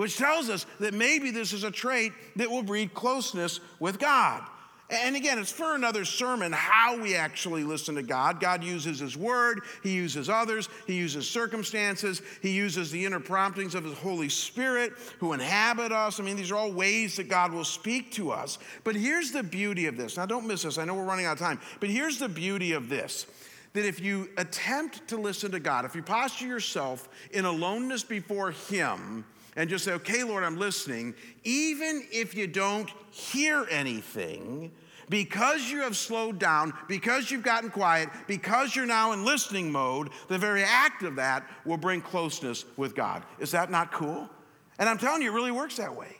which 0.00 0.16
tells 0.16 0.48
us 0.48 0.64
that 0.78 0.94
maybe 0.94 1.30
this 1.30 1.52
is 1.52 1.62
a 1.62 1.70
trait 1.70 2.14
that 2.34 2.50
will 2.50 2.62
breed 2.62 2.94
closeness 2.94 3.60
with 3.80 3.98
God. 3.98 4.42
And 4.88 5.14
again, 5.14 5.38
it's 5.38 5.52
for 5.52 5.74
another 5.74 6.06
sermon 6.06 6.52
how 6.52 6.98
we 6.98 7.14
actually 7.14 7.64
listen 7.64 7.96
to 7.96 8.02
God. 8.02 8.40
God 8.40 8.64
uses 8.64 8.98
His 8.98 9.14
Word, 9.14 9.60
He 9.82 9.92
uses 9.92 10.30
others, 10.30 10.70
He 10.86 10.94
uses 10.94 11.28
circumstances, 11.28 12.22
He 12.40 12.52
uses 12.52 12.90
the 12.90 13.04
inner 13.04 13.20
promptings 13.20 13.74
of 13.74 13.84
His 13.84 13.92
Holy 13.98 14.30
Spirit 14.30 14.94
who 15.18 15.34
inhabit 15.34 15.92
us. 15.92 16.18
I 16.18 16.22
mean, 16.22 16.36
these 16.36 16.50
are 16.50 16.56
all 16.56 16.72
ways 16.72 17.16
that 17.16 17.28
God 17.28 17.52
will 17.52 17.62
speak 17.62 18.10
to 18.12 18.30
us. 18.30 18.58
But 18.84 18.96
here's 18.96 19.32
the 19.32 19.42
beauty 19.42 19.84
of 19.84 19.98
this. 19.98 20.16
Now, 20.16 20.24
don't 20.24 20.46
miss 20.46 20.62
this. 20.62 20.78
I 20.78 20.86
know 20.86 20.94
we're 20.94 21.04
running 21.04 21.26
out 21.26 21.32
of 21.32 21.40
time, 21.40 21.60
but 21.78 21.90
here's 21.90 22.18
the 22.18 22.30
beauty 22.30 22.72
of 22.72 22.88
this 22.88 23.26
that 23.74 23.84
if 23.84 24.00
you 24.00 24.30
attempt 24.38 25.06
to 25.08 25.18
listen 25.18 25.50
to 25.50 25.60
God, 25.60 25.84
if 25.84 25.94
you 25.94 26.02
posture 26.02 26.46
yourself 26.46 27.06
in 27.32 27.44
aloneness 27.44 28.02
before 28.02 28.52
Him, 28.52 29.26
and 29.56 29.68
just 29.68 29.84
say, 29.84 29.92
okay, 29.92 30.22
Lord, 30.24 30.44
I'm 30.44 30.58
listening, 30.58 31.14
even 31.44 32.06
if 32.12 32.34
you 32.34 32.46
don't 32.46 32.90
hear 33.10 33.66
anything, 33.70 34.70
because 35.08 35.68
you 35.68 35.80
have 35.80 35.96
slowed 35.96 36.38
down, 36.38 36.72
because 36.86 37.30
you've 37.30 37.42
gotten 37.42 37.68
quiet, 37.68 38.08
because 38.28 38.76
you're 38.76 38.86
now 38.86 39.12
in 39.12 39.24
listening 39.24 39.70
mode, 39.70 40.10
the 40.28 40.38
very 40.38 40.62
act 40.62 41.02
of 41.02 41.16
that 41.16 41.48
will 41.64 41.76
bring 41.76 42.00
closeness 42.00 42.64
with 42.76 42.94
God. 42.94 43.24
Is 43.40 43.50
that 43.50 43.70
not 43.70 43.92
cool? 43.92 44.30
And 44.78 44.88
I'm 44.88 44.98
telling 44.98 45.20
you, 45.20 45.32
it 45.32 45.34
really 45.34 45.50
works 45.50 45.76
that 45.76 45.94
way. 45.94 46.16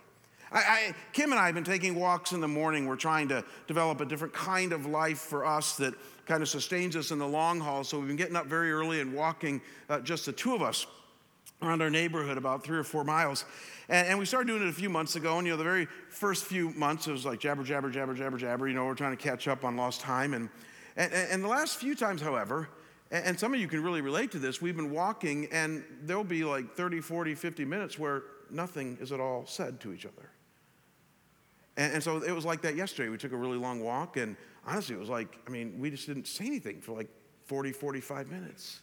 I, 0.53 0.59
I, 0.59 0.95
Kim 1.13 1.31
and 1.31 1.41
I 1.41 1.47
have 1.47 1.55
been 1.55 1.63
taking 1.63 1.95
walks 1.95 2.33
in 2.33 2.41
the 2.41 2.49
morning. 2.49 2.87
We're 2.87 2.97
trying 2.97 3.29
to 3.29 3.45
develop 3.69 4.01
a 4.01 4.05
different 4.05 4.35
kind 4.35 4.73
of 4.73 4.85
life 4.87 5.19
for 5.19 5.47
us 5.47 5.77
that 5.77 5.95
kind 6.27 6.43
of 6.43 6.49
sustains 6.49 6.97
us 6.97 7.13
in 7.13 7.21
the 7.21 7.29
long 7.29 7.61
haul. 7.61 7.85
So 7.85 7.99
we've 7.99 8.09
been 8.09 8.17
getting 8.17 8.35
up 8.35 8.47
very 8.47 8.73
early 8.73 9.01
and 9.01 9.15
walking, 9.15 9.63
uh, 9.89 10.01
just 10.01 10.27
the 10.27 10.33
two 10.33 10.55
of 10.55 10.63
us 10.63 10.87
around 11.63 11.83
our 11.83 11.91
neighborhood 11.91 12.39
about 12.39 12.65
three 12.65 12.79
or 12.79 12.85
four 12.85 13.05
miles. 13.05 13.45
And, 13.89 14.09
and, 14.09 14.19
we 14.19 14.25
started 14.25 14.47
doing 14.47 14.63
it 14.63 14.69
a 14.69 14.73
few 14.73 14.89
months 14.89 15.17
ago. 15.17 15.39
And, 15.39 15.47
you 15.47 15.53
know, 15.53 15.57
the 15.57 15.65
very 15.65 15.87
first 16.09 16.45
few 16.45 16.71
months, 16.71 17.07
it 17.07 17.13
was 17.13 17.27
like 17.27 17.41
jabber, 17.41 17.63
jabber, 17.63 17.91
jabber, 17.91 18.15
jabber, 18.15 18.39
jabber. 18.39 18.69
You 18.69 18.75
know, 18.75 18.87
we're 18.87 18.95
trying 18.95 19.17
to 19.17 19.23
catch 19.23 19.49
up 19.49 19.65
on 19.65 19.77
lost 19.77 20.01
time. 20.01 20.35
And, 20.35 20.49
and, 20.97 21.13
and 21.13 21.45
the 21.45 21.49
last 21.49 21.79
few 21.79 21.95
times, 21.95 22.23
however, 22.23 22.69
and 23.11 23.39
some 23.39 23.53
of 23.53 23.61
you 23.61 23.67
can 23.67 23.83
really 23.83 24.01
relate 24.01 24.31
to 24.33 24.39
this, 24.39 24.63
we've 24.63 24.77
been 24.77 24.93
walking 24.93 25.49
and 25.51 25.85
there'll 26.03 26.23
be 26.23 26.45
like 26.45 26.75
30, 26.75 27.01
40, 27.01 27.35
50 27.35 27.65
minutes 27.65 27.99
where 27.99 28.23
nothing 28.51 28.97
is 29.01 29.11
at 29.11 29.19
all 29.19 29.45
said 29.47 29.81
to 29.81 29.93
each 29.93 30.07
other. 30.07 30.31
And, 31.77 31.95
and 31.95 32.03
so 32.03 32.19
it 32.19 32.33
was 32.33 32.45
like 32.45 32.63
that 32.63 32.77
yesterday. 32.77 33.09
We 33.09 33.19
took 33.19 33.33
a 33.33 33.37
really 33.37 33.59
long 33.59 33.81
walk. 33.81 34.17
And 34.17 34.37
honestly, 34.67 34.95
it 34.95 34.99
was 34.99 35.09
like, 35.09 35.39
I 35.47 35.51
mean, 35.51 35.81
we 35.81 35.91
just 35.91 36.07
didn't 36.07 36.29
say 36.29 36.47
anything 36.47 36.81
for 36.81 36.97
like 36.97 37.09
40, 37.47 37.73
45 37.73 38.29
minutes. 38.29 38.81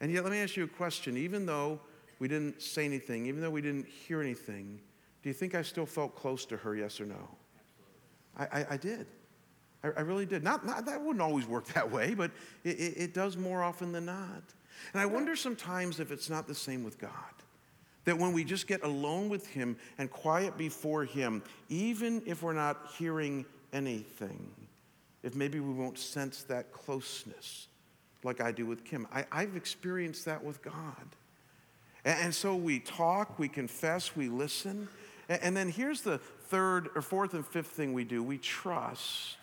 And 0.00 0.12
yet, 0.12 0.24
let 0.24 0.32
me 0.32 0.38
ask 0.38 0.56
you 0.56 0.64
a 0.64 0.68
question. 0.68 1.16
Even 1.16 1.46
though 1.46 1.80
we 2.18 2.28
didn't 2.28 2.60
say 2.60 2.84
anything, 2.84 3.26
even 3.26 3.40
though 3.40 3.50
we 3.50 3.62
didn't 3.62 3.86
hear 3.86 4.20
anything, 4.20 4.80
do 5.22 5.28
you 5.28 5.34
think 5.34 5.54
I 5.54 5.62
still 5.62 5.86
felt 5.86 6.14
close 6.14 6.44
to 6.46 6.56
her, 6.56 6.76
yes 6.76 7.00
or 7.00 7.06
no? 7.06 7.28
I, 8.36 8.44
I, 8.44 8.66
I 8.70 8.76
did. 8.76 9.06
I 9.82 9.88
I, 9.88 10.00
really 10.00 10.26
did. 10.26 10.42
Not, 10.42 10.66
not, 10.66 10.86
that 10.86 11.00
wouldn't 11.00 11.22
always 11.22 11.46
work 11.46 11.66
that 11.74 11.90
way, 11.90 12.14
but 12.14 12.30
it, 12.64 12.78
it, 12.78 12.94
it 12.96 13.14
does 13.14 13.36
more 13.36 13.62
often 13.62 13.92
than 13.92 14.06
not. 14.06 14.42
And 14.92 15.00
I 15.00 15.06
wonder 15.06 15.34
sometimes 15.36 16.00
if 16.00 16.12
it's 16.12 16.28
not 16.28 16.46
the 16.46 16.54
same 16.54 16.84
with 16.84 16.98
God. 16.98 17.10
That 18.04 18.18
when 18.18 18.32
we 18.32 18.44
just 18.44 18.68
get 18.68 18.84
alone 18.84 19.28
with 19.28 19.48
Him 19.48 19.76
and 19.98 20.10
quiet 20.10 20.56
before 20.56 21.04
Him, 21.04 21.42
even 21.68 22.22
if 22.24 22.42
we're 22.42 22.52
not 22.52 22.92
hearing 22.96 23.44
anything, 23.72 24.48
if 25.24 25.34
maybe 25.34 25.58
we 25.58 25.72
won't 25.72 25.98
sense 25.98 26.44
that 26.44 26.72
closeness 26.72 27.66
like 28.26 28.40
I 28.40 28.52
do 28.52 28.66
with 28.66 28.84
Kim. 28.84 29.06
I, 29.12 29.40
have 29.40 29.56
experienced 29.56 30.24
that 30.26 30.44
with 30.44 30.62
God. 30.62 31.06
And, 32.04 32.18
and, 32.20 32.34
so 32.34 32.54
we 32.54 32.80
talk, 32.80 33.38
we 33.38 33.48
confess, 33.48 34.14
we 34.14 34.28
listen. 34.28 34.88
And, 35.28 35.42
and 35.42 35.56
then 35.56 35.70
here's 35.70 36.02
the 36.02 36.18
third 36.18 36.90
or 36.94 37.02
fourth 37.02 37.34
and 37.34 37.46
fifth 37.46 37.68
thing 37.68 37.92
we 37.92 38.04
do 38.04 38.22
we 38.22 38.38
trust. 38.38 39.38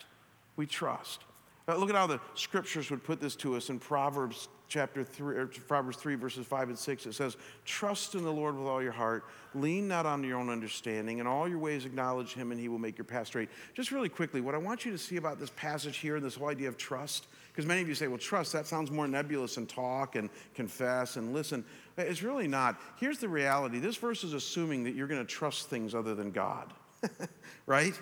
We 0.56 0.66
trust. 0.66 1.20
Uh, 1.66 1.76
look 1.76 1.88
at 1.88 1.96
how 1.96 2.06
the 2.06 2.20
scriptures 2.34 2.90
would 2.90 3.02
put 3.02 3.20
this 3.20 3.34
to 3.36 3.56
us 3.56 3.70
in 3.70 3.78
Proverbs 3.78 4.48
chapter 4.68 5.04
3, 5.04 5.36
or 5.36 5.46
Proverbs 5.46 5.96
3, 5.96 6.14
verses 6.16 6.46
5 6.46 6.70
and 6.70 6.78
6, 6.78 7.06
it 7.06 7.14
says, 7.14 7.36
Trust 7.64 8.14
in 8.14 8.24
the 8.24 8.32
Lord 8.32 8.56
with 8.56 8.66
all 8.66 8.82
your 8.82 8.92
heart, 8.92 9.24
lean 9.54 9.88
not 9.88 10.04
on 10.04 10.24
your 10.24 10.38
own 10.38 10.50
understanding, 10.50 11.20
and 11.20 11.28
all 11.28 11.48
your 11.48 11.58
ways 11.58 11.84
acknowledge 11.84 12.34
him, 12.34 12.50
and 12.50 12.60
he 12.60 12.68
will 12.68 12.78
make 12.78 12.98
your 12.98 13.04
path 13.04 13.28
straight. 13.28 13.48
Just 13.74 13.92
really 13.92 14.08
quickly, 14.08 14.40
what 14.40 14.54
I 14.54 14.58
want 14.58 14.84
you 14.84 14.92
to 14.92 14.98
see 14.98 15.16
about 15.16 15.38
this 15.38 15.50
passage 15.50 15.98
here 15.98 16.16
and 16.16 16.24
this 16.24 16.34
whole 16.34 16.48
idea 16.48 16.68
of 16.68 16.76
trust, 16.76 17.26
because 17.54 17.66
many 17.66 17.80
of 17.80 17.88
you 17.88 17.94
say, 17.94 18.08
well, 18.08 18.18
trust, 18.18 18.52
that 18.52 18.66
sounds 18.66 18.90
more 18.90 19.06
nebulous 19.06 19.58
and 19.58 19.68
talk 19.68 20.16
and 20.16 20.28
confess 20.56 21.14
and 21.14 21.32
listen. 21.32 21.64
It's 21.96 22.20
really 22.20 22.48
not. 22.48 22.80
Here's 22.96 23.18
the 23.18 23.28
reality 23.28 23.78
this 23.78 23.94
verse 23.94 24.24
is 24.24 24.32
assuming 24.32 24.82
that 24.82 24.96
you're 24.96 25.06
going 25.06 25.24
to 25.24 25.32
trust 25.32 25.70
things 25.70 25.94
other 25.94 26.16
than 26.16 26.32
God, 26.32 26.72
right? 27.66 27.96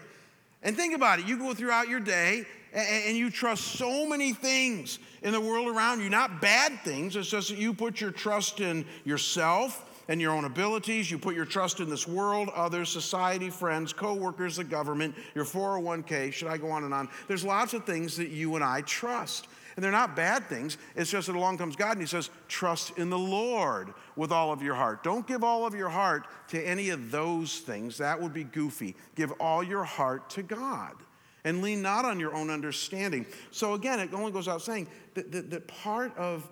And 0.63 0.75
think 0.75 0.95
about 0.95 1.19
it. 1.19 1.27
You 1.27 1.37
go 1.37 1.53
throughout 1.53 1.89
your 1.89 2.01
day 2.01 2.47
and 2.73 3.15
you 3.15 3.29
trust 3.29 3.65
so 3.73 4.07
many 4.07 4.33
things 4.33 4.99
in 5.23 5.33
the 5.33 5.41
world 5.41 5.69
around 5.69 6.01
you, 6.01 6.09
not 6.09 6.41
bad 6.41 6.81
things. 6.83 7.15
It's 7.15 7.29
just 7.29 7.51
that 7.51 7.59
you 7.59 7.75
put 7.75 8.01
your 8.01 8.11
trust 8.11 8.61
in 8.61 8.87
yourself 9.05 9.87
and 10.09 10.21
your 10.21 10.33
own 10.33 10.45
abilities. 10.45 11.11
You 11.11 11.19
put 11.19 11.35
your 11.35 11.45
trust 11.45 11.81
in 11.81 11.89
this 11.89 12.07
world, 12.07 12.51
others, 12.55 12.89
society, 12.89 13.51
friends, 13.51 13.93
coworkers, 13.93 14.57
the 14.57 14.65
government, 14.65 15.15
your 15.35 15.45
401k. 15.45 16.33
Should 16.33 16.49
I 16.49 16.57
go 16.57 16.71
on 16.71 16.85
and 16.85 16.95
on? 16.95 17.09
There's 17.29 17.45
lots 17.45 17.75
of 17.75 17.85
things 17.85 18.17
that 18.17 18.29
you 18.29 18.55
and 18.55 18.65
I 18.65 18.83
trust. 18.83 19.49
And 19.75 19.83
they're 19.83 19.91
not 19.91 20.15
bad 20.15 20.49
things. 20.49 20.77
It's 20.95 21.11
just 21.11 21.29
that 21.29 21.37
along 21.37 21.59
comes 21.59 21.77
God 21.77 21.93
and 21.93 22.01
He 22.01 22.07
says, 22.07 22.31
trust 22.47 22.99
in 22.99 23.09
the 23.09 23.19
Lord 23.19 23.95
with 24.17 24.31
all 24.31 24.53
of 24.53 24.63
your 24.63 24.75
heart. 24.75 25.03
Don't 25.03 25.27
give 25.27 25.43
all 25.43 25.67
of 25.67 25.75
your 25.75 25.89
heart 25.89 26.27
to 26.49 26.61
any 26.61 26.91
of 26.91 27.11
those 27.11 27.61
things. 27.61 27.97
That 27.99 28.21
would 28.21 28.35
be 28.35 28.45
goofy. 28.45 28.95
Give 29.15 29.33
all 29.33 29.63
your 29.63 29.85
heart 29.85 30.29
to 30.31 30.43
God 30.43 30.97
and 31.45 31.63
lean 31.63 31.83
not 31.83 32.05
on 32.05 32.21
your 32.21 32.35
own 32.35 32.51
understanding. 32.51 33.27
So 33.51 33.75
again, 33.75 33.99
it 33.99 34.13
only 34.13 34.33
goes 34.33 34.49
out 34.49 34.63
saying 34.63 34.89
that, 35.15 35.33
that, 35.33 35.51
that 35.51 35.69
part 35.69 36.17
of 36.17 36.49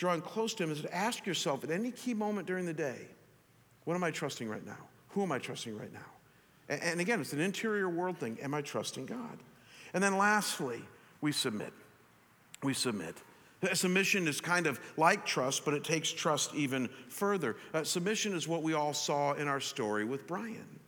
drawing 0.00 0.20
close 0.20 0.54
to 0.54 0.64
Him 0.64 0.72
is 0.72 0.80
to 0.80 0.94
ask 0.94 1.26
yourself 1.26 1.62
at 1.62 1.70
any 1.70 1.92
key 1.92 2.14
moment 2.14 2.46
during 2.46 2.66
the 2.66 2.72
day, 2.72 3.06
what 3.84 3.94
am 3.94 4.02
I 4.02 4.10
trusting 4.10 4.48
right 4.48 4.64
now? 4.66 4.78
Who 5.10 5.22
am 5.22 5.30
I 5.30 5.38
trusting 5.38 5.76
right 5.76 5.92
now? 5.92 6.00
And, 6.68 6.82
and 6.82 7.00
again, 7.00 7.20
it's 7.20 7.32
an 7.32 7.40
interior 7.40 7.88
world 7.88 8.18
thing. 8.18 8.38
Am 8.42 8.54
I 8.54 8.62
trusting 8.62 9.06
God? 9.06 9.38
And 9.94 10.02
then 10.02 10.16
lastly, 10.16 10.80
we 11.20 11.32
submit 11.32 11.72
we 12.62 12.74
submit. 12.74 13.16
Submission 13.74 14.26
is 14.26 14.40
kind 14.40 14.66
of 14.66 14.80
like 14.96 15.26
trust, 15.26 15.64
but 15.64 15.74
it 15.74 15.84
takes 15.84 16.10
trust 16.10 16.54
even 16.54 16.88
further. 17.08 17.56
Uh, 17.74 17.84
submission 17.84 18.32
is 18.34 18.48
what 18.48 18.62
we 18.62 18.72
all 18.72 18.94
saw 18.94 19.34
in 19.34 19.48
our 19.48 19.60
story 19.60 20.04
with 20.04 20.26
Brian. 20.26 20.80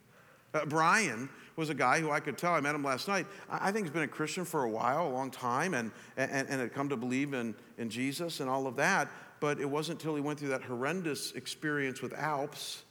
Uh, 0.54 0.64
Brian 0.64 1.28
was 1.57 1.70
a 1.70 1.74
guy 1.74 2.00
who 2.00 2.11
I 2.11 2.20
could 2.20 2.38
tell, 2.38 2.55
I 2.55 2.61
met 2.61 2.74
him 2.74 2.84
last 2.84 3.09
night. 3.09 3.26
I 3.50 3.72
think 3.72 3.86
he's 3.86 3.92
been 3.92 4.03
a 4.03 4.09
Christian 4.09 4.44
for 4.44 4.64
a 4.64 4.70
while, 4.70 5.07
a 5.07 5.11
long 5.11 5.30
time, 5.30 5.74
and, 5.74 5.90
and, 6.16 6.48
and 6.48 6.61
had 6.61 6.72
come 6.72 6.88
to 6.88 6.96
believe 6.96 7.34
in, 7.34 7.55
in 7.78 7.90
Jesus 7.90 8.40
and 8.40 8.48
all 8.48 8.66
of 8.66 8.76
that. 8.76 9.11
But 9.40 9.61
it 9.61 9.68
wasn't 9.68 10.00
until 10.00 10.14
he 10.14 10.20
went 10.20 10.38
through 10.38 10.50
that 10.50 10.62
horrendous 10.62 11.32
experience 11.32 12.00
with 12.00 12.14
Alps 12.14 12.84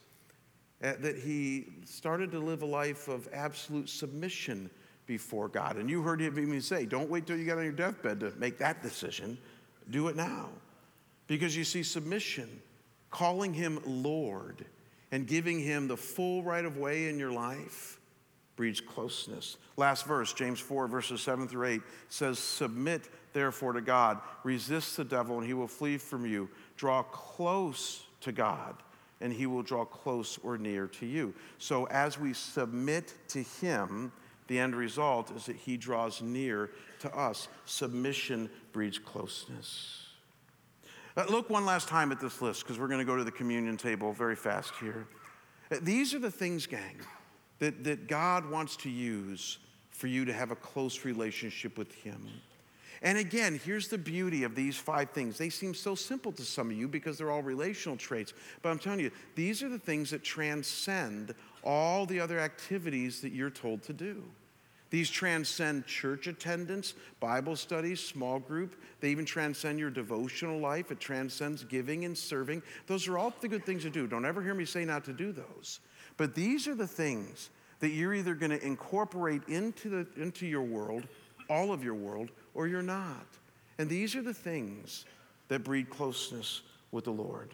uh, 0.82 0.92
that 1.00 1.16
he 1.16 1.66
started 1.84 2.30
to 2.32 2.38
live 2.38 2.62
a 2.62 2.66
life 2.66 3.08
of 3.08 3.28
absolute 3.32 3.88
submission 3.88 4.70
before 5.06 5.48
God. 5.48 5.76
And 5.76 5.88
you 5.88 6.02
heard 6.02 6.20
him 6.20 6.38
even 6.38 6.60
say, 6.60 6.84
don't 6.84 7.08
wait 7.08 7.26
till 7.26 7.36
you 7.36 7.44
get 7.44 7.58
on 7.58 7.64
your 7.64 7.72
deathbed 7.72 8.20
to 8.20 8.32
make 8.38 8.58
that 8.58 8.82
decision. 8.82 9.38
Do 9.90 10.08
it 10.08 10.16
now. 10.16 10.48
Because 11.26 11.56
you 11.56 11.64
see, 11.64 11.82
submission, 11.82 12.60
calling 13.10 13.54
him 13.54 13.80
Lord, 13.86 14.64
and 15.10 15.26
giving 15.26 15.60
him 15.60 15.88
the 15.88 15.96
full 15.96 16.42
right 16.42 16.64
of 16.64 16.76
way 16.76 17.08
in 17.08 17.18
your 17.18 17.32
life 17.32 17.98
breeds 18.56 18.80
closeness. 18.80 19.56
Last 19.76 20.06
verse, 20.06 20.32
James 20.32 20.60
4, 20.60 20.86
verses 20.86 21.20
7 21.20 21.48
through 21.48 21.66
8, 21.66 21.80
says, 22.08 22.38
Submit 22.38 23.08
therefore 23.32 23.72
to 23.72 23.80
God, 23.80 24.20
resist 24.44 24.96
the 24.96 25.04
devil, 25.04 25.38
and 25.38 25.46
he 25.46 25.54
will 25.54 25.68
flee 25.68 25.98
from 25.98 26.26
you. 26.26 26.48
Draw 26.76 27.02
close 27.04 28.04
to 28.20 28.32
God, 28.32 28.76
and 29.20 29.32
he 29.32 29.46
will 29.46 29.62
draw 29.62 29.84
close 29.84 30.38
or 30.42 30.58
near 30.58 30.86
to 30.88 31.06
you. 31.06 31.34
So 31.58 31.86
as 31.86 32.18
we 32.18 32.34
submit 32.34 33.14
to 33.28 33.42
him, 33.42 34.12
the 34.48 34.58
end 34.58 34.74
result 34.74 35.30
is 35.30 35.46
that 35.46 35.56
he 35.56 35.76
draws 35.76 36.20
near 36.20 36.70
to 37.00 37.16
us. 37.16 37.48
Submission 37.64 38.50
breeds 38.72 38.98
closeness. 38.98 40.08
Uh, 41.16 41.24
look 41.28 41.50
one 41.50 41.66
last 41.66 41.88
time 41.88 42.10
at 42.10 42.20
this 42.20 42.40
list 42.40 42.62
because 42.62 42.78
we're 42.78 42.88
going 42.88 42.98
to 42.98 43.04
go 43.04 43.16
to 43.16 43.24
the 43.24 43.32
communion 43.32 43.76
table 43.76 44.12
very 44.12 44.36
fast 44.36 44.72
here. 44.80 45.06
Uh, 45.70 45.76
these 45.82 46.14
are 46.14 46.18
the 46.18 46.30
things, 46.30 46.66
gang, 46.66 46.96
that, 47.62 47.84
that 47.84 48.08
God 48.08 48.50
wants 48.50 48.74
to 48.78 48.90
use 48.90 49.58
for 49.90 50.08
you 50.08 50.24
to 50.24 50.32
have 50.32 50.50
a 50.50 50.56
close 50.56 51.04
relationship 51.04 51.78
with 51.78 51.94
Him. 51.94 52.26
And 53.02 53.16
again, 53.18 53.60
here's 53.64 53.86
the 53.86 53.98
beauty 53.98 54.42
of 54.42 54.56
these 54.56 54.76
five 54.76 55.10
things. 55.10 55.38
They 55.38 55.48
seem 55.48 55.72
so 55.72 55.94
simple 55.94 56.32
to 56.32 56.42
some 56.42 56.72
of 56.72 56.76
you 56.76 56.88
because 56.88 57.18
they're 57.18 57.30
all 57.30 57.40
relational 57.40 57.96
traits. 57.96 58.34
But 58.62 58.70
I'm 58.70 58.80
telling 58.80 58.98
you, 58.98 59.12
these 59.36 59.62
are 59.62 59.68
the 59.68 59.78
things 59.78 60.10
that 60.10 60.24
transcend 60.24 61.36
all 61.62 62.04
the 62.04 62.18
other 62.18 62.40
activities 62.40 63.20
that 63.20 63.30
you're 63.30 63.48
told 63.48 63.84
to 63.84 63.92
do. 63.92 64.24
These 64.90 65.08
transcend 65.08 65.86
church 65.86 66.26
attendance, 66.26 66.94
Bible 67.20 67.54
studies, 67.54 68.00
small 68.00 68.40
group. 68.40 68.74
They 69.00 69.10
even 69.10 69.24
transcend 69.24 69.78
your 69.78 69.90
devotional 69.90 70.58
life. 70.58 70.90
It 70.90 70.98
transcends 70.98 71.62
giving 71.62 72.06
and 72.06 72.18
serving. 72.18 72.60
Those 72.88 73.06
are 73.06 73.18
all 73.18 73.32
the 73.40 73.46
good 73.46 73.64
things 73.64 73.84
to 73.84 73.90
do. 73.90 74.08
Don't 74.08 74.26
ever 74.26 74.42
hear 74.42 74.52
me 74.52 74.64
say 74.64 74.84
not 74.84 75.04
to 75.04 75.12
do 75.12 75.30
those. 75.30 75.78
But 76.16 76.34
these 76.34 76.68
are 76.68 76.74
the 76.74 76.86
things 76.86 77.50
that 77.80 77.90
you're 77.90 78.14
either 78.14 78.34
going 78.34 78.50
to 78.50 78.64
incorporate 78.64 79.42
into, 79.48 79.88
the, 79.88 80.06
into 80.22 80.46
your 80.46 80.62
world, 80.62 81.06
all 81.50 81.72
of 81.72 81.82
your 81.82 81.94
world, 81.94 82.30
or 82.54 82.68
you're 82.68 82.82
not. 82.82 83.26
And 83.78 83.88
these 83.88 84.14
are 84.14 84.22
the 84.22 84.34
things 84.34 85.04
that 85.48 85.64
breed 85.64 85.90
closeness 85.90 86.62
with 86.92 87.04
the 87.04 87.10
Lord. 87.10 87.50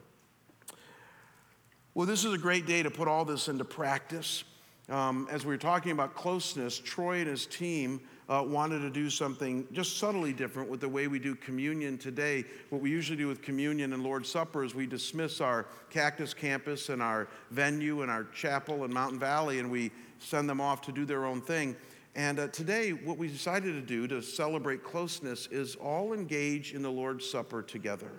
Well, 1.94 2.06
this 2.06 2.24
is 2.24 2.32
a 2.32 2.38
great 2.38 2.66
day 2.66 2.82
to 2.82 2.90
put 2.90 3.08
all 3.08 3.24
this 3.24 3.48
into 3.48 3.64
practice. 3.64 4.44
Um, 4.88 5.26
as 5.30 5.44
we 5.44 5.54
were 5.54 5.58
talking 5.58 5.92
about 5.92 6.14
closeness, 6.14 6.78
Troy 6.78 7.18
and 7.18 7.26
his 7.26 7.46
team 7.46 8.00
uh, 8.28 8.44
wanted 8.46 8.80
to 8.80 8.90
do 8.90 9.08
something 9.08 9.66
just 9.72 9.96
subtly 9.96 10.32
different 10.32 10.68
with 10.68 10.80
the 10.80 10.88
way 10.88 11.08
we 11.08 11.18
do 11.18 11.34
communion 11.34 11.96
today. 11.96 12.44
What 12.68 12.82
we 12.82 12.90
usually 12.90 13.16
do 13.16 13.26
with 13.26 13.40
communion 13.40 13.92
and 13.92 14.02
Lord's 14.02 14.28
Supper 14.28 14.64
is 14.64 14.74
we 14.74 14.86
dismiss 14.86 15.40
our 15.40 15.66
Cactus 15.90 16.34
campus 16.34 16.90
and 16.90 17.00
our 17.00 17.28
venue 17.50 18.02
and 18.02 18.10
our 18.10 18.24
chapel 18.24 18.84
in 18.84 18.92
Mountain 18.92 19.18
Valley 19.18 19.60
and 19.60 19.70
we 19.70 19.90
send 20.18 20.48
them 20.48 20.60
off 20.60 20.82
to 20.82 20.92
do 20.92 21.04
their 21.04 21.24
own 21.24 21.40
thing. 21.40 21.74
And 22.14 22.40
uh, 22.40 22.48
today, 22.48 22.90
what 22.92 23.16
we 23.16 23.28
decided 23.28 23.74
to 23.74 23.80
do 23.80 24.08
to 24.08 24.20
celebrate 24.20 24.82
closeness 24.82 25.46
is 25.46 25.76
all 25.76 26.12
engage 26.12 26.74
in 26.74 26.82
the 26.82 26.90
Lord's 26.90 27.28
Supper 27.28 27.62
together. 27.62 28.10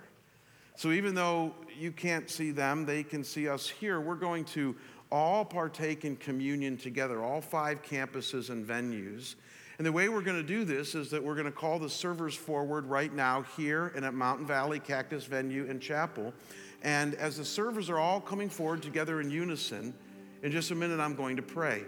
So 0.74 0.92
even 0.92 1.14
though 1.14 1.54
you 1.78 1.92
can't 1.92 2.30
see 2.30 2.50
them, 2.52 2.86
they 2.86 3.02
can 3.02 3.22
see 3.22 3.48
us 3.48 3.68
here. 3.68 4.00
We're 4.00 4.14
going 4.14 4.46
to 4.46 4.74
all 5.12 5.44
partake 5.44 6.04
in 6.04 6.16
communion 6.16 6.78
together, 6.78 7.22
all 7.22 7.42
five 7.42 7.82
campuses 7.82 8.48
and 8.48 8.66
venues. 8.66 9.34
And 9.80 9.86
the 9.86 9.92
way 9.92 10.10
we're 10.10 10.20
going 10.20 10.36
to 10.36 10.46
do 10.46 10.64
this 10.64 10.94
is 10.94 11.08
that 11.08 11.24
we're 11.24 11.36
going 11.36 11.46
to 11.46 11.50
call 11.50 11.78
the 11.78 11.88
servers 11.88 12.34
forward 12.34 12.84
right 12.84 13.10
now 13.10 13.46
here 13.56 13.94
and 13.96 14.04
at 14.04 14.12
Mountain 14.12 14.44
Valley 14.44 14.78
Cactus 14.78 15.24
Venue 15.24 15.66
and 15.70 15.80
Chapel. 15.80 16.34
And 16.82 17.14
as 17.14 17.38
the 17.38 17.46
servers 17.46 17.88
are 17.88 17.98
all 17.98 18.20
coming 18.20 18.50
forward 18.50 18.82
together 18.82 19.22
in 19.22 19.30
unison, 19.30 19.94
in 20.42 20.52
just 20.52 20.70
a 20.70 20.74
minute 20.74 21.00
I'm 21.00 21.14
going 21.14 21.36
to 21.36 21.42
pray. 21.42 21.84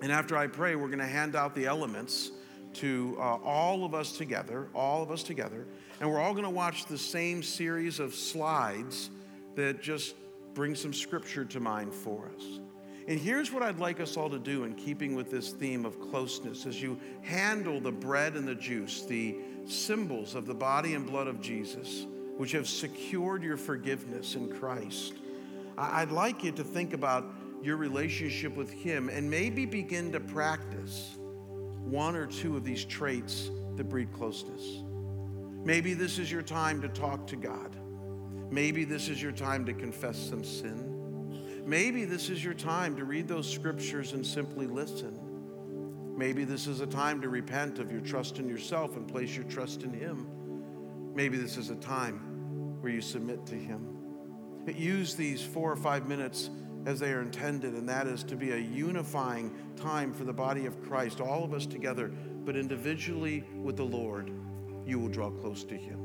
And 0.00 0.12
after 0.12 0.36
I 0.36 0.46
pray, 0.46 0.76
we're 0.76 0.86
going 0.86 1.00
to 1.00 1.04
hand 1.04 1.34
out 1.34 1.56
the 1.56 1.66
elements 1.66 2.30
to 2.74 3.16
uh, 3.18 3.22
all 3.22 3.84
of 3.84 3.96
us 3.96 4.16
together, 4.16 4.68
all 4.72 5.02
of 5.02 5.10
us 5.10 5.24
together 5.24 5.66
and 6.00 6.08
we're 6.08 6.20
all 6.20 6.32
going 6.32 6.44
to 6.44 6.50
watch 6.50 6.86
the 6.86 6.98
same 6.98 7.42
series 7.42 7.98
of 7.98 8.14
slides 8.14 9.10
that 9.56 9.82
just 9.82 10.14
bring 10.54 10.76
some 10.76 10.94
scripture 10.94 11.44
to 11.44 11.58
mind 11.58 11.92
for 11.92 12.30
us. 12.36 12.61
And 13.08 13.18
here's 13.18 13.52
what 13.52 13.62
I'd 13.62 13.80
like 13.80 14.00
us 14.00 14.16
all 14.16 14.30
to 14.30 14.38
do 14.38 14.64
in 14.64 14.74
keeping 14.74 15.16
with 15.16 15.30
this 15.30 15.50
theme 15.50 15.84
of 15.84 16.00
closeness 16.00 16.66
as 16.66 16.80
you 16.80 16.98
handle 17.22 17.80
the 17.80 17.90
bread 17.90 18.34
and 18.34 18.46
the 18.46 18.54
juice, 18.54 19.02
the 19.02 19.36
symbols 19.66 20.34
of 20.34 20.46
the 20.46 20.54
body 20.54 20.94
and 20.94 21.06
blood 21.06 21.26
of 21.26 21.40
Jesus, 21.40 22.06
which 22.36 22.52
have 22.52 22.68
secured 22.68 23.42
your 23.42 23.56
forgiveness 23.56 24.34
in 24.36 24.48
Christ. 24.48 25.14
I'd 25.76 26.12
like 26.12 26.44
you 26.44 26.52
to 26.52 26.64
think 26.64 26.92
about 26.92 27.24
your 27.62 27.76
relationship 27.76 28.56
with 28.56 28.70
Him 28.70 29.08
and 29.08 29.28
maybe 29.28 29.66
begin 29.66 30.12
to 30.12 30.20
practice 30.20 31.16
one 31.18 32.14
or 32.14 32.26
two 32.26 32.56
of 32.56 32.64
these 32.64 32.84
traits 32.84 33.50
that 33.76 33.84
breed 33.84 34.12
closeness. 34.12 34.82
Maybe 35.64 35.94
this 35.94 36.18
is 36.18 36.30
your 36.30 36.42
time 36.42 36.80
to 36.82 36.88
talk 36.88 37.26
to 37.28 37.36
God. 37.36 37.76
Maybe 38.50 38.84
this 38.84 39.08
is 39.08 39.22
your 39.22 39.32
time 39.32 39.64
to 39.66 39.72
confess 39.72 40.18
some 40.18 40.44
sin. 40.44 40.91
Maybe 41.64 42.04
this 42.04 42.28
is 42.28 42.42
your 42.42 42.54
time 42.54 42.96
to 42.96 43.04
read 43.04 43.28
those 43.28 43.48
scriptures 43.48 44.12
and 44.12 44.26
simply 44.26 44.66
listen. 44.66 45.18
Maybe 46.16 46.44
this 46.44 46.66
is 46.66 46.80
a 46.80 46.86
time 46.86 47.20
to 47.22 47.28
repent 47.28 47.78
of 47.78 47.90
your 47.90 48.00
trust 48.00 48.38
in 48.38 48.48
yourself 48.48 48.96
and 48.96 49.06
place 49.06 49.34
your 49.34 49.44
trust 49.44 49.82
in 49.82 49.92
Him. 49.92 50.26
Maybe 51.14 51.36
this 51.36 51.56
is 51.56 51.70
a 51.70 51.76
time 51.76 52.18
where 52.80 52.92
you 52.92 53.00
submit 53.00 53.46
to 53.46 53.54
Him. 53.54 53.96
Use 54.66 55.14
these 55.14 55.42
four 55.42 55.70
or 55.70 55.76
five 55.76 56.08
minutes 56.08 56.50
as 56.84 56.98
they 56.98 57.12
are 57.12 57.22
intended, 57.22 57.74
and 57.74 57.88
that 57.88 58.06
is 58.06 58.24
to 58.24 58.36
be 58.36 58.52
a 58.52 58.56
unifying 58.56 59.54
time 59.76 60.12
for 60.12 60.24
the 60.24 60.32
body 60.32 60.66
of 60.66 60.82
Christ, 60.82 61.20
all 61.20 61.44
of 61.44 61.54
us 61.54 61.64
together, 61.64 62.08
but 62.44 62.56
individually 62.56 63.44
with 63.62 63.76
the 63.76 63.84
Lord. 63.84 64.32
You 64.84 64.98
will 64.98 65.08
draw 65.08 65.30
close 65.30 65.62
to 65.64 65.76
Him, 65.76 66.00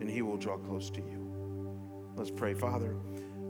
and 0.00 0.10
He 0.10 0.20
will 0.20 0.36
draw 0.36 0.58
close 0.58 0.90
to 0.90 1.00
you. 1.00 2.12
Let's 2.16 2.30
pray, 2.30 2.54
Father. 2.54 2.96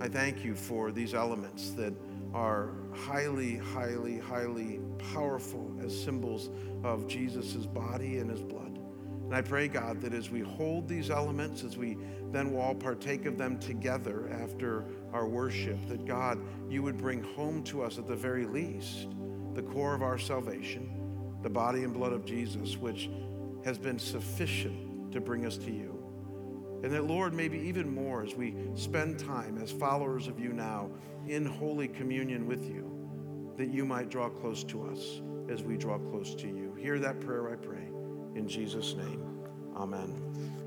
I 0.01 0.09
thank 0.09 0.45
you 0.45 0.55
for 0.55 0.92
these 0.92 1.14
elements 1.14 1.70
that 1.70 1.95
are 2.34 2.70
highly, 2.92 3.57
highly, 3.57 4.18
highly 4.18 4.80
powerful 5.12 5.72
as 5.82 5.99
symbols 5.99 6.51
of 6.82 7.07
Jesus' 7.07 7.66
body 7.66 8.18
and 8.18 8.28
his 8.28 8.42
blood. 8.42 8.78
And 9.24 9.34
I 9.34 9.40
pray, 9.40 9.68
God, 9.68 10.01
that 10.03 10.12
as 10.12 10.30
we 10.30 10.40
hold 10.40 10.88
these 10.88 11.11
elements, 11.11 11.62
as 11.62 11.76
we 11.76 11.97
then 12.32 12.53
will 12.53 12.61
all 12.61 12.74
partake 12.74 13.24
of 13.24 13.38
them 13.38 13.59
together 13.59 14.28
after 14.42 14.84
our 15.12 15.26
worship, 15.26 15.78
that 15.88 16.05
God, 16.05 16.40
you 16.68 16.82
would 16.82 16.99
bring 16.99 17.22
home 17.22 17.62
to 17.64 17.82
us 17.82 17.97
at 17.99 18.07
the 18.07 18.16
very 18.16 18.47
least 18.47 19.09
the 19.55 19.62
core 19.62 19.95
of 19.95 20.03
our 20.03 20.18
salvation, 20.18 21.38
the 21.42 21.49
body 21.49 21.84
and 21.84 21.95
blood 21.95 22.12
of 22.12 22.24
Jesus, 22.24 22.76
which 22.76 23.09
has 23.64 23.78
been 23.78 23.99
sufficient 23.99 25.12
to 25.12 25.20
bring 25.20 25.47
us 25.47 25.57
to 25.57 25.70
you. 25.70 25.93
And 26.85 26.93
that, 26.93 27.07
Lord, 27.07 27.32
maybe 27.32 27.59
even 27.61 27.95
more 27.95 28.22
as 28.22 28.35
we 28.35 28.55
spend 28.74 29.18
time 29.18 29.57
as 29.57 29.72
followers 29.72 30.28
of 30.28 30.39
you 30.39 30.53
now 30.53 30.91
in 31.26 31.47
Holy 31.47 31.89
Communion 31.89 32.47
with 32.47 32.68
you, 32.68 33.55
that 33.57 33.72
you 33.72 33.87
might 33.87 34.11
draw 34.11 34.28
close 34.28 34.62
to 34.64 34.87
us 34.91 35.22
as 35.49 35.62
we 35.62 35.78
draw 35.78 35.97
close 35.97 36.35
to 36.35 36.47
you. 36.47 36.74
Hear 36.78 36.99
that 36.99 37.20
prayer, 37.20 37.51
I 37.51 37.57
pray. 37.57 37.89
In 38.35 38.47
Jesus' 38.47 38.93
name, 38.97 39.49
amen. 39.74 40.63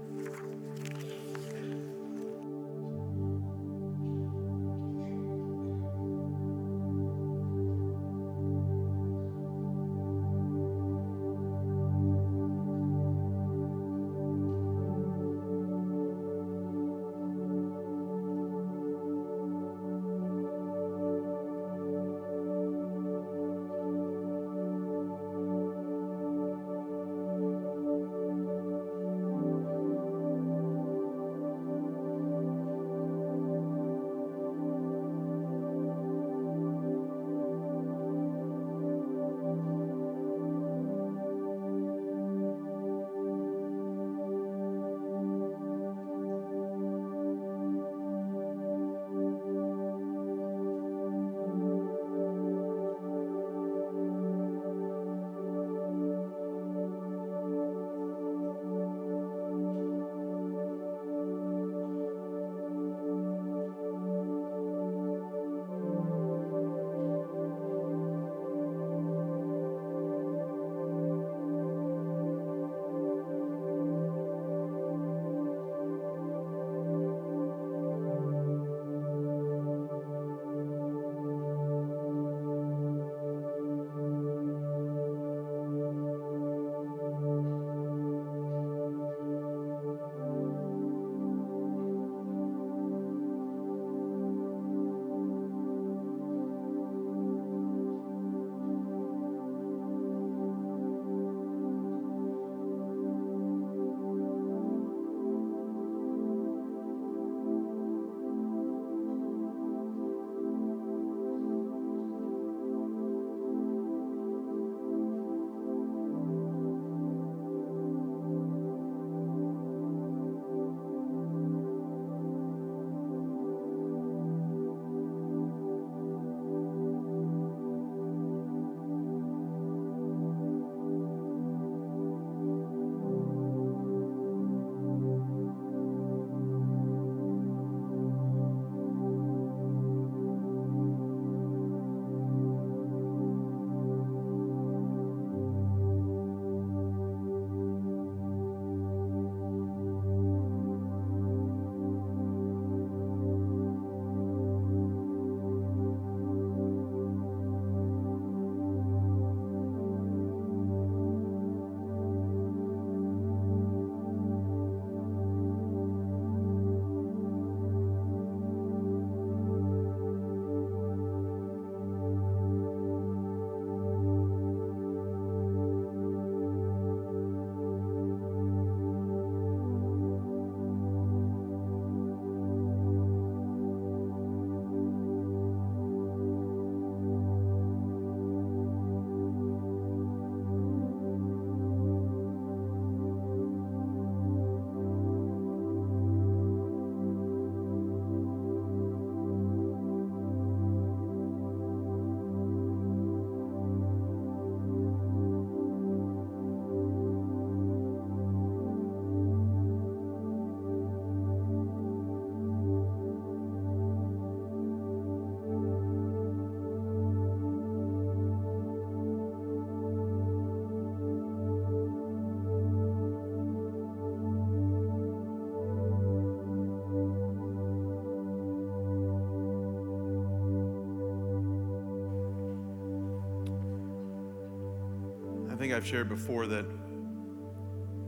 Think 235.68 235.76
I've 235.76 235.86
shared 235.86 236.08
before 236.08 236.48
that 236.48 236.64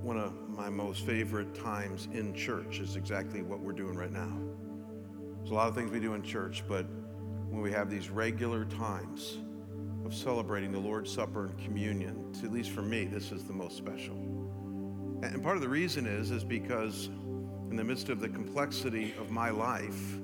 one 0.01 0.17
of 0.17 0.47
my 0.47 0.69
most 0.69 1.05
favorite 1.05 1.53
times 1.53 2.07
in 2.13 2.33
church 2.33 2.79
is 2.79 2.95
exactly 2.95 3.41
what 3.41 3.59
we're 3.59 3.73
doing 3.73 3.97
right 3.97 4.13
now. 4.13 4.31
There's 5.39 5.51
a 5.51 5.55
lot 5.55 5.67
of 5.67 5.75
things 5.75 5.91
we 5.91 5.99
do 5.99 6.13
in 6.13 6.23
church, 6.23 6.63
but 6.69 6.85
when 7.49 7.61
we 7.61 7.69
have 7.73 7.89
these 7.89 8.09
regular 8.09 8.63
times 8.63 9.39
of 10.05 10.15
celebrating 10.15 10.71
the 10.71 10.79
Lord's 10.79 11.11
Supper 11.11 11.47
and 11.47 11.57
communion, 11.59 12.33
at 12.41 12.53
least 12.53 12.69
for 12.69 12.81
me, 12.81 13.03
this 13.03 13.33
is 13.33 13.43
the 13.43 13.51
most 13.51 13.75
special. 13.75 14.15
And 15.21 15.43
part 15.43 15.57
of 15.57 15.61
the 15.61 15.67
reason 15.67 16.07
is 16.07 16.31
is 16.31 16.45
because 16.45 17.07
in 17.69 17.75
the 17.75 17.83
midst 17.83 18.07
of 18.07 18.21
the 18.21 18.29
complexity 18.29 19.13
of 19.19 19.31
my 19.31 19.49
life, 19.49 20.17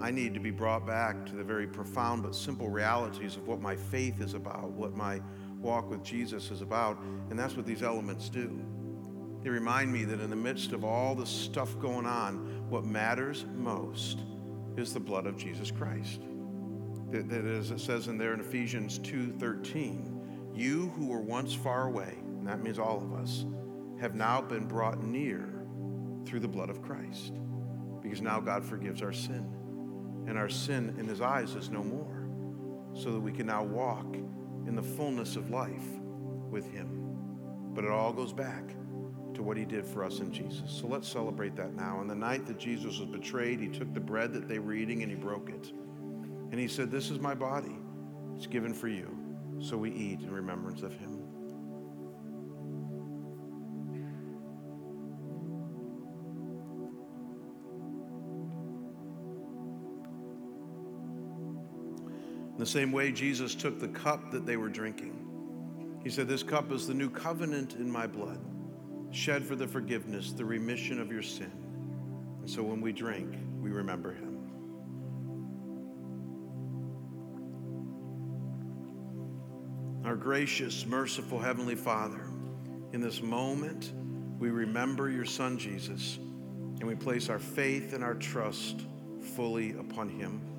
I 0.00 0.10
need 0.10 0.32
to 0.32 0.40
be 0.40 0.52
brought 0.52 0.86
back 0.86 1.26
to 1.26 1.34
the 1.34 1.44
very 1.44 1.66
profound 1.66 2.22
but 2.22 2.34
simple 2.34 2.70
realities 2.70 3.36
of 3.36 3.46
what 3.46 3.60
my 3.60 3.76
faith 3.76 4.22
is 4.22 4.32
about, 4.32 4.70
what 4.70 4.96
my 4.96 5.20
walk 5.66 5.90
with 5.90 6.02
Jesus 6.02 6.50
is 6.50 6.62
about, 6.62 6.98
and 7.30 7.38
that's 7.38 7.56
what 7.56 7.66
these 7.66 7.82
elements 7.82 8.28
do. 8.28 8.58
They 9.42 9.50
remind 9.50 9.92
me 9.92 10.04
that 10.04 10.20
in 10.20 10.30
the 10.30 10.36
midst 10.36 10.72
of 10.72 10.84
all 10.84 11.14
the 11.14 11.26
stuff 11.26 11.78
going 11.80 12.06
on, 12.06 12.68
what 12.70 12.84
matters 12.84 13.44
most 13.54 14.20
is 14.76 14.94
the 14.94 15.00
blood 15.00 15.26
of 15.26 15.36
Jesus 15.36 15.70
Christ. 15.70 16.20
That, 17.10 17.28
that 17.28 17.44
as 17.44 17.70
it 17.70 17.80
says 17.80 18.08
in 18.08 18.16
there 18.16 18.32
in 18.32 18.40
Ephesians 18.40 18.98
2:13, 19.00 20.54
you 20.54 20.88
who 20.96 21.08
were 21.08 21.20
once 21.20 21.52
far 21.52 21.86
away, 21.88 22.14
and 22.20 22.46
that 22.46 22.62
means 22.62 22.78
all 22.78 23.02
of 23.02 23.12
us, 23.12 23.44
have 24.00 24.14
now 24.14 24.40
been 24.40 24.66
brought 24.66 25.02
near 25.02 25.48
through 26.24 26.40
the 26.40 26.48
blood 26.48 26.70
of 26.70 26.82
Christ. 26.82 27.32
Because 28.02 28.20
now 28.20 28.40
God 28.40 28.64
forgives 28.64 29.02
our 29.02 29.12
sin 29.12 29.56
and 30.26 30.36
our 30.36 30.48
sin 30.48 30.94
in 30.98 31.06
his 31.06 31.20
eyes 31.20 31.54
is 31.54 31.70
no 31.70 31.82
more, 31.82 32.28
so 32.94 33.12
that 33.12 33.20
we 33.20 33.32
can 33.32 33.46
now 33.46 33.62
walk 33.62 34.16
in 34.66 34.74
the 34.74 34.82
fullness 34.82 35.36
of 35.36 35.50
life 35.50 35.86
with 36.50 36.70
him. 36.70 37.02
But 37.74 37.84
it 37.84 37.90
all 37.90 38.12
goes 38.12 38.32
back 38.32 38.74
to 39.34 39.42
what 39.42 39.56
he 39.56 39.64
did 39.64 39.86
for 39.86 40.02
us 40.02 40.20
in 40.20 40.32
Jesus. 40.32 40.70
So 40.70 40.86
let's 40.86 41.08
celebrate 41.08 41.56
that 41.56 41.74
now. 41.74 41.98
On 41.98 42.06
the 42.06 42.14
night 42.14 42.46
that 42.46 42.58
Jesus 42.58 42.98
was 42.98 43.08
betrayed, 43.08 43.60
he 43.60 43.68
took 43.68 43.92
the 43.92 44.00
bread 44.00 44.32
that 44.32 44.48
they 44.48 44.58
were 44.58 44.72
eating 44.72 45.02
and 45.02 45.10
he 45.10 45.16
broke 45.16 45.50
it. 45.50 45.72
And 46.50 46.54
he 46.58 46.68
said, 46.68 46.90
This 46.90 47.10
is 47.10 47.18
my 47.18 47.34
body. 47.34 47.76
It's 48.34 48.46
given 48.46 48.72
for 48.72 48.88
you. 48.88 49.16
So 49.60 49.76
we 49.76 49.90
eat 49.92 50.20
in 50.20 50.30
remembrance 50.30 50.82
of 50.82 50.92
him. 50.94 51.15
In 62.56 62.60
the 62.60 62.64
same 62.64 62.90
way, 62.90 63.12
Jesus 63.12 63.54
took 63.54 63.78
the 63.78 63.88
cup 63.88 64.30
that 64.30 64.46
they 64.46 64.56
were 64.56 64.70
drinking. 64.70 66.00
He 66.02 66.08
said, 66.08 66.26
This 66.26 66.42
cup 66.42 66.72
is 66.72 66.86
the 66.86 66.94
new 66.94 67.10
covenant 67.10 67.74
in 67.74 67.90
my 67.90 68.06
blood, 68.06 68.40
shed 69.10 69.44
for 69.44 69.56
the 69.56 69.68
forgiveness, 69.68 70.32
the 70.32 70.46
remission 70.46 70.98
of 70.98 71.12
your 71.12 71.20
sin. 71.20 71.52
And 72.40 72.48
so 72.48 72.62
when 72.62 72.80
we 72.80 72.92
drink, 72.92 73.36
we 73.60 73.68
remember 73.68 74.14
him. 74.14 74.38
Our 80.06 80.16
gracious, 80.16 80.86
merciful 80.86 81.38
Heavenly 81.38 81.74
Father, 81.74 82.24
in 82.94 83.02
this 83.02 83.20
moment, 83.20 83.92
we 84.38 84.48
remember 84.48 85.10
your 85.10 85.26
Son, 85.26 85.58
Jesus, 85.58 86.16
and 86.16 86.84
we 86.84 86.94
place 86.94 87.28
our 87.28 87.38
faith 87.38 87.92
and 87.92 88.02
our 88.02 88.14
trust 88.14 88.80
fully 89.34 89.72
upon 89.72 90.08
him. 90.08 90.55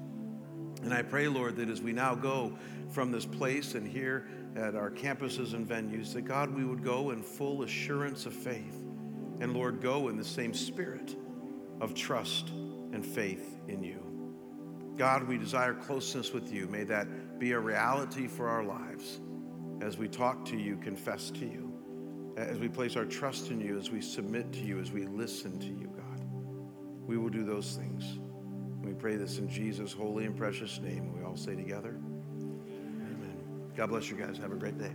And 0.83 0.93
I 0.93 1.01
pray, 1.01 1.27
Lord, 1.27 1.55
that 1.57 1.69
as 1.69 1.81
we 1.81 1.91
now 1.91 2.15
go 2.15 2.57
from 2.89 3.11
this 3.11 3.25
place 3.25 3.75
and 3.75 3.87
here 3.87 4.27
at 4.55 4.75
our 4.75 4.89
campuses 4.89 5.53
and 5.53 5.67
venues, 5.67 6.13
that 6.13 6.21
God, 6.21 6.53
we 6.53 6.63
would 6.63 6.83
go 6.83 7.11
in 7.11 7.21
full 7.21 7.63
assurance 7.63 8.25
of 8.25 8.33
faith. 8.33 8.83
And 9.39 9.53
Lord, 9.53 9.81
go 9.81 10.07
in 10.09 10.17
the 10.17 10.23
same 10.23 10.53
spirit 10.53 11.15
of 11.79 11.93
trust 11.93 12.49
and 12.49 13.05
faith 13.05 13.59
in 13.67 13.83
you. 13.83 14.03
God, 14.97 15.27
we 15.27 15.37
desire 15.37 15.73
closeness 15.73 16.33
with 16.33 16.51
you. 16.51 16.67
May 16.67 16.83
that 16.85 17.39
be 17.39 17.51
a 17.51 17.59
reality 17.59 18.27
for 18.27 18.47
our 18.47 18.63
lives 18.63 19.19
as 19.81 19.97
we 19.97 20.07
talk 20.07 20.43
to 20.45 20.57
you, 20.57 20.77
confess 20.77 21.29
to 21.31 21.45
you, 21.45 21.71
as 22.35 22.57
we 22.57 22.67
place 22.67 22.95
our 22.95 23.05
trust 23.05 23.51
in 23.51 23.61
you, 23.61 23.77
as 23.77 23.91
we 23.91 24.01
submit 24.01 24.51
to 24.53 24.59
you, 24.59 24.79
as 24.79 24.91
we 24.91 25.05
listen 25.05 25.59
to 25.59 25.67
you, 25.67 25.87
God. 25.95 26.21
We 27.05 27.17
will 27.17 27.29
do 27.29 27.43
those 27.43 27.75
things. 27.75 28.19
Pray 28.99 29.15
this 29.15 29.37
in 29.37 29.47
Jesus' 29.47 29.93
holy 29.93 30.25
and 30.25 30.35
precious 30.35 30.79
name. 30.79 31.15
We 31.17 31.23
all 31.23 31.37
say 31.37 31.55
together, 31.55 31.99
Amen. 32.39 33.37
God 33.75 33.89
bless 33.89 34.09
you 34.09 34.17
guys. 34.17 34.37
Have 34.37 34.51
a 34.51 34.55
great 34.55 34.77
day. 34.77 34.91